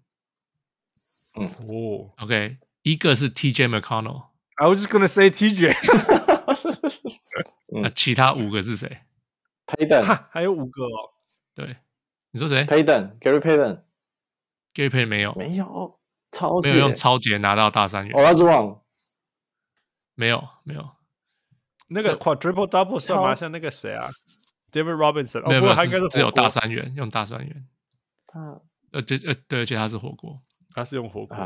[1.38, 4.28] 嗯哦，OK，一个是 TJ McConnell。
[4.56, 5.76] I was just gonna say TJ。
[7.82, 9.00] 那其他五个是谁
[9.68, 11.12] ？Payton，还有五个哦。
[11.54, 11.76] 对，
[12.32, 16.00] 你说谁？Payton，Gary Payton，Gary Payton 没有，没有，
[16.32, 18.16] 超没有用超节拿到大三元。
[20.16, 20.90] 没有，没有。
[21.88, 23.36] 那个 Quadruple Double 算吗？
[23.36, 24.08] 像那个谁啊
[24.72, 27.68] ？David Robinson，没有，没有，他应该是只有大三元，用大三元。
[28.28, 28.62] 他，
[28.92, 30.42] 呃，对，呃，对，而且他是火锅，
[30.74, 31.38] 他是用火锅。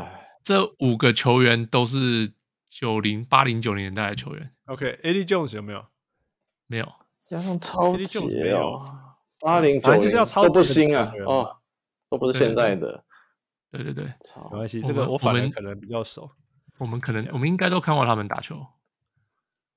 [0.42, 2.32] 这五个球员都是。
[2.72, 5.84] 九零八零九零年代的球员，OK，Eddie Jones 有没有？
[6.68, 6.86] 没有，
[7.32, 8.80] 要用抄截哦。
[9.40, 11.56] 八零九零就是要抄都不新啊，哦，
[12.08, 13.04] 都不是现在的。
[13.72, 16.30] 对对对，没关系，这个我反正可能比较熟。
[16.80, 18.66] 我们可能我们应该都看过他们打球。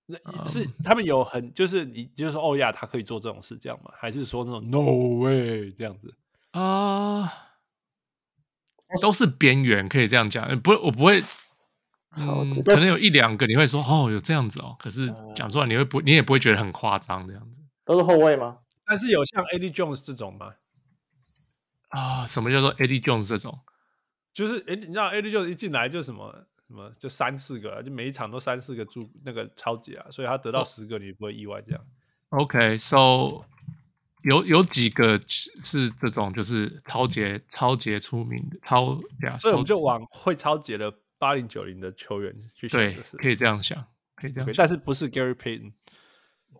[0.07, 0.17] 那
[0.47, 3.91] 是他们有很就是你就是说哦呀，他可以做这种事这样吗？
[3.95, 6.15] 还是说那种 No way 这样子
[6.51, 7.31] 啊？
[9.01, 10.59] 都是边缘，可以这样讲。
[10.61, 11.21] 不，我不会。
[12.21, 17.55] 嗯，可能有一两个你会说哦，有这样子哦，可是讲出来你会不，你也不会觉得很夸张这样子。
[17.85, 18.59] 都是后卫吗？
[18.85, 20.53] 但是有像 Eddie Jones 这种吗？
[21.89, 23.59] 啊，什么叫做 Eddie Jones 这种？
[24.31, 31.85] 就是哎，你知道 Eddie Jones 一进来就什么什么，就三四个，就每一场都三四个助那个超级啊，所以他得到十个你不会意外这样。
[32.29, 33.45] OK，so
[34.23, 40.91] 有有几个是这种，就是超级超级出名的超呀，所以我们就往会超级的。
[41.19, 43.81] 八零九零的球员去想，对，可以这样想，
[44.13, 45.71] 可以这样想，但是不是 Gary Payton？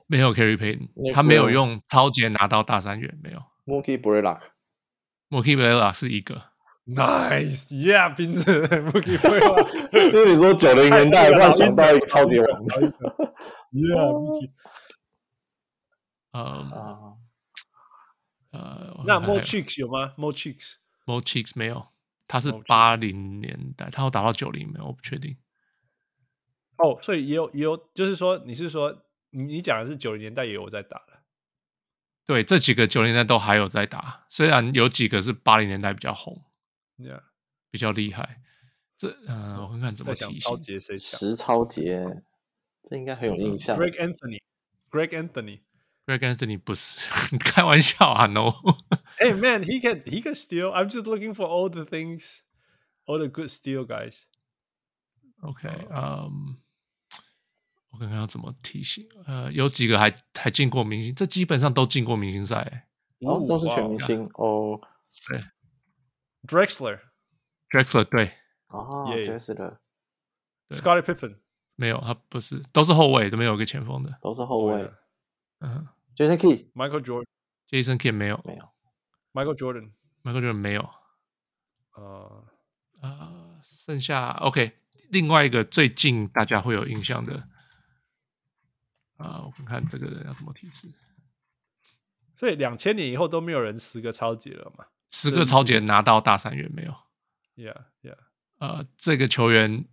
[0.08, 3.44] 没有 Gary Payton，他没有用超级拿到大三元，没有。
[3.66, 6.42] Mookie Blaylock，Mookie Blaylock 是一个
[6.86, 10.14] ，Nice，Yeah，冰子，Mookie Blaylock。
[10.14, 12.48] 因为你说九零年代，突然想到一个超级王
[13.72, 14.50] ，Yeah，Mookie。
[16.32, 16.72] 嗯
[18.52, 21.88] 呃，那 Mo Cheeks 有吗？Mo Cheeks，Mo Cheeks 没有。
[22.28, 24.86] 他是八零年代，他要打到九零没有？
[24.86, 25.38] 我不确定。
[26.78, 31.14] 哦，所以也有也有，就是说，你是说你你讲的是九零年代也有在打的？
[32.26, 36.42] 对，这几个九零年代都还有在打，虽然有几个是八零年代比较红
[37.04, 37.22] ，Yeah.
[37.70, 38.42] 比较厉害。
[38.98, 41.00] 这嗯、呃，我看看怎么提醒。
[41.00, 42.24] 实超杰，
[42.84, 43.78] 这应该很有印象。
[43.78, 45.62] Greg Anthony，Greg Anthony。
[46.06, 48.52] Greg Anthony 不是开玩笑啊，No。
[49.18, 50.72] Hey man, he can he can steal.
[50.72, 52.40] I'm just looking for all the things,
[53.06, 54.24] all the good steal guys.
[55.42, 56.58] OK，嗯，
[57.90, 59.08] 我看看要怎么提醒。
[59.26, 62.90] 呃，有几个还还进过明星，这基本上都进过明星赛。
[63.20, 64.78] 哦，都是全明星哦。
[65.30, 65.42] 对
[66.48, 68.34] ，Drexler，Drexler 对。
[68.68, 69.78] 哦，Drexler。
[70.70, 71.38] Scottie Pippen
[71.76, 74.90] 没有，他不是，都是后卫，都没有一个前锋的，都是后卫。
[75.60, 78.68] 嗯，Jason Kidd，Michael Jordan，Jason Kidd 没有，没有
[79.34, 80.90] ，Michael Jordan，Michael Jordan 没有，
[81.94, 82.46] 呃
[83.02, 84.72] 呃，剩下 OK，
[85.10, 87.48] 另外一个最近大家会有印象的，
[89.18, 90.88] 啊，我看看这个人要怎么提示，
[92.34, 94.88] 所以两千年以后都没有人十个超级了嘛？
[95.14, 96.92] 十个抄截拿到大三元没有
[97.56, 98.18] ？Yeah Yeah，
[98.58, 99.86] 呃，这个球员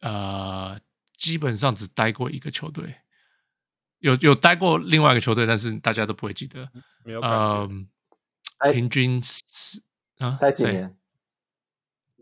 [0.00, 0.80] 呃
[1.18, 2.94] 基本上只待过一个球队。
[3.98, 6.66] 有有待过另外一个球队，但是大家都不会记得。
[7.04, 7.68] 没有感
[8.72, 9.82] 平均十
[10.18, 10.96] 啊，待几年？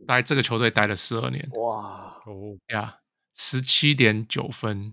[0.07, 1.49] 待这个球队待了十二年。
[1.53, 2.99] 哇哦呀，
[3.35, 4.93] 十七点九分，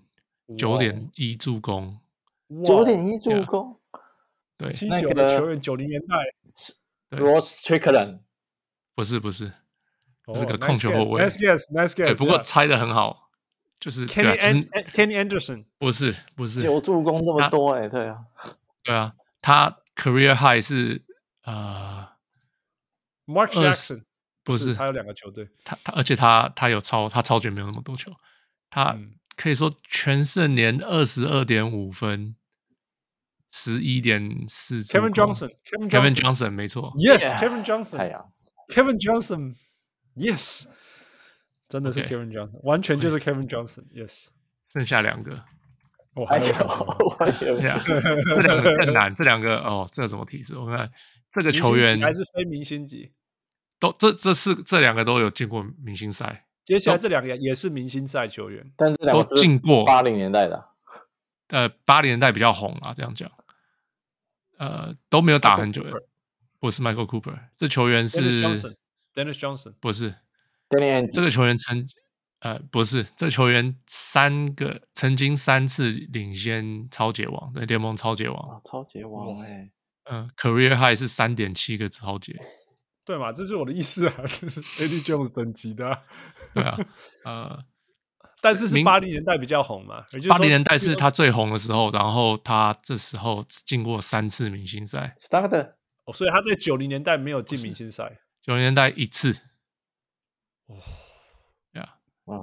[0.56, 2.00] 九点一助攻，
[2.64, 3.80] 九点一助攻。
[4.56, 6.16] 对，七九的球员，九零年代。
[7.18, 8.20] Ross Strickland
[8.96, 9.52] 不是不是，
[10.28, 11.24] 这是个控球后卫。
[11.24, 12.06] Nice guess，Nice guess。
[12.06, 13.22] 对，不过猜的很好。
[13.80, 14.38] 就是 Kenny
[14.94, 16.62] Kenny Anderson 不是不是。
[16.62, 18.20] 九助攻这么多哎，对啊，
[18.82, 21.04] 对啊，他 career high 是
[21.44, 22.08] 呃
[23.26, 24.04] Mark Jackson
[24.42, 28.10] 不是，他有两个球队，他他而且他他有超他超绝没有那么多球，
[28.70, 28.98] 他
[29.36, 32.38] 可以说全胜年二十二点五分，
[33.56, 35.52] 十一点四 Kevin Johnson
[35.88, 38.26] Kevin Johnson 没错，Yes Kevin Johnson 太阳。
[38.70, 39.56] Kevin Johnson
[40.16, 40.66] Yes。
[41.70, 44.26] 真的是 Kevin Johnson，完全就是 Kevin Johnson，Yes。
[44.72, 45.44] 剩下两个，
[46.16, 50.58] 我还有，我还有，这两个更难，这两个哦，这怎么提示？
[50.58, 50.92] 我看
[51.32, 53.12] 这个球员还是非明星级，
[53.80, 56.46] 都这这四这两个都有进过明星赛。
[56.66, 59.84] 接下来这两个也是明星赛球员，但这两个都进过。
[59.84, 60.64] 八零年代的，
[61.48, 63.32] 呃，八零年代比较红啊，这样讲，
[64.58, 65.92] 呃，都没有打很久的。
[66.60, 68.42] 不是 Michael Cooper，这球员是
[69.14, 70.16] Dennis Johnson，不是。
[70.70, 71.86] Danny 这个球员曾
[72.40, 79.70] 呃不是，这个球员三个曾经三次领先超级王，对联盟超级王啊，超级王哎，
[80.10, 82.36] 嗯，career high 是三点七个超级，
[83.04, 83.32] 对嘛？
[83.34, 86.04] 这是我的意思啊，这是 Eddie Jones 等级的、啊，
[86.54, 86.78] 对啊，
[87.26, 87.66] 呃。
[88.44, 90.04] 但是是八零年代比较红嘛？
[90.28, 95.16] 八零年代是他最红的时候，然后他这时候进过三次明星赛。
[95.18, 98.20] Start 的哦，所以他在九零年代没有进明星赛。
[98.42, 99.32] 九零年代一次。
[100.66, 100.76] 哦，
[101.72, 101.96] 呀，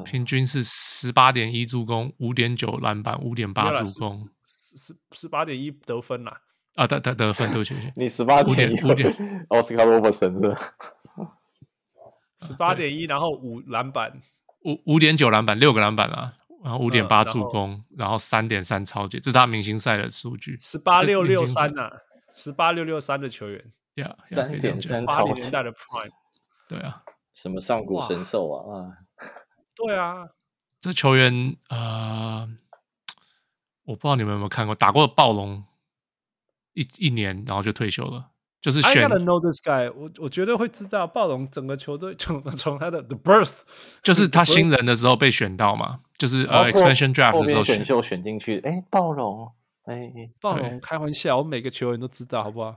[0.06, 6.40] 平均是十八点一助攻，五点九篮板，五点八助攻，十十八点一得分啦。
[6.76, 9.12] 啊，得得得分，对不起，你十八点五点
[9.50, 10.56] ，Oscar Robertson
[12.40, 14.18] 是十八点一，然后五篮板。
[14.64, 16.32] 五五点九篮板，六个篮板啊，
[16.62, 20.58] 然后五点八助攻，然后三点三抄截，这是他明星赛的数据。
[20.60, 21.90] 十八六六三呐，
[22.36, 26.10] 十八六六三的球员，呀，三点三八零年代的 Prime，
[26.68, 28.98] 对啊，什么上古神兽啊啊，
[29.74, 30.28] 对啊，
[30.80, 32.48] 这球员啊，
[33.84, 35.64] 我不知道你们有没有看过，打过暴龙
[36.74, 38.30] 一一年，然后就退休了。
[38.60, 43.52] 就是选 I gotta know this guy，我我绝对会知道暴龙整个球队从从他的 the birth，
[44.02, 49.50] 就是他 新人的时候被选到嘛，就是呃 expansion draft 的时候选秀选进去，哎，暴龙，
[49.84, 52.76] 哎，暴龙开玩笑，我每个球员都知道，好不好？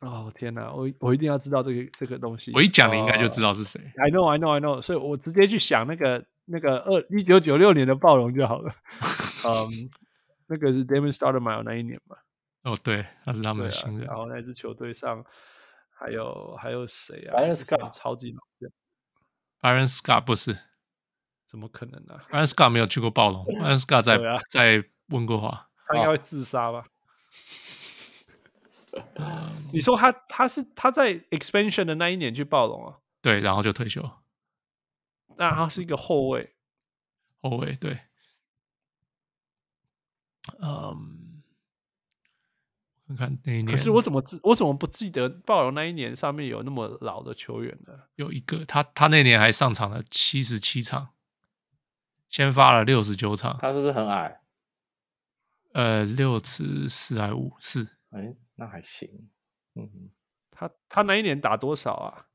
[0.00, 3.80] 哦天哪，我我一定要知道这个这个东西，我一讲你应该就知道是谁。
[3.96, 8.70] I know I know I know，所以我直接去想那个那个二一九九六年的暴龙就好了，
[9.48, 9.88] 嗯，
[10.48, 12.16] 那个是 Damon Stoudemire 那一年嘛。
[12.64, 14.08] 哦，对，他是他们的新人。
[14.08, 15.24] 啊、然后那支球队上
[15.90, 18.70] 还有还有谁啊？Byron Scott 超级老将。
[19.60, 20.58] Byron Scott 不是？
[21.46, 23.44] 怎么可能呢、啊、？Byron Scott 没有去过暴龙。
[23.44, 26.86] Byron Scott 在、啊、在温哥华，他应该会自杀吧？
[29.16, 32.98] 哦、你说他他是他在 expansion 的那一年去暴龙啊？
[33.20, 34.10] 对，然后就退休。
[35.36, 36.56] 那他是一个后卫，
[37.42, 38.00] 后卫对。
[40.62, 41.20] 嗯。
[43.14, 44.38] 看那一年，可是我怎么记？
[44.42, 47.92] 我怎么不记得暴龙那一年上面有那么老的球员呢？
[48.16, 51.10] 有一个，他他那年还上场了七十七场，
[52.28, 53.56] 先发了六十九场。
[53.58, 54.40] 他是不是很矮？
[55.72, 57.88] 呃，六尺四还五四？
[58.10, 59.08] 哎，那还行。
[59.74, 60.10] 嗯，
[60.50, 62.26] 他他那一年打多少啊？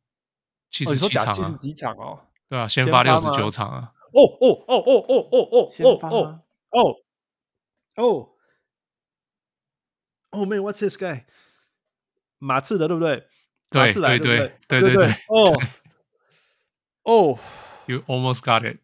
[0.69, 1.31] 七十七场啊？
[1.31, 2.27] 七十几场哦？
[2.49, 3.93] 对啊，先发六十九场啊。
[4.11, 6.41] 哦哦哦哦哦哦哦哦哦
[6.71, 6.95] 哦哦。
[7.95, 8.29] 哦
[10.31, 11.25] ，man，what's this guy？
[12.37, 13.27] 马刺的对不对？
[13.71, 14.59] 马刺来对不对？
[14.67, 15.11] 对对对。
[15.27, 15.61] 哦
[17.03, 17.39] 哦
[17.85, 18.79] ，You almost got it。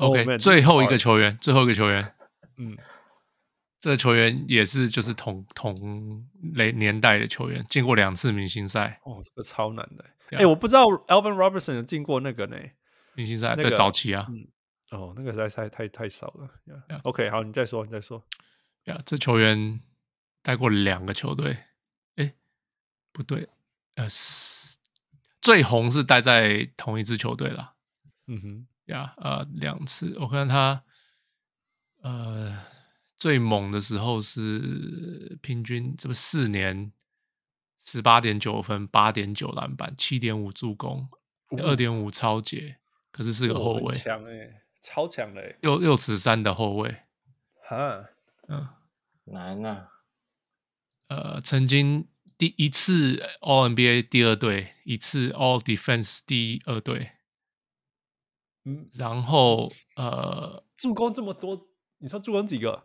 [0.00, 2.14] OK，、oh, 最后一个球员，最后一个球员，
[2.56, 2.76] 嗯，
[3.78, 9.00] 这个球员也是就是同同类年代的球员，进过两次明星赛。
[9.04, 10.04] 哦，这个超难的。
[10.38, 12.56] 哎我不知道 Alvin Robertson 有进过那个呢，
[13.14, 14.48] 明星赛，对、那个、早期啊、嗯。
[14.90, 16.48] 哦，那个实在太太太少了。
[16.66, 16.96] Yeah.
[16.96, 17.00] Yeah.
[17.02, 18.24] OK，好，你再说，你再说。
[18.84, 19.80] 呀，yeah, 这球员
[20.42, 21.56] 带过两个球队。
[22.16, 22.34] 哎，
[23.12, 23.48] 不对，
[23.96, 24.08] 呃，
[25.40, 27.74] 最红是待在同一支球队了。
[28.26, 28.66] 嗯哼。
[28.90, 30.84] 呀，呃，两次，我看他，
[32.02, 32.64] 呃，
[33.16, 36.92] 最猛的时候是平均这个四年
[37.84, 41.08] 十八点九分，八点九篮板，七点五助攻，
[41.58, 42.78] 二点五抄截，
[43.10, 46.96] 可是是个后卫，强哎，超强的哎，六六尺三的后卫，
[47.68, 48.04] 哈，
[48.48, 48.68] 嗯，
[49.24, 49.88] 难啊，
[51.08, 57.12] 呃，曾经第一次 All NBA 第二队，一次 All Defense 第二队。
[58.64, 61.58] 嗯，然后呃，助攻这么多，
[61.98, 62.84] 你说助攻几个？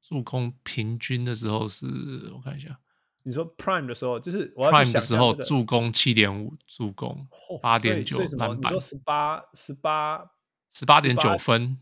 [0.00, 1.86] 助攻平均的时候是
[2.34, 2.78] 我看一下，
[3.22, 7.26] 你说 Prime 的时候，就是我 Prime 的时候助攻七点五，助攻
[7.62, 8.60] 八点九篮？
[8.60, 10.30] 板，你说十八十八
[10.72, 11.78] 十八点九分，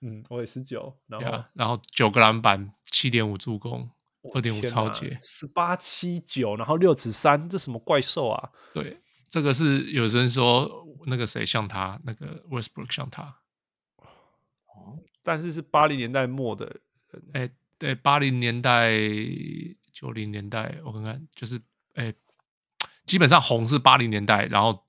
[0.00, 3.88] 嗯，我也十九，然后、然后九个篮板，七点五助攻，
[4.34, 8.50] 二点五超截，十八七九，然后六尺三，这什么怪兽啊？
[8.74, 9.00] 对，
[9.30, 13.36] 这个是有人说那个谁像他，那个 Westbrook 像他，
[15.22, 16.66] 但是是八零年代末的
[17.10, 17.50] 人，哎。
[17.80, 18.90] 对，八零年代、
[19.90, 21.58] 九零年代，我看看，就是，
[21.94, 22.12] 哎，
[23.06, 24.84] 基本上红是八零年代，然后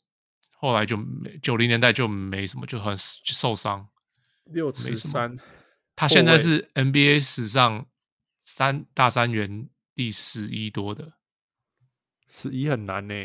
[0.57, 3.87] 后来就没九零年代就没什么，就很就受伤。
[4.43, 5.39] 六尺三，
[5.95, 7.85] 他现在是 NBA 史上
[8.43, 11.13] 三大三元第十一多的，
[12.27, 13.15] 十一很难呢。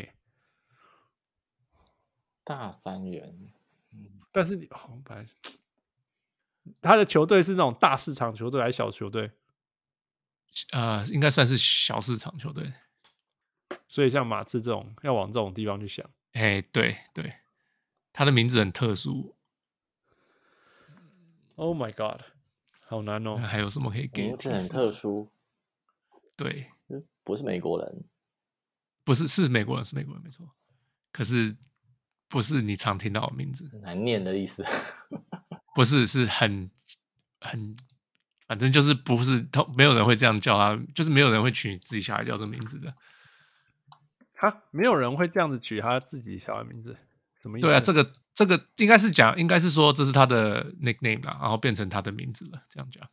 [2.47, 3.37] 大三元，
[3.91, 5.25] 嗯，但是你红白，
[6.81, 9.29] 他的球队是那种大市场球队还是小球队？
[10.71, 12.71] 呃，应该算是小市场球队，
[13.89, 16.09] 所以像马刺这种要往这种地方去想。
[16.31, 17.33] 哎，对对，
[18.13, 19.35] 他的名字很特殊。
[21.57, 22.21] Oh my god，
[22.85, 23.35] 好难哦！
[23.35, 24.27] 还有什么可以给？
[24.27, 25.29] 名字很特殊。
[26.37, 26.71] 对，
[27.25, 28.05] 不是美国人，
[29.03, 30.49] 不是是美国人，是美国人没错。
[31.11, 31.57] 可是
[32.27, 34.65] 不是你常听到的名字，难念的意思。
[35.75, 36.69] 不是，是很
[37.41, 37.75] 很。
[38.47, 42.93] 反正就是不是他，没有人会这样叫他，就是没有人会取自己小孩叫这名字的。
[44.35, 46.95] 哈，没有人会这样子取他自己小孩名字，
[47.37, 47.67] 什么意思？
[47.67, 53.05] 对啊，这个这个应该是讲，应该是说这是他的 nickname 啦，然后变成他的名字了，这样讲。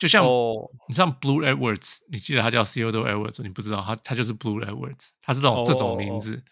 [0.00, 0.68] 就像、oh.
[0.88, 5.64] 你像 Blue Edwards，你记得他叫 Theodore Edwards，你不知道他他就是 Blue Edwards，他是这种、oh.
[5.66, 6.42] 这种名字。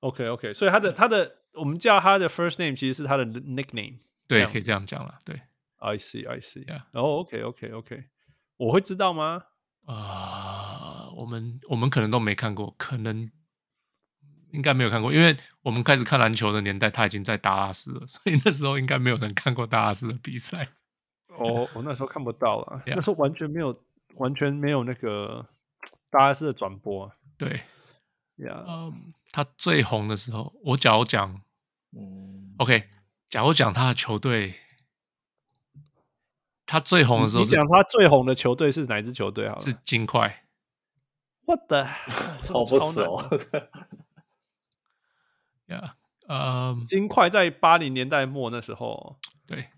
[0.00, 5.40] OK OK，所以他的他的我们叫他的 first name 其实是他的 nickname，对，可以这样讲了，对。
[5.82, 6.66] I see, I see.
[6.68, 8.04] 然后 OK, OK, OK.
[8.58, 9.44] 我会知道吗？
[9.86, 13.30] 啊、uh,，我们我们可能都没看过，可能
[14.52, 20.68] 应该没有看过，因为我们开始看篮球的年代，他已经在达拉斯了， 所以那时候应该没有人看过达拉斯的比赛。
[21.28, 23.74] 哦，我那时候看不到了.那时候完全没有，
[24.16, 25.48] 完全没有那个
[26.10, 27.10] 达拉斯的转播。
[27.38, 27.62] 对，
[28.36, 31.42] 呀，嗯，他最红的时候，我假如讲，
[31.92, 32.88] 嗯，OK，
[33.28, 34.54] 假如讲他的球队。
[36.66, 39.58] 他最红的时候，你讲他最红的球队是哪支球队啊？
[39.58, 40.44] 是金块。
[41.44, 41.84] What the？
[42.52, 43.28] 好不熟。
[45.66, 45.96] 呀，
[46.28, 49.18] 呃，金块在八零年代末那时候，
[49.48, 49.70] 对，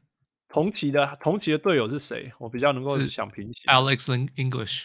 [0.48, 2.30] 同期的同期的队友是谁？
[2.38, 3.72] 我比较能够想平行。
[3.72, 4.84] Alex English。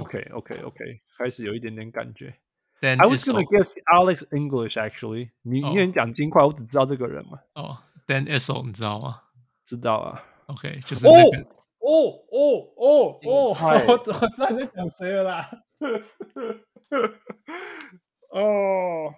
[0.00, 2.36] OK，OK，OK，开始有一点点感觉。
[2.80, 5.30] Then I was gonna guess Alex English actually。
[5.42, 7.38] 你因为你讲金块，我只知道这个人嘛。
[7.54, 9.20] 哦，Dan Issel，你知道吗？
[9.64, 10.24] 知道啊。
[10.46, 11.38] OK，就是那个
[11.80, 15.50] 哦哦哦哦，好， 我知道你在讲谁了啦。
[18.30, 19.14] 哦，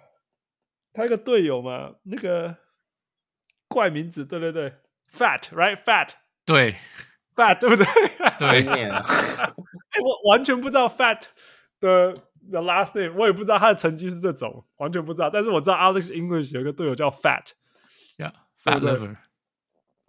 [0.93, 2.57] 他一个队友嘛，那个
[3.67, 4.73] 怪名字，对对对
[5.11, 6.09] ，Fat，right，Fat，
[6.45, 6.75] 对
[7.35, 7.85] ，Fat，对不对？
[8.39, 8.67] 对。
[9.93, 11.25] 哎，我完全不知道 Fat
[11.79, 12.13] 的
[12.51, 15.29] the last name，我也不知道他的成绩是这种，完全不知道。
[15.29, 19.15] 但是我知道 Alex English 有一个队友叫 Fat，Yeah，Fat Lever。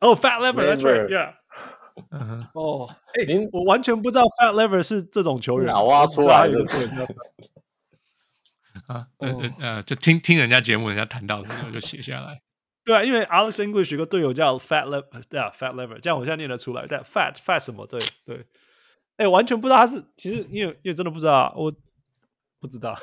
[0.00, 1.34] 哦、oh,，Fat Lever，That's right，Yeah。
[2.52, 6.58] 哦，哎，您我完全不知道 Fat Lever 是这种球员，脑挖出来的。
[8.88, 12.42] 啊，呃呃呃，就听听人家节目，人家谈到的时候就写下来。
[12.84, 16.84] 对啊，因为 Alex English 有个队友叫 Fat Lever，对啊，Fat Lever，这样我现在念得出来。
[16.86, 17.86] 但 Fat Fat 什么？
[17.86, 18.44] 对对。
[19.16, 21.72] 哎，完全不知道他是，其实因为因为真的不知道，我
[22.64, 22.98] 不知道。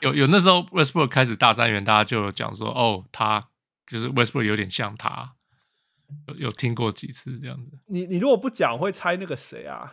[0.00, 3.48] 有有那时候 Westbrook 开始大三元，大家就有讲说，哦，他。
[3.86, 5.34] 就是 Westbrook 有点像他，
[6.26, 7.78] 有有听过几次这样子。
[7.84, 9.92] 你你如果不讲，会猜那个谁啊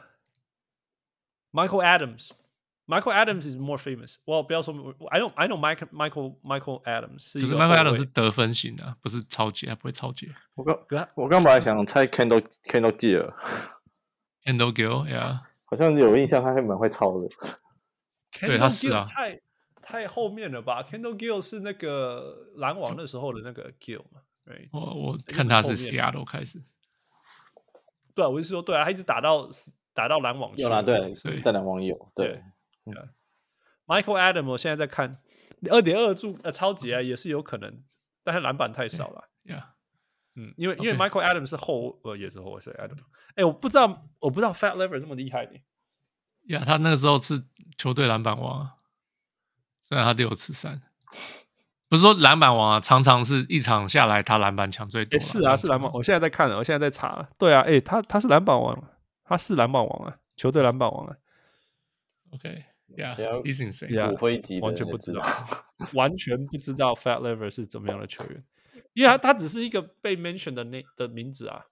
[1.51, 2.29] ？Michael Adams。
[2.87, 4.15] Michael Adams is more famous。
[4.23, 4.73] 我不要说
[5.09, 7.33] ，I don't I know Michael Michael Michael Adams。
[7.33, 10.31] 可是 Michael Adams 是得分型的，不是超级，他不会超级。
[10.55, 13.33] 我刚我刚本来想猜 Kendall Kendall Gill。
[14.45, 17.27] Kendall Gill，yeah，好像有印象，他还蛮会抄的。
[18.39, 19.03] 对，他是啊。
[19.03, 19.39] 太
[19.81, 24.21] 太后面了吧？Kendall Gill 是那个篮网那时候的那个 Gill 嘛？
[24.45, 26.61] 对，我我看他是 Seattle 开始。
[28.13, 29.49] 对啊，我是说，对啊，他一直打到
[29.93, 30.61] 打到篮网去。
[30.61, 31.95] 有啦，对，在篮网有。
[32.15, 32.41] 对，
[32.85, 33.03] 对，对
[33.85, 35.21] ，Michael Adams 我现在在看
[35.69, 37.83] 二点二助呃超级啊，也是有可能，
[38.23, 39.29] 但是篮板太少了。
[39.45, 39.63] Yeah.
[40.35, 43.01] 嗯，因为因为 Michael Adams 是后呃也是后卫，所以 Adams。
[43.35, 45.53] 哎，我不知道我不知道 Fat Lever 这么厉害的。
[46.51, 47.43] 呀，他那个时候是
[47.77, 48.75] 球队篮板王啊，
[49.83, 50.81] 虽然他六次三，
[51.87, 55.19] 不是说篮板王啊，常常是一场下来他篮板抢最多。
[55.19, 55.91] 是啊，是篮板。
[55.93, 57.27] 我现在在看了，我现在在查。
[57.37, 58.83] 对啊，哎，他他是篮板王，
[59.23, 61.15] 他是篮板王啊，球队篮板王啊。
[62.31, 65.21] OK，Yeah，He's insane，骨灰级完全不知道，
[65.93, 68.43] 完全不知道 Fat Lever 是怎么样的球员，
[68.93, 71.65] 因为他他只是一个被 mention 的那的名字啊。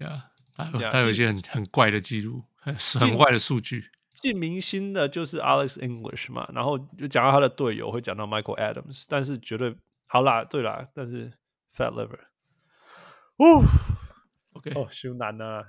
[0.00, 0.30] 呀。
[0.58, 2.42] 他他有一些很很怪的记录，
[2.98, 3.90] 很很坏的数据。
[4.14, 9.74] 进明星的就是 Alex English 嘛，然后就讲到他的队友会讲到 Michael Adams，但是绝对
[10.06, 11.32] 好啦，对啦，但是
[11.76, 12.18] Fat Lever，
[13.36, 13.62] 哦
[14.54, 15.64] ，OK，哦，修难啊。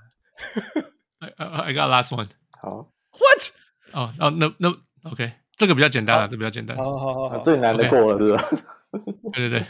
[1.20, 2.28] I I got last one。
[2.60, 3.52] 好，What？
[3.92, 4.76] 哦哦，那那
[5.10, 6.76] OK，这个比较简单了，这个比较简单。
[6.76, 8.44] 好好好，最难的过了是吧？
[9.32, 9.66] 对对对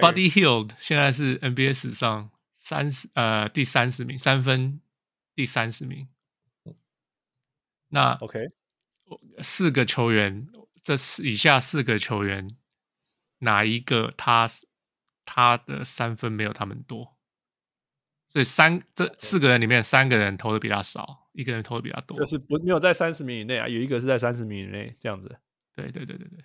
[0.00, 2.30] ，Buddy Hield 现在是 NBA 史上。
[2.60, 4.80] 三十呃，第三十名，三分
[5.34, 6.06] 第三十名。
[7.88, 8.50] 那 OK，
[9.42, 10.46] 四个球员，
[10.82, 12.48] 这四以下四个球员，
[13.38, 14.48] 哪一个他
[15.24, 17.16] 他的三分没有他们多？
[18.28, 25.38] 所以三这四个人里面，三个人投的比他少，一个人投的比他多，就是不没有在三十名以内啊，有一个是在三十名以内这样子。
[25.74, 26.44] 对对对对对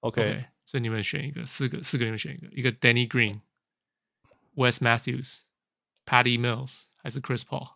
[0.00, 5.40] ，OK，, okay 所以你们选一个，四个四个人选一个，一个 Danny Green，Wes Matthews。
[6.08, 7.75] Patty Mills 还是 Chris Paul？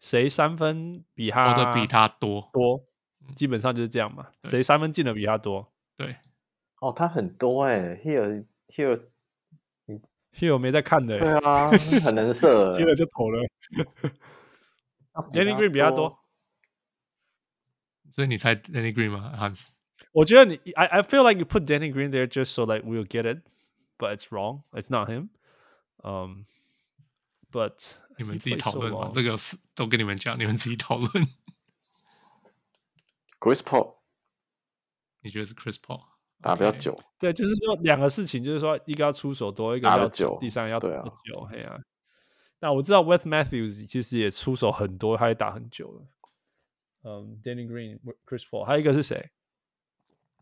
[0.00, 2.84] 谁三分比他投的比他多多？
[3.34, 4.28] 基本上就是这样嘛。
[4.44, 5.72] 谁三分进的比他多？
[5.96, 6.16] 对。
[6.80, 9.02] 哦，他很多哎，Hield Hield，
[9.86, 10.00] 你
[10.34, 11.18] Hield 没在看的。
[11.18, 11.70] 对啊，
[12.04, 13.40] 很能射，接了就投了。
[15.32, 16.18] Danny Green 比他多，
[18.10, 19.32] 所以你猜 Danny Green 吗？
[19.34, 19.68] Hans？
[20.12, 23.42] 我觉得你，I I feel like you put Danny Green there just so like we'll get it,
[23.98, 24.62] but it's wrong.
[24.72, 25.30] It's not him.
[26.04, 26.44] 嗯、
[27.51, 31.09] um,，But 你们自己讨论吧，这个是都跟你们讲，你们自己讨论。
[33.39, 33.95] Chris Paul，
[35.21, 36.03] 你觉得是 Chris Paul
[36.41, 36.99] 打比较久？
[37.17, 40.87] 对，就是说两个事情，就是说一个要出手多，一个要久，第三个要打
[41.25, 41.47] 久。
[41.49, 41.79] 嘿啊，
[42.59, 46.07] 那我知道 Wes Matthews 其实也出手很多，他也打很久了。
[47.03, 49.31] 嗯、um,，Danny Green、Chris Paul，还有一个是谁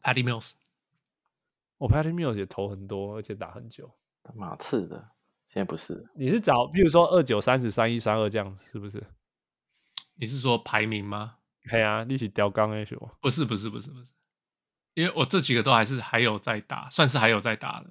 [0.03, 0.51] ？Patty Mills。
[1.77, 3.89] 我、oh, Patty Mills 也投很多，而且打很久。
[4.35, 5.11] 马刺的。
[5.51, 9.03] 现在不是，你是找，比如说二九三十三一三二这样，是不是？
[10.13, 11.37] 你是说排名吗？
[11.67, 13.09] 对啊，一起吊钢 A 是不？
[13.19, 14.05] 不是，不是，不是，不是，
[14.93, 17.89] 因为我这几个都还是还有在打，算是还有在打的。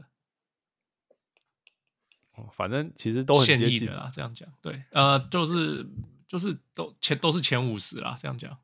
[2.36, 5.84] 哦，反正其实都很接近的啦，这样讲，对，呃，就是
[6.28, 8.56] 就是都前都是前五十啦，这样讲，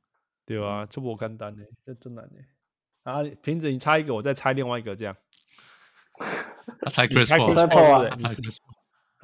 [0.47, 2.39] 对啊，这不简单呢，这真难呢。
[3.03, 5.17] 啊，瓶子，你猜一个，我再猜另外一个，这样。
[6.81, 8.74] 他猜 Chris Paul 啊，猜 Chris Paul。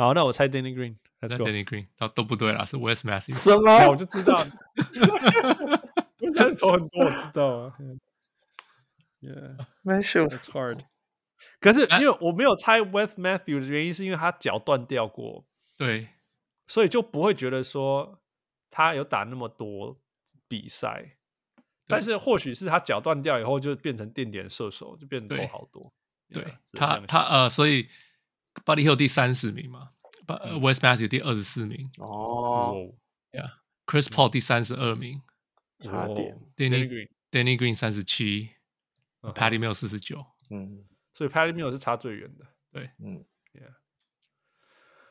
[0.00, 3.34] 好，那我猜 Danny Green，猜 Danny Green，都都不对啦，是 West Matthews。
[3.34, 3.86] 什么？
[3.90, 4.42] 我就知道，
[6.34, 7.76] 他投很多，我知道啊。
[9.20, 10.80] Yeah，Matthews hard。
[11.60, 15.44] 可是因为我没有猜 West Matthews 的原因，是因为他脚断掉过，
[15.76, 16.08] 对，
[16.66, 18.22] 所以就不会觉得说
[18.70, 20.00] 他有打那么多
[20.48, 21.18] 比赛。
[21.86, 25.92] 但是或许是他脚断掉以后，就变成定点射手，就变得投好多。
[26.32, 27.86] 对，对他，他呃，所以。
[28.64, 29.90] Buddy Hield 第三十名嘛
[30.60, 32.74] ，West Matthews 第二十四名哦
[33.32, 35.22] ，Yeah，Chris Paul 第三十二名，
[35.80, 38.50] 差点，Danny Green Danny Green 三十七
[39.22, 43.24] ，Patty Mills 四十九，嗯，所以 Patty Mills 是差最远的，对，嗯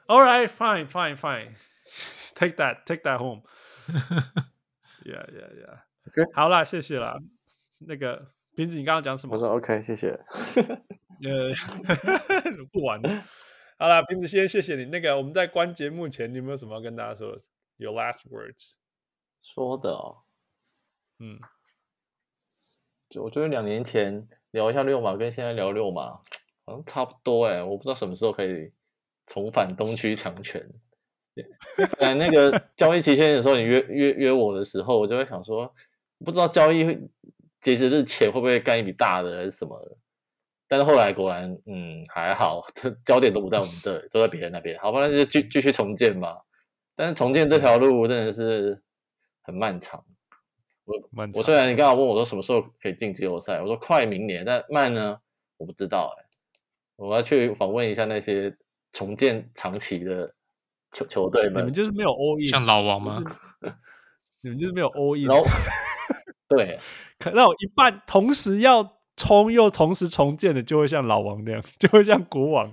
[0.08, 1.56] ，Yeah，All right, fine, fine, fine,
[2.36, 3.44] take that, take that home.
[5.06, 5.84] Yeah, yeah, yeah.
[6.08, 7.18] OK，好啦，谢谢啦。
[7.80, 9.34] 那个瓶子，你刚刚讲什么？
[9.34, 10.20] 我说 OK，谢谢。
[11.24, 11.54] 呃，
[12.72, 13.24] 不玩了。
[13.78, 14.86] 好了，瓶子先谢谢你。
[14.86, 17.40] 那个我们在关节目前，你有没有什么要跟大家说
[17.78, 18.74] ？Your last words。
[19.42, 20.24] 说的哦，
[21.20, 21.40] 嗯，
[23.10, 26.12] 就我觉得两年前聊一下六马，跟现在聊六马
[26.66, 27.64] 好像差不多哎。
[27.64, 28.72] 我不知道什么时候可以
[29.26, 30.62] 重返东区强权。
[31.78, 35.74] 本来那个 交易期限的时候，你约约约我的时候，我就会想说，
[36.26, 36.86] 不知道交易
[37.62, 39.98] 截止日前会不会干一笔大的，还是什么的。
[40.72, 42.64] 但是后来果然，嗯，还好，
[43.04, 44.78] 焦点都不在我们这里，都在别人那边。
[44.80, 46.46] 好吧，那就继继续重建吧。
[46.96, 48.80] 但是重建这条路真的是
[49.42, 50.06] 很漫长。
[50.86, 50.96] 我
[51.34, 55.20] 我虽然你刚刚问我说什么时候可以进季后赛，我说快明年，但慢呢，
[55.58, 56.26] 我不知道哎。
[56.98, 58.56] 我要去访问一下那些
[58.94, 60.36] 重建长期的
[60.92, 61.64] 球球队们。
[61.64, 63.24] 你们就是没有 all in，像老王吗？
[64.42, 65.28] 你们就是没有 all in。
[66.48, 66.80] 对，
[67.18, 68.99] 可那我一半同时要。
[69.20, 72.72] 冲又同时重建的，就会像老王那样， 就会像国王。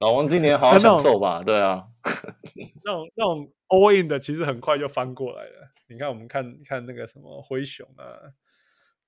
[0.00, 1.42] 老王今年好好享受吧？
[1.44, 1.86] 对啊，
[2.84, 5.70] 那种那种 all in 的，其实很快就翻过来了。
[5.86, 8.34] 你看，我们看看那个什么灰熊啊，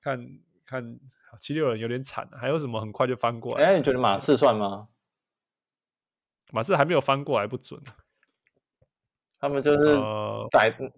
[0.01, 0.25] 看
[0.65, 0.99] 看
[1.41, 3.65] 七六人有点惨，还有什么很快就翻过来？
[3.65, 4.89] 哎，你觉得马刺算吗？
[6.53, 7.83] 马刺还没有翻过来，不准。
[9.39, 10.49] 他们就是呃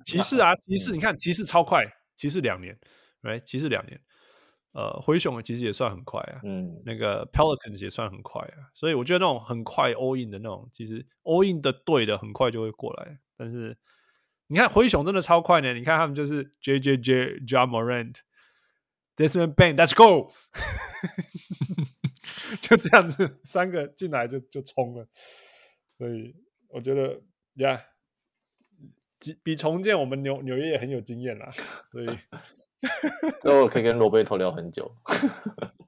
[0.05, 2.79] 骑士啊，骑士，你看骑士超快，骑士两年，
[3.23, 4.01] 哎，骑士两年。
[4.73, 13.19] 呃，灰熊其实也算很快啊，嗯，那个 Pelicans 也算很快啊，所以我觉得那种很快 all in 的那种，其实 all in 的对的很快就会过来。
[13.37, 13.77] 但是
[14.47, 18.19] 你看灰熊真的超快呢，你看他们就是 J J J Ja Morant
[19.17, 20.33] Desmond Bane，Let's go，
[22.61, 25.09] 就这样子三个进来就就冲了，
[25.97, 26.37] 所以
[26.69, 27.21] 我觉得
[27.55, 27.83] 呀
[29.21, 31.51] ，yeah, 比重建我们纽纽约也很有经验啦，
[31.91, 32.07] 所以。
[33.43, 34.91] 那我可以跟罗贝托聊很久。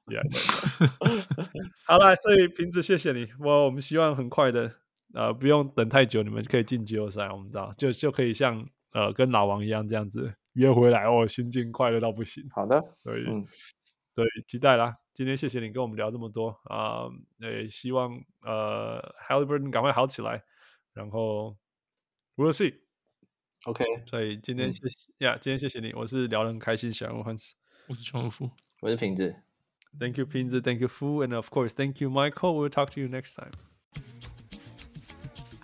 [0.07, 1.71] yeah, yeah, yeah.
[1.85, 3.27] 好了，所以瓶子谢谢你。
[3.39, 4.71] 我我们希望很快的，
[5.13, 7.29] 呃，不用等太久，你们可以进季后赛。
[7.29, 12.45] 我们知道，就就可以像呃跟老王一样这样子约回来哦，心境快乐到不行。
[12.51, 13.45] 好的，所以、嗯、
[14.13, 14.85] 对，期待啦。
[15.13, 17.05] 今天谢谢你跟我们聊这么多啊，
[17.37, 18.11] 也、呃、希望
[18.41, 20.43] 呃 Haliburton 赶快好起来，
[20.93, 21.55] 然后
[22.35, 22.90] We'll see。
[23.64, 27.50] OK，所以今天谢谢呀，今天谢谢你，我是聊得很开心，小人物 Hans，
[27.88, 28.48] 我是穷夫，
[28.80, 29.34] 我是瓶子，
[29.98, 32.54] Thank you 瓶子，Thank you 夫，and of course Thank you Michael.
[32.54, 33.50] We'll talk to you next time。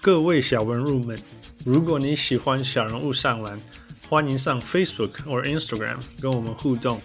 [0.01, 1.17] 各位小文入们，
[1.65, 3.61] 如果你喜欢小人物上篮，
[4.09, 7.01] 欢迎上 Facebook 或 Instagram 跟我们互动，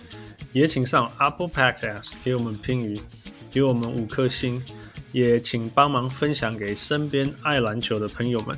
[0.52, 3.00] 也请上 Apple Podcast 给我们评语，
[3.52, 4.64] 给我们五颗星，
[5.12, 8.58] 也请帮忙分享给身边爱篮球的朋友们。